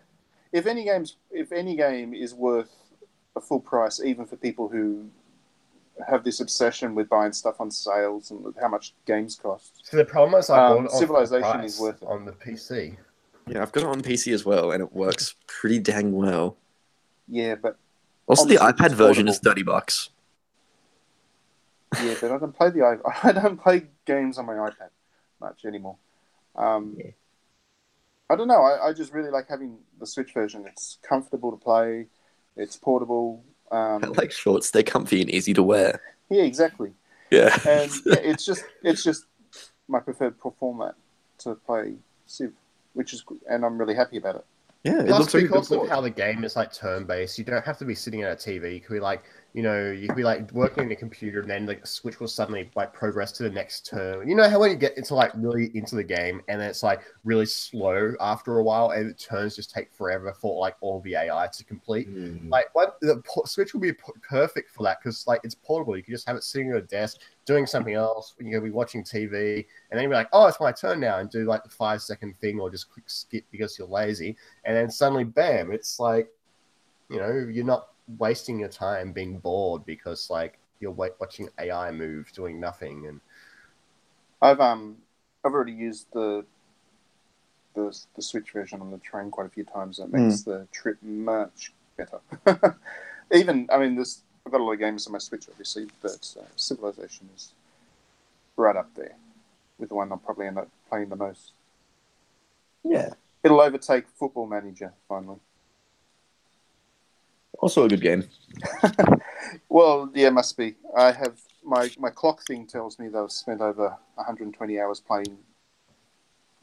If 0.52 0.66
any 0.66 0.84
games, 0.84 1.18
if 1.30 1.52
any 1.52 1.76
game 1.76 2.16
is 2.16 2.34
worth 2.34 2.72
a 3.36 3.40
full 3.42 3.60
price, 3.60 4.02
even 4.04 4.26
for 4.26 4.36
people 4.36 4.68
who 4.68 5.06
have 6.08 6.24
this 6.24 6.40
obsession 6.40 6.96
with 6.96 7.08
buying 7.08 7.34
stuff 7.34 7.62
on 7.62 7.70
sales 7.70 8.32
and 8.32 8.52
how 8.60 8.68
much 8.68 8.96
games 9.06 9.36
cost. 9.36 9.82
so 9.84 9.96
the 9.96 10.06
problem 10.06 10.40
is 10.40 10.50
I 10.50 10.58
Um, 10.58 10.70
bought 10.70 10.74
it 10.74 10.80
on 10.80 10.88
full 10.90 11.00
Civilization 11.02 11.60
is 11.64 11.80
worth 11.80 12.02
it. 12.02 12.08
on 12.08 12.26
the 12.26 12.32
PC. 12.32 12.98
Yeah, 13.46 13.62
I've 13.62 13.72
got 13.72 13.84
it 13.84 13.90
on 13.90 14.02
PC 14.02 14.34
as 14.34 14.44
well, 14.44 14.72
and 14.72 14.82
it 14.82 14.92
works 14.92 15.36
pretty 15.46 15.78
dang 15.78 16.14
well. 16.14 16.58
Yeah, 17.28 17.54
but 17.54 17.78
Also, 18.28 18.46
the 18.46 18.56
iPad 18.56 18.92
version 18.92 19.28
is 19.28 19.40
thirty 19.40 19.64
bucks. 19.64 20.10
yeah, 22.04 22.16
but 22.22 22.32
I 22.32 22.38
don't 22.38 22.56
play 22.56 22.70
the 22.70 22.84
i- 22.84 23.20
I 23.28 23.32
don't 23.32 23.62
play 23.62 23.88
games 24.06 24.38
on 24.38 24.46
my 24.46 24.54
iPad 24.54 24.90
much 25.40 25.66
anymore. 25.66 25.98
Um, 26.56 26.96
Yeah. 26.98 27.12
I 28.30 28.36
don't 28.38 28.48
know. 28.48 28.62
I, 28.62 28.88
I 28.90 28.94
just 28.94 29.12
really 29.12 29.30
like 29.30 29.50
having 29.50 29.78
the 30.00 30.08
Switch 30.08 30.34
version. 30.34 30.64
It's 30.66 31.00
comfortable 31.04 31.52
to 31.52 31.58
play. 31.58 32.08
It's 32.56 32.78
portable. 32.78 33.44
I 33.72 33.96
Um, 33.96 34.02
like 34.14 34.32
shorts; 34.32 34.72
they're 34.72 34.84
comfy 34.84 35.20
and 35.22 35.30
easy 35.30 35.54
to 35.54 35.64
wear. 35.64 36.02
yeah, 36.30 36.44
exactly. 36.44 36.94
Yeah, 37.30 37.58
and 37.68 37.92
yeah, 38.06 38.16
it's 38.20 38.46
just 38.46 38.64
it's 38.84 39.04
just 39.04 39.26
my 39.88 40.00
preferred 40.00 40.36
format 40.60 40.96
to 41.40 41.56
play 41.56 41.96
Civ, 42.26 42.54
which 42.94 43.14
is 43.14 43.24
and 43.50 43.66
I'm 43.66 43.78
really 43.78 43.96
happy 43.96 44.18
about 44.18 44.36
it. 44.36 44.46
Yeah, 44.84 45.02
it 45.02 45.06
Plus, 45.08 45.20
looks 45.20 45.34
like 45.36 45.44
a 45.44 45.48
because 45.48 45.72
of 45.72 45.88
how 45.88 46.02
the 46.02 46.10
game 46.10 46.44
is 46.44 46.56
like 46.56 46.74
turn 46.74 47.06
based, 47.06 47.38
you 47.38 47.44
don't 47.44 47.64
have 47.64 47.78
to 47.78 47.86
be 47.86 47.94
sitting 47.94 48.24
at 48.24 48.32
a 48.32 48.36
TV. 48.36 48.74
You 48.74 48.80
could 48.80 48.94
be 48.96 49.00
like, 49.00 49.24
you 49.54 49.62
know, 49.62 49.92
you 49.92 50.08
could 50.08 50.16
be 50.16 50.24
like 50.24 50.52
working 50.54 50.86
on 50.86 50.92
a 50.92 50.96
computer, 50.96 51.42
and 51.42 51.50
then 51.50 51.68
like 51.68 51.86
switch 51.86 52.20
will 52.20 52.28
suddenly 52.28 52.72
like 52.76 52.92
progress 52.92 53.32
to 53.34 53.44
the 53.44 53.50
next 53.52 53.86
turn. 53.86 54.28
You 54.28 54.34
know 54.36 54.50
how 54.50 54.60
when 54.60 54.72
you 54.72 54.78
get 54.78 54.98
into 54.98 55.14
like 55.14 55.32
really 55.36 55.70
into 55.76 55.96
the 55.96 56.04
game, 56.04 56.42
and 56.48 56.60
then 56.60 56.68
it's 56.70 56.82
like 56.82 57.02
really 57.24 57.46
slow 57.46 58.14
after 58.20 58.58
a 58.58 58.64
while, 58.64 58.90
and 58.92 59.10
the 59.10 59.14
turns 59.14 59.56
just 59.56 59.70
take 59.72 59.94
forever 59.94 60.34
for 60.34 60.60
like 60.60 60.76
all 60.82 61.00
the 61.02 61.16
AI 61.16 61.48
to 61.54 61.64
complete. 61.66 62.10
mm, 62.10 62.50
Like 62.50 62.74
what 62.74 62.98
the 63.02 63.22
po- 63.24 63.44
Switch 63.46 63.74
will 63.74 63.82
be 63.82 63.94
p- 63.94 64.00
perfect 64.28 64.72
for 64.72 64.82
that 64.84 65.00
because 65.00 65.28
like 65.28 65.42
it's 65.44 65.56
portable. 65.56 65.96
You 65.96 66.02
can 66.04 66.14
just 66.14 66.28
have 66.28 66.38
it 66.38 66.44
sitting 66.44 66.72
on 66.72 66.78
a 66.78 66.82
desk 66.82 67.20
doing 67.52 67.66
something 67.66 67.94
else. 67.94 68.34
You're 68.40 68.52
going 68.52 68.64
to 68.64 68.70
be 68.70 68.74
watching 68.74 69.04
TV, 69.04 69.66
and 69.90 69.98
then 69.98 70.04
you're 70.04 70.14
like, 70.14 70.30
oh, 70.32 70.48
it's 70.48 70.60
my 70.60 70.72
turn 70.72 71.02
now, 71.02 71.20
and 71.20 71.30
do 71.30 71.44
like 71.46 71.64
the 71.64 71.70
five 71.70 72.02
second 72.02 72.38
thing 72.40 72.60
or 72.60 72.70
just 72.70 72.90
quick 72.90 73.10
skip 73.10 73.44
because 73.52 73.78
you're 73.78 73.88
lazy, 73.88 74.38
and 74.64 74.76
then 74.76 74.90
suddenly, 74.90 75.26
bam! 75.26 75.72
It's 75.72 76.00
like, 76.00 76.30
you 77.10 77.18
know, 77.18 77.48
you're 77.52 77.66
not 77.66 77.90
wasting 78.18 78.60
your 78.60 78.70
time 78.70 79.12
being 79.12 79.38
bored 79.38 79.86
because 79.86 80.30
like 80.30 80.60
you're 80.80 80.92
watching 80.92 81.50
AI 81.60 81.92
move 81.92 82.32
doing 82.34 82.60
nothing, 82.60 83.08
and 83.08 83.20
I've 84.42 84.62
um 84.62 84.98
I've 85.44 85.54
already 85.54 85.74
used 85.74 86.08
the 86.14 86.46
the 87.76 87.98
the 88.16 88.22
Switch 88.22 88.52
version 88.52 88.80
on 88.80 88.92
the 88.92 88.98
train 89.00 89.30
quite 89.30 89.48
a 89.48 89.50
few 89.50 89.66
times. 89.66 89.98
That 89.98 90.12
makes 90.12 90.44
the 90.44 90.68
trip 90.72 90.98
much 91.02 91.74
better. 91.98 92.78
Even 93.34 93.68
I 93.72 93.78
mean, 93.78 93.96
this 93.96 94.24
I've 94.46 94.52
got 94.52 94.62
a 94.62 94.64
lot 94.64 94.74
of 94.74 94.80
games 94.80 95.06
on 95.08 95.14
my 95.14 95.20
Switch, 95.20 95.46
obviously, 95.50 95.88
but 96.02 96.36
uh, 96.40 96.44
Civilization 96.56 97.30
is 97.36 97.54
right 98.58 98.76
up 98.76 98.94
there 98.96 99.16
with 99.78 99.90
the 99.90 99.96
one 99.96 100.12
I'll 100.12 100.18
probably 100.18 100.48
end 100.48 100.58
up 100.58 100.68
playing 100.90 101.10
the 101.10 101.16
most. 101.16 101.52
Yeah, 102.84 103.10
It'll 103.44 103.62
overtake 103.62 104.06
Football 104.20 104.48
Manager 104.48 104.94
finally. 105.08 105.38
also 107.60 107.86
a 107.86 107.90
good 107.90 108.02
game. 108.02 108.24
Well, 109.68 110.10
yeah, 110.14 110.30
must 110.30 110.56
be. 110.58 110.76
I 110.96 111.12
have 111.12 111.38
my 111.64 111.90
my 112.00 112.10
clock 112.10 112.46
thing 112.46 112.66
tells 112.68 112.98
me 113.00 113.10
that 113.10 113.18
I've 113.18 113.32
spent 113.32 113.60
over 113.60 113.98
120 114.16 114.80
hours 114.80 115.00
playing. 115.02 115.38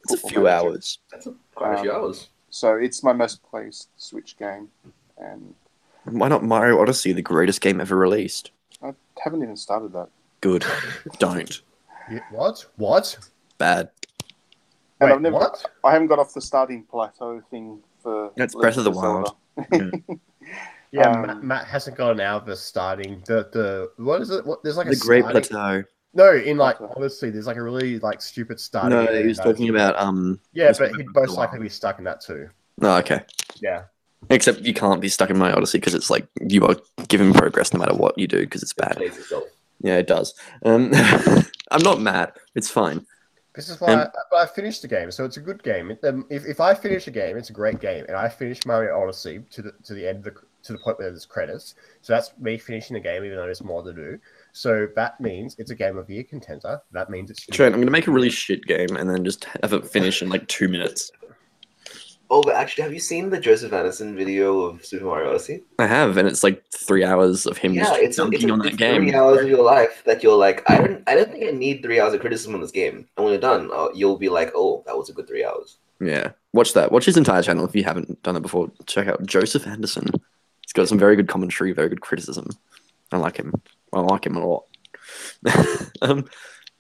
It's 0.05 0.15
a 0.15 0.29
few 0.29 0.43
Manager. 0.45 0.69
hours. 0.69 0.99
that's 1.11 1.27
a, 1.27 1.35
quite 1.55 1.75
a 1.75 1.83
few 1.83 1.91
Um, 1.93 1.97
hours. 2.05 2.29
So 2.51 2.77
it's 2.77 3.03
my 3.03 3.13
most 3.13 3.43
played 3.43 3.75
Switch 3.99 4.39
game, 4.39 4.69
and 5.19 5.55
Why 6.11 6.29
not 6.29 6.45
Mario 6.45 6.81
Odyssey, 6.81 7.13
the 7.13 7.23
greatest 7.23 7.61
game 7.61 7.81
ever 7.81 7.97
released? 7.97 8.51
I 8.83 8.93
haven't 9.23 9.43
even 9.43 9.57
started 9.57 9.93
that. 9.93 10.09
Good. 10.41 10.65
Don't. 11.19 11.61
Yeah, 12.11 12.21
what? 12.31 12.65
What? 12.77 13.19
Bad. 13.59 13.91
And 15.01 15.11
Wait, 15.11 15.15
I've 15.15 15.21
never, 15.21 15.37
what? 15.37 15.65
I 15.85 15.93
haven't 15.93 16.09
got 16.09 16.19
off 16.19 16.35
the 16.35 16.41
starting 16.41 16.83
plateau 16.85 17.41
thing 17.51 17.81
for. 18.03 18.33
That's 18.37 18.55
Breath 18.55 18.77
of 18.77 18.85
the 18.85 18.91
Legend 18.91 19.35
Wild. 19.57 19.71
Zelda. 19.75 20.21
Yeah, 20.91 21.11
Um, 21.11 21.23
Matt, 21.27 21.43
Matt 21.45 21.65
hasn't 21.67 21.97
gotten 21.99 22.19
out 22.21 22.43
of 22.43 22.47
the 22.47 22.57
starting 22.57 23.23
the 23.27 23.49
the 23.53 23.91
what 24.03 24.23
is 24.23 24.31
it? 24.31 24.47
What 24.47 24.63
there's 24.63 24.79
like 24.79 24.87
a 24.87 24.97
Great 24.97 25.23
starting- 25.25 25.43
Plateau. 25.43 25.85
No, 26.15 26.33
in 26.35 26.57
like 26.57 26.81
Okay. 26.81 26.93
honestly, 26.97 27.31
there's 27.31 27.47
like 27.47 27.59
a 27.59 27.63
really 27.63 27.99
like 27.99 28.23
stupid 28.23 28.59
starting. 28.59 28.91
No, 28.91 29.05
area 29.05 29.21
he 29.23 29.29
was 29.29 29.37
talking 29.39 29.69
about 29.69 29.99
um. 29.99 30.41
Yeah, 30.55 30.73
but 30.79 30.93
he'd 30.97 31.07
most 31.15 31.37
likely 31.37 31.59
be 31.61 31.69
stuck 31.69 31.99
in 31.99 32.05
that 32.05 32.23
too. 32.23 32.49
No, 32.79 32.97
okay. 32.97 33.21
Yeah. 33.61 33.83
Except 34.31 34.61
you 34.61 34.75
can't 34.75 35.01
be 35.01 35.09
stuck 35.09 35.31
in 35.31 35.39
my 35.39 35.53
Odyssey 35.53 35.79
because 35.79 35.95
it's 35.95 36.11
like 36.11 36.27
you 36.47 36.67
are 36.67 36.77
given 37.09 37.33
progress 37.33 37.73
no 37.73 37.81
matter 37.81 37.95
what 37.95 38.19
you 38.19 38.27
do 38.27 38.41
because 38.41 38.63
it's 38.63 38.75
bad. 38.75 38.97
plays 38.97 39.17
itself. 39.17 39.45
Yeah, 39.81 39.97
it 39.97 40.07
does. 40.07 40.35
Um, 40.65 40.91
I'm 41.71 41.83
not 41.83 42.01
mad. 42.01 42.33
It's 42.55 42.71
fine. 42.71 43.07
This 43.55 43.69
is 43.69 43.81
why 43.81 43.93
And- 43.93 44.11
I, 44.33 44.43
I 44.43 44.47
finished 44.47 44.83
the 44.83 44.89
game, 44.89 45.11
so 45.11 45.25
it's 45.25 45.37
a 45.37 45.41
good 45.41 45.63
game. 45.63 45.91
It- 45.91 46.05
um, 46.05 46.27
If, 46.31 46.45
if 46.47 46.61
I 46.61 46.75
finish 46.75 47.07
a 47.07 47.11
game, 47.11 47.37
it's 47.37 47.51
a 47.51 47.55
great 47.55 47.81
game, 47.81 48.05
and 48.07 48.17
I 48.17 48.29
finish 48.29 48.65
Mario 48.67 49.01
Odyssey 49.01 49.43
to 49.51 49.63
the 49.63 49.73
to 49.85 49.95
the 49.95 50.07
end 50.07 50.19
of 50.19 50.25
the 50.35 50.41
to 50.65 50.73
the 50.73 50.79
point 50.79 50.99
where 50.99 51.09
there's 51.11 51.25
credits. 51.25 51.75
So 52.03 52.13
that's 52.13 52.33
me 52.39 52.59
finishing 52.59 52.95
the 52.95 53.01
game, 53.01 53.25
even 53.25 53.37
though 53.37 53.45
there's 53.45 53.63
more 53.63 53.83
to 53.83 53.93
do. 53.93 54.19
So 54.53 54.89
that 54.97 55.21
means 55.21 55.55
it's 55.59 55.71
a 55.71 55.75
game 55.75 55.97
of 55.97 56.07
the 56.07 56.15
year 56.15 56.25
contender. 56.25 56.81
That 56.93 57.09
means 57.11 57.31
it's 57.31 57.47
Trent, 57.47 57.75
I'm 57.75 57.81
gonna 57.81 57.91
make 57.91 58.09
a 58.09 58.11
really 58.11 58.31
shit 58.31 58.65
game 58.67 58.97
and 58.97 59.09
then 59.09 59.25
just 59.25 59.45
have 59.63 59.73
it 59.73 59.87
finish 59.87 60.21
in 60.23 60.29
like 60.29 60.47
two 60.49 60.69
minutes. 60.69 61.11
Oh, 62.31 62.43
but 62.43 62.55
actually, 62.57 62.83
have 62.83 62.93
you 62.93 63.01
seen 63.01 63.31
the 63.31 63.41
Joseph 63.41 63.73
Anderson 63.73 64.15
video 64.15 64.61
of 64.61 64.85
Super 64.85 65.07
Mario 65.07 65.31
Odyssey? 65.31 65.63
I 65.79 65.87
have, 65.87 66.19
and 66.19 66.29
it's 66.29 66.45
like 66.45 66.63
three 66.71 67.03
hours 67.03 67.47
of 67.47 67.57
him 67.57 67.73
Yeah, 67.73 67.85
just 67.85 67.95
it's, 67.95 68.07
it's, 68.07 68.17
dunking 68.17 68.51
a, 68.51 68.53
on 68.53 68.59
that 68.61 68.69
it's 68.69 68.77
game. 68.77 69.03
three 69.03 69.15
hours 69.15 69.43
of 69.43 69.49
your 69.49 69.63
life 69.65 70.03
that 70.05 70.23
you're 70.23 70.37
like, 70.37 70.69
I 70.71 70.77
don't, 70.77 71.03
I 71.09 71.15
don't 71.15 71.33
think 71.33 71.45
I 71.45 71.53
need 71.53 71.83
three 71.83 71.99
hours 71.99 72.13
of 72.13 72.21
criticism 72.21 72.55
on 72.55 72.61
this 72.61 72.71
game. 72.71 73.07
And 73.17 73.25
when 73.25 73.33
you're 73.33 73.41
done, 73.41 73.71
uh, 73.73 73.89
you'll 73.95 74.19
be 74.19 74.29
like, 74.29 74.53
oh, 74.55 74.83
that 74.87 74.97
was 74.97 75.09
a 75.09 75.15
good 75.15 75.27
three 75.27 75.45
hours. 75.45 75.79
Yeah, 76.01 76.33
watch 76.53 76.75
that. 76.75 76.93
Watch 76.93 77.07
his 77.07 77.17
entire 77.17 77.43
channel 77.43 77.65
if 77.65 77.75
you 77.75 77.85
haven't 77.85 78.23
done 78.23 78.37
it 78.37 78.43
before. 78.43 78.71
Check 78.87 79.09
out 79.09 79.25
Joseph 79.25 79.67
Anderson. 79.67 80.07
He's 80.61 80.73
got 80.75 80.89
some 80.89 80.99
very 80.99 81.17
good 81.17 81.29
commentary, 81.29 81.73
very 81.73 81.89
good 81.89 82.03
criticism. 82.03 82.49
I 83.11 83.17
like 83.17 83.39
him. 83.39 83.55
I 83.93 84.01
like 84.01 84.27
him 84.27 84.37
a 84.37 84.47
lot. 84.47 84.65
um, 86.03 86.27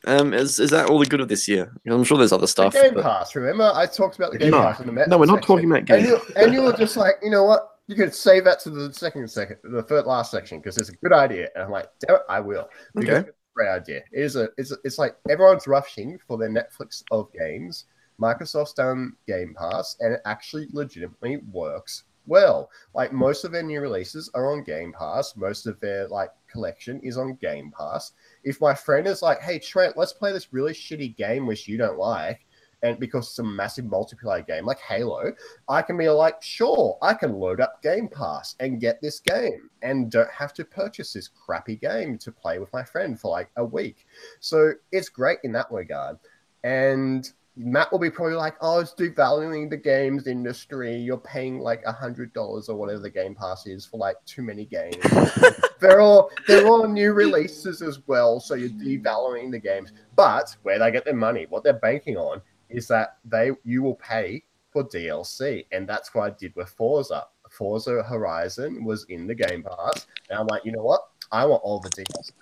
um, 0.08 0.32
is 0.34 0.58
is 0.58 0.70
that 0.70 0.88
all 0.90 0.98
the 0.98 1.06
good 1.06 1.20
of 1.20 1.28
this 1.28 1.46
year? 1.48 1.72
I'm 1.88 2.04
sure 2.04 2.18
there's 2.18 2.32
other 2.32 2.42
The 2.42 2.48
stuff. 2.48 2.72
Game 2.72 2.94
but- 2.94 3.02
Pass. 3.02 3.34
Remember, 3.36 3.70
I 3.74 3.86
talked 3.86 4.16
about 4.16 4.32
the 4.32 4.38
Game 4.38 4.50
No. 4.50 4.62
Pass 4.62 4.80
in 4.80 4.86
the 4.86 4.92
Met 4.92 5.08
No, 5.08 5.18
we're 5.18 5.26
not 5.26 5.36
section. 5.36 5.46
talking 5.56 5.70
about 5.70 5.78
And 5.78 5.86
Game 5.88 6.06
you, 6.06 6.20
and 6.36 6.52
you 6.54 6.62
were 6.62 6.72
just 6.72 6.96
like, 6.96 7.14
you 7.22 7.30
know 7.30 7.44
what? 7.44 7.68
You 7.86 7.94
could 7.96 8.14
save 8.14 8.44
that 8.44 8.60
to 8.60 8.70
the 8.70 8.92
second 8.92 9.30
second, 9.30 9.56
the 9.64 9.82
third 9.82 10.04
last 10.06 10.30
section 10.30 10.58
because 10.58 10.76
it's 10.76 10.90
a 10.90 10.96
good 10.96 11.12
idea. 11.12 11.48
And 11.54 11.64
I'm 11.64 11.70
like, 11.70 11.88
damn 12.06 12.16
it, 12.16 12.22
I 12.28 12.40
will. 12.40 12.68
Because 12.94 13.08
Okay. 13.10 13.28
it's 13.28 13.28
a 13.30 13.54
great 13.54 13.68
idea. 13.70 14.02
It 14.12 14.20
is 14.22 14.36
a, 14.36 14.48
it's, 14.58 14.72
a, 14.72 14.76
it's 14.84 14.98
like 14.98 15.16
everyone's 15.30 15.66
rushing 15.66 16.18
for 16.26 16.36
their 16.36 16.50
Netflix 16.50 17.02
of 17.10 17.32
games. 17.32 17.86
Microsoft's 18.20 18.74
done 18.74 19.14
Game 19.26 19.54
Pass, 19.58 19.96
and 20.00 20.12
it 20.14 20.20
actually 20.26 20.66
legitimately 20.72 21.38
works 21.52 22.04
well. 22.26 22.68
Like 22.94 23.10
most 23.12 23.44
of 23.44 23.52
their 23.52 23.62
new 23.62 23.80
releases 23.80 24.30
are 24.34 24.52
on 24.52 24.64
Game 24.64 24.92
Pass. 24.92 25.34
Most 25.36 25.66
of 25.66 25.80
their 25.80 26.08
like 26.08 26.30
collection 26.50 27.00
is 27.02 27.16
on 27.16 27.36
Game 27.36 27.72
Pass. 27.78 28.12
If 28.44 28.60
my 28.60 28.74
friend 28.74 29.06
is 29.06 29.22
like, 29.22 29.40
"Hey 29.40 29.58
Trent, 29.58 29.96
let's 29.96 30.12
play 30.12 30.32
this 30.32 30.52
really 30.52 30.72
shitty 30.72 31.16
game 31.16 31.46
which 31.46 31.68
you 31.68 31.76
don't 31.76 31.98
like," 31.98 32.46
and 32.82 32.98
because 32.98 33.28
it's 33.28 33.38
a 33.38 33.42
massive 33.42 33.86
multiplayer 33.86 34.46
game 34.46 34.64
like 34.64 34.78
Halo, 34.78 35.32
I 35.68 35.82
can 35.82 35.96
be 35.96 36.08
like, 36.08 36.42
"Sure, 36.42 36.98
I 37.02 37.14
can 37.14 37.34
load 37.34 37.60
up 37.60 37.82
Game 37.82 38.08
Pass 38.08 38.54
and 38.60 38.80
get 38.80 39.00
this 39.00 39.20
game, 39.20 39.70
and 39.82 40.10
don't 40.10 40.30
have 40.30 40.52
to 40.54 40.64
purchase 40.64 41.12
this 41.12 41.28
crappy 41.28 41.76
game 41.76 42.18
to 42.18 42.32
play 42.32 42.58
with 42.58 42.72
my 42.72 42.84
friend 42.84 43.18
for 43.20 43.30
like 43.30 43.50
a 43.56 43.64
week." 43.64 44.06
So 44.40 44.72
it's 44.92 45.08
great 45.08 45.38
in 45.42 45.52
that 45.52 45.70
regard, 45.70 46.18
and 46.62 47.30
Matt 47.58 47.90
will 47.90 47.98
be 47.98 48.08
probably 48.08 48.36
like, 48.36 48.54
"Oh, 48.60 48.78
it's 48.78 48.94
devaluing 48.94 49.68
the 49.68 49.76
games 49.76 50.28
industry. 50.28 50.94
You're 50.94 51.18
paying 51.18 51.58
like 51.58 51.82
a 51.84 51.92
hundred 51.92 52.32
dollars 52.32 52.68
or 52.68 52.76
whatever 52.76 53.00
the 53.00 53.10
Game 53.10 53.34
Pass 53.34 53.66
is 53.66 53.84
for 53.84 53.96
like 53.98 54.16
too 54.26 54.42
many 54.42 54.64
games. 54.64 54.96
they're 55.80 56.00
all 56.00 56.30
they're 56.46 56.68
all 56.68 56.86
new 56.86 57.12
releases 57.12 57.82
as 57.82 58.06
well, 58.06 58.38
so 58.38 58.54
you're 58.54 58.68
devaluing 58.70 59.50
the 59.50 59.58
games. 59.58 59.92
But 60.14 60.56
where 60.62 60.78
they 60.78 60.92
get 60.92 61.04
their 61.04 61.14
money, 61.14 61.46
what 61.48 61.64
they're 61.64 61.72
banking 61.72 62.16
on 62.16 62.40
is 62.68 62.86
that 62.88 63.18
they 63.24 63.50
you 63.64 63.82
will 63.82 63.96
pay 63.96 64.44
for 64.70 64.84
DLC, 64.84 65.66
and 65.72 65.88
that's 65.88 66.14
what 66.14 66.30
I 66.30 66.34
did 66.38 66.54
with 66.54 66.68
Forza. 66.68 67.26
Forza 67.50 68.02
Horizon 68.04 68.84
was 68.84 69.04
in 69.08 69.26
the 69.26 69.34
Game 69.34 69.64
Pass, 69.64 70.06
and 70.30 70.38
I'm 70.38 70.46
like, 70.46 70.64
you 70.64 70.70
know 70.70 70.84
what? 70.84 71.00
I 71.30 71.44
want 71.44 71.62
all 71.62 71.78
the 71.80 71.90
DLC. 71.90 72.32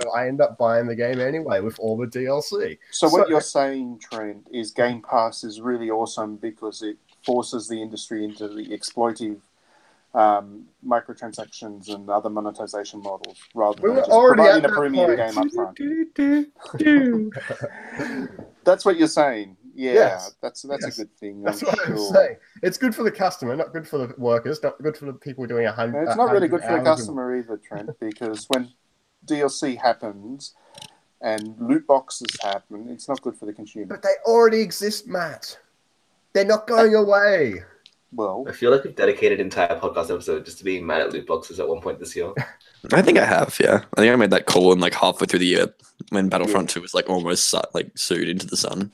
So 0.00 0.10
I 0.12 0.26
end 0.28 0.40
up 0.40 0.56
buying 0.58 0.86
the 0.86 0.94
game 0.96 1.20
anyway 1.20 1.60
with 1.60 1.78
all 1.78 1.96
the 1.96 2.06
DLC. 2.06 2.78
So 2.90 3.08
what 3.08 3.24
So- 3.26 3.28
you're 3.30 3.40
saying, 3.40 3.98
Trent, 4.00 4.46
is 4.52 4.70
Game 4.70 5.02
Pass 5.02 5.44
is 5.44 5.60
really 5.60 5.90
awesome 5.90 6.36
because 6.36 6.82
it 6.82 6.96
forces 7.24 7.68
the 7.68 7.80
industry 7.80 8.24
into 8.24 8.48
the 8.48 8.66
exploitive 8.68 9.38
um, 10.14 10.64
microtransactions 10.86 11.88
and 11.88 12.10
other 12.10 12.28
monetization 12.28 13.00
models 13.02 13.38
rather 13.54 13.80
than 13.80 13.90
were 13.90 13.96
just 13.96 14.10
providing 14.10 14.64
a 14.64 14.68
premium 14.68 15.06
point. 15.16 15.18
game 15.18 15.38
up 15.38 15.50
front. 15.52 15.78
That's 18.64 18.84
what 18.84 18.96
you're 18.98 19.08
saying. 19.08 19.56
Yeah, 19.74 19.92
Yes. 19.94 20.34
that's 20.42 20.62
that's 20.62 20.84
Yes. 20.84 20.98
a 20.98 21.02
good 21.02 21.16
thing. 21.16 21.42
That's 21.42 21.62
I'm 21.62 21.66
what 21.68 21.88
I'm 21.88 21.96
sure. 21.96 22.12
saying. 22.14 22.36
It's 22.62 22.76
good 22.78 22.94
for 22.94 23.02
the 23.04 23.10
customer, 23.10 23.56
not 23.56 23.72
good 23.72 23.88
for 23.88 23.98
the 23.98 24.14
workers, 24.18 24.62
not 24.62 24.80
good 24.82 24.96
for 24.96 25.06
the 25.06 25.14
people 25.14 25.46
doing 25.46 25.66
a 25.66 25.72
hundred. 25.72 26.04
It's 26.08 26.16
not 26.16 26.30
really 26.32 26.48
good 26.48 26.60
for 26.60 26.66
the 26.68 26.72
hours 26.74 26.80
of- 26.80 26.96
customer 26.98 27.36
either, 27.38 27.56
Trent, 27.56 27.90
because 28.00 28.46
when 28.50 28.68
DLC 29.26 29.76
happens 29.80 30.54
and 31.20 31.54
loot 31.60 31.86
boxes 31.86 32.26
happen, 32.42 32.88
it's 32.90 33.08
not 33.08 33.22
good 33.22 33.36
for 33.36 33.46
the 33.46 33.52
consumer. 33.52 33.86
But 33.86 34.02
they 34.02 34.14
already 34.26 34.60
exist, 34.60 35.06
Matt. 35.06 35.58
They're 36.32 36.44
not 36.44 36.66
going 36.66 36.94
away. 36.94 37.62
Well, 38.14 38.44
I 38.46 38.52
feel 38.52 38.70
like 38.70 38.84
we've 38.84 38.94
dedicated 38.94 39.40
an 39.40 39.46
entire 39.46 39.78
podcast 39.80 40.10
episode 40.12 40.44
just 40.44 40.58
to 40.58 40.64
being 40.64 40.84
mad 40.84 41.00
at 41.00 41.12
loot 41.14 41.26
boxes 41.26 41.58
at 41.60 41.66
one 41.68 41.80
point 41.80 41.98
this 41.98 42.14
year. 42.14 42.30
I 42.92 43.00
think 43.00 43.16
I 43.18 43.24
have. 43.24 43.56
Yeah, 43.58 43.84
I 43.96 44.00
think 44.02 44.12
I 44.12 44.16
made 44.16 44.30
that 44.32 44.44
call 44.44 44.72
in 44.72 44.80
like 44.80 44.92
halfway 44.92 45.26
through 45.26 45.38
the 45.38 45.46
year 45.46 45.74
when 46.10 46.28
Battlefront 46.28 46.68
Two 46.68 46.82
was 46.82 46.92
like 46.92 47.08
almost 47.08 47.48
su- 47.48 47.60
like 47.72 47.96
sued 47.96 48.28
into 48.28 48.46
the 48.46 48.56
sun. 48.56 48.92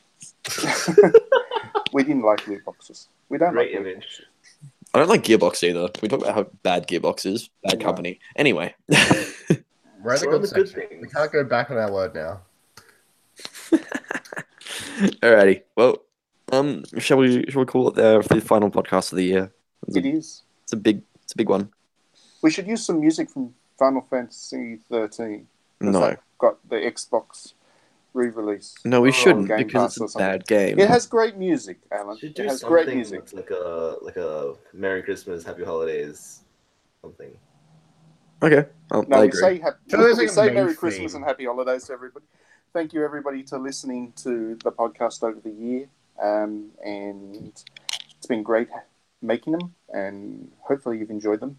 we 1.92 2.02
didn't 2.04 2.22
like 2.22 2.46
loot 2.46 2.64
boxes. 2.64 3.08
We 3.28 3.38
don't 3.38 3.52
Great 3.52 3.72
like 3.74 3.80
loot 3.84 3.86
image. 3.92 4.04
boxes. 4.04 4.24
I 4.94 4.98
don't 5.00 5.08
like 5.08 5.22
Gearbox 5.24 5.62
either. 5.62 5.88
We 6.02 6.08
talk 6.08 6.22
about 6.22 6.34
how 6.34 6.46
bad 6.62 6.86
Gearbox 6.88 7.26
is, 7.26 7.50
bad 7.62 7.78
Yeah. 7.80 7.84
company. 7.86 8.20
Anyway, 8.36 8.74
We're 8.88 8.96
in 8.98 9.64
We're 10.02 10.16
the 10.18 10.26
good 10.26 10.40
good 10.40 10.48
section. 10.48 10.88
things. 10.88 11.02
We 11.02 11.08
can't 11.08 11.30
go 11.32 11.44
back 11.44 11.70
on 11.70 11.76
our 11.76 11.92
word 11.92 12.14
now. 12.14 12.40
alrighty. 15.22 15.62
Well, 15.76 15.98
um, 16.52 16.84
shall 16.98 17.18
we 17.18 17.44
shall 17.50 17.60
we 17.60 17.66
call 17.66 17.88
it 17.88 17.94
there 17.94 18.22
for 18.22 18.34
the 18.34 18.40
final 18.40 18.70
podcast 18.70 19.12
of 19.12 19.16
the 19.16 19.24
year? 19.24 19.52
It 19.88 20.06
is. 20.06 20.42
It's 20.64 20.72
a 20.72 20.76
big, 20.76 21.02
it's 21.22 21.32
a 21.32 21.36
big 21.36 21.48
one. 21.48 21.70
We 22.42 22.50
should 22.50 22.66
use 22.66 22.84
some 22.84 23.00
music 23.00 23.30
from 23.30 23.54
Final 23.78 24.02
Fantasy 24.08 24.78
13. 24.90 25.46
'cause 25.80 25.92
No, 25.92 26.16
got 26.38 26.56
the 26.68 26.76
Xbox 26.76 27.52
re-release. 28.14 28.74
no, 28.84 29.00
we 29.00 29.12
shouldn't 29.12 29.48
Game 29.48 29.66
because 29.66 29.96
Pass 29.96 30.00
it's 30.00 30.14
a 30.14 30.18
bad 30.18 30.46
game. 30.46 30.78
It 30.78 30.88
has 30.88 31.06
great 31.06 31.36
music, 31.36 31.78
Alan. 31.92 32.18
It 32.22 32.36
has 32.38 32.60
something 32.60 32.68
great 32.68 32.94
music. 32.94 33.32
like 33.32 33.50
a 33.50 33.96
like 34.02 34.16
a 34.16 34.54
Merry 34.72 35.02
Christmas, 35.02 35.44
Happy 35.44 35.64
Holidays, 35.64 36.42
something. 37.02 37.30
Okay, 38.42 38.66
well, 38.90 39.04
No, 39.08 39.16
I 39.16 39.20
we 39.22 39.28
agree. 39.28 39.40
say, 39.40 39.58
hap- 39.58 39.78
So 39.88 39.98
we, 39.98 40.12
like 40.14 40.28
say 40.30 40.46
main 40.46 40.54
Merry 40.54 40.74
Christmas 40.74 41.14
and 41.14 41.24
Happy 41.24 41.44
Holidays 41.44 41.84
to 41.86 41.92
everybody. 41.92 42.24
Thank 42.72 42.92
you, 42.92 43.04
everybody, 43.04 43.42
to 43.44 43.58
listening 43.58 44.12
to 44.22 44.54
the 44.62 44.70
podcast 44.70 45.22
over 45.24 45.40
the 45.40 45.50
year. 45.50 45.88
Um, 46.22 46.70
and 46.84 47.52
it's 48.16 48.26
been 48.28 48.42
great 48.42 48.68
making 49.22 49.54
them, 49.54 49.74
and 49.92 50.50
hopefully 50.60 50.98
you've 50.98 51.10
enjoyed 51.10 51.40
them 51.40 51.58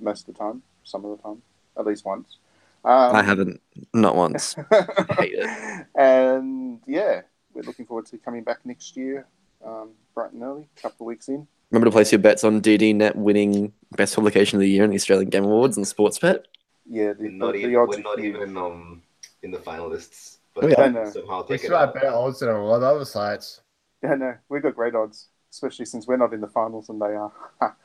most 0.00 0.26
of 0.28 0.34
the 0.34 0.38
time, 0.38 0.62
some 0.82 1.04
of 1.04 1.16
the 1.16 1.22
time, 1.22 1.42
at 1.78 1.86
least 1.86 2.04
once. 2.04 2.38
Um, 2.84 3.16
I 3.16 3.22
haven't, 3.22 3.60
not 3.94 4.14
once. 4.14 4.54
hate 5.18 5.34
it. 5.34 5.86
and 5.94 6.80
yeah, 6.86 7.22
we're 7.54 7.62
looking 7.62 7.86
forward 7.86 8.06
to 8.06 8.18
coming 8.18 8.44
back 8.44 8.58
next 8.64 8.96
year, 8.96 9.26
um, 9.64 9.90
bright 10.14 10.32
and 10.32 10.42
early, 10.42 10.68
a 10.76 10.80
couple 10.82 11.06
of 11.06 11.08
weeks 11.08 11.28
in. 11.28 11.46
Remember 11.70 11.86
to 11.86 11.92
place 11.92 12.12
your 12.12 12.18
bets 12.18 12.44
on 12.44 12.60
DD 12.60 13.14
winning 13.14 13.72
best 13.96 14.14
publication 14.14 14.56
of 14.56 14.60
the 14.60 14.68
year 14.68 14.84
in 14.84 14.90
the 14.90 14.96
Australian 14.96 15.30
Game 15.30 15.44
Awards 15.44 15.76
and 15.76 15.86
Sportsbet. 15.86 16.44
Yeah, 16.88 17.14
the, 17.14 17.24
We're 17.24 17.30
not, 17.30 17.52
the, 17.52 17.58
even, 17.58 17.72
the 17.72 17.78
odds 17.78 17.96
we're 17.96 18.02
not 18.02 18.20
even 18.20 18.56
um 18.56 19.02
in 19.42 19.50
the 19.50 19.58
finalists, 19.58 20.38
but 20.54 20.70
yeah. 20.70 20.82
I 20.82 20.88
know. 20.88 21.10
somehow 21.10 21.42
We 21.42 21.56
take 21.56 21.64
still 21.64 21.76
it 21.76 21.80
have 21.80 21.88
out. 21.88 21.94
better 21.94 22.10
odds 22.10 22.40
than 22.40 22.50
a 22.50 22.64
lot 22.64 22.76
of 22.76 22.82
other 22.82 23.04
sites. 23.04 23.62
Yeah, 24.02 24.14
no, 24.16 24.34
we've 24.50 24.62
got 24.62 24.74
great 24.74 24.94
odds, 24.94 25.28
especially 25.50 25.86
since 25.86 26.06
we're 26.06 26.18
not 26.18 26.34
in 26.34 26.42
the 26.42 26.48
finals 26.48 26.90
and 26.90 27.00
they 27.00 27.06
are. 27.06 27.32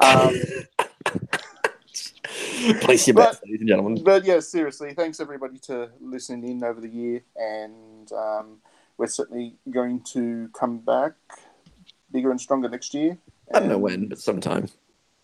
um, 0.00 0.34
Place 2.80 3.06
your 3.06 3.14
But- 3.14 3.32
bets, 3.32 3.40
ladies 3.44 3.60
and 3.60 3.68
gentlemen. 3.68 4.02
but 4.04 4.24
yeah, 4.24 4.40
seriously, 4.40 4.92
thanks 4.94 5.20
everybody 5.20 5.58
to 5.60 5.90
listening 6.00 6.48
in 6.50 6.64
over 6.64 6.80
the 6.80 6.88
year, 6.88 7.22
and 7.36 8.10
um, 8.12 8.58
we're 8.96 9.06
certainly 9.06 9.54
going 9.70 10.00
to 10.12 10.48
come 10.52 10.78
back 10.78 11.12
bigger 12.12 12.30
and 12.30 12.40
stronger 12.40 12.68
next 12.68 12.92
year. 12.94 13.16
I 13.54 13.60
don't 13.60 13.68
know 13.68 13.78
when, 13.78 14.08
but 14.08 14.18
sometime. 14.18 14.68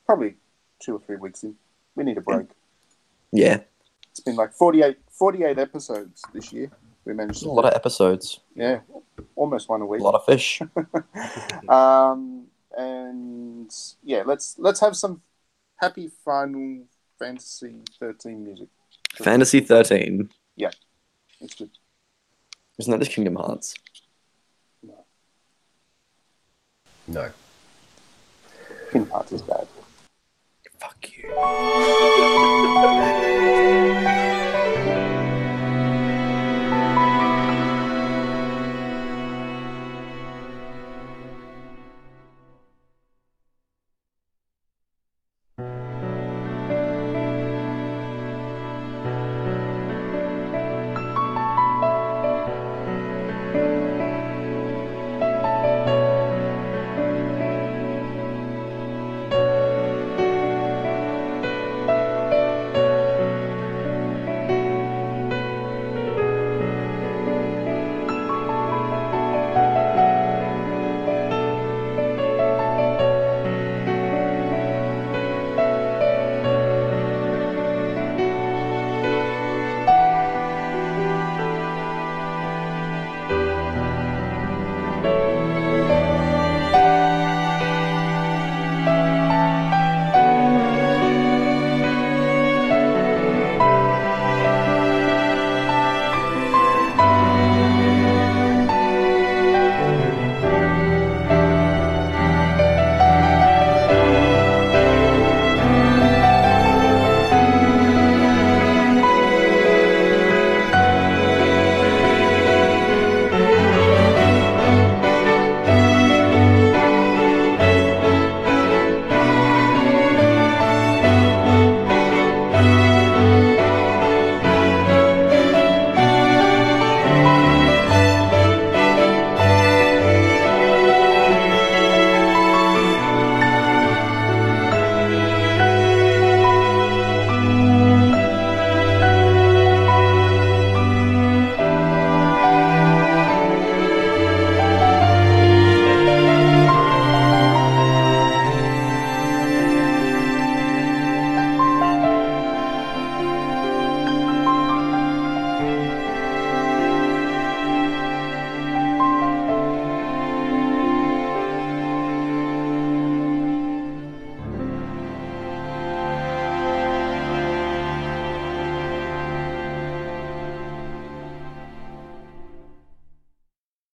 Probably 0.06 0.34
two 0.80 0.96
or 0.96 1.00
three 1.00 1.16
weeks 1.16 1.42
in. 1.42 1.56
We 1.94 2.04
need 2.04 2.16
a 2.18 2.20
break. 2.20 2.46
Yeah, 3.32 3.60
It's 4.10 4.20
been 4.20 4.36
like 4.36 4.52
48, 4.52 4.96
48 5.10 5.58
episodes 5.58 6.22
this 6.32 6.52
year. 6.52 6.70
We 7.04 7.12
managed 7.12 7.42
to 7.42 7.48
a 7.48 7.50
lot 7.50 7.64
of 7.66 7.74
episodes, 7.74 8.40
yeah, 8.54 8.80
almost 9.36 9.68
one 9.68 9.80
a 9.82 9.86
week. 9.86 10.00
a 10.00 10.04
lot 10.04 10.14
of 10.14 10.24
fish. 10.24 10.60
um, 11.68 12.46
and 12.76 13.72
yeah, 14.02 14.22
let's 14.26 14.56
let's 14.58 14.80
have 14.80 14.96
some 14.96 15.22
happy 15.76 16.10
Final 16.24 16.84
Fantasy 17.18 17.74
thirteen 17.98 18.44
music. 18.44 18.68
Fantasy 19.16 19.60
13. 19.60 20.28
Yeah. 20.56 20.70
It's 21.40 21.54
good. 21.54 21.70
Isn't 22.78 22.90
that 22.90 22.98
just 22.98 23.12
Kingdom 23.12 23.36
Hearts? 23.36 23.74
No. 27.08 27.30
Kingdom 28.92 29.10
Hearts 29.10 29.32
is 29.32 29.42
bad. 29.42 29.66
Fuck 30.78 31.10
you. 31.16 31.32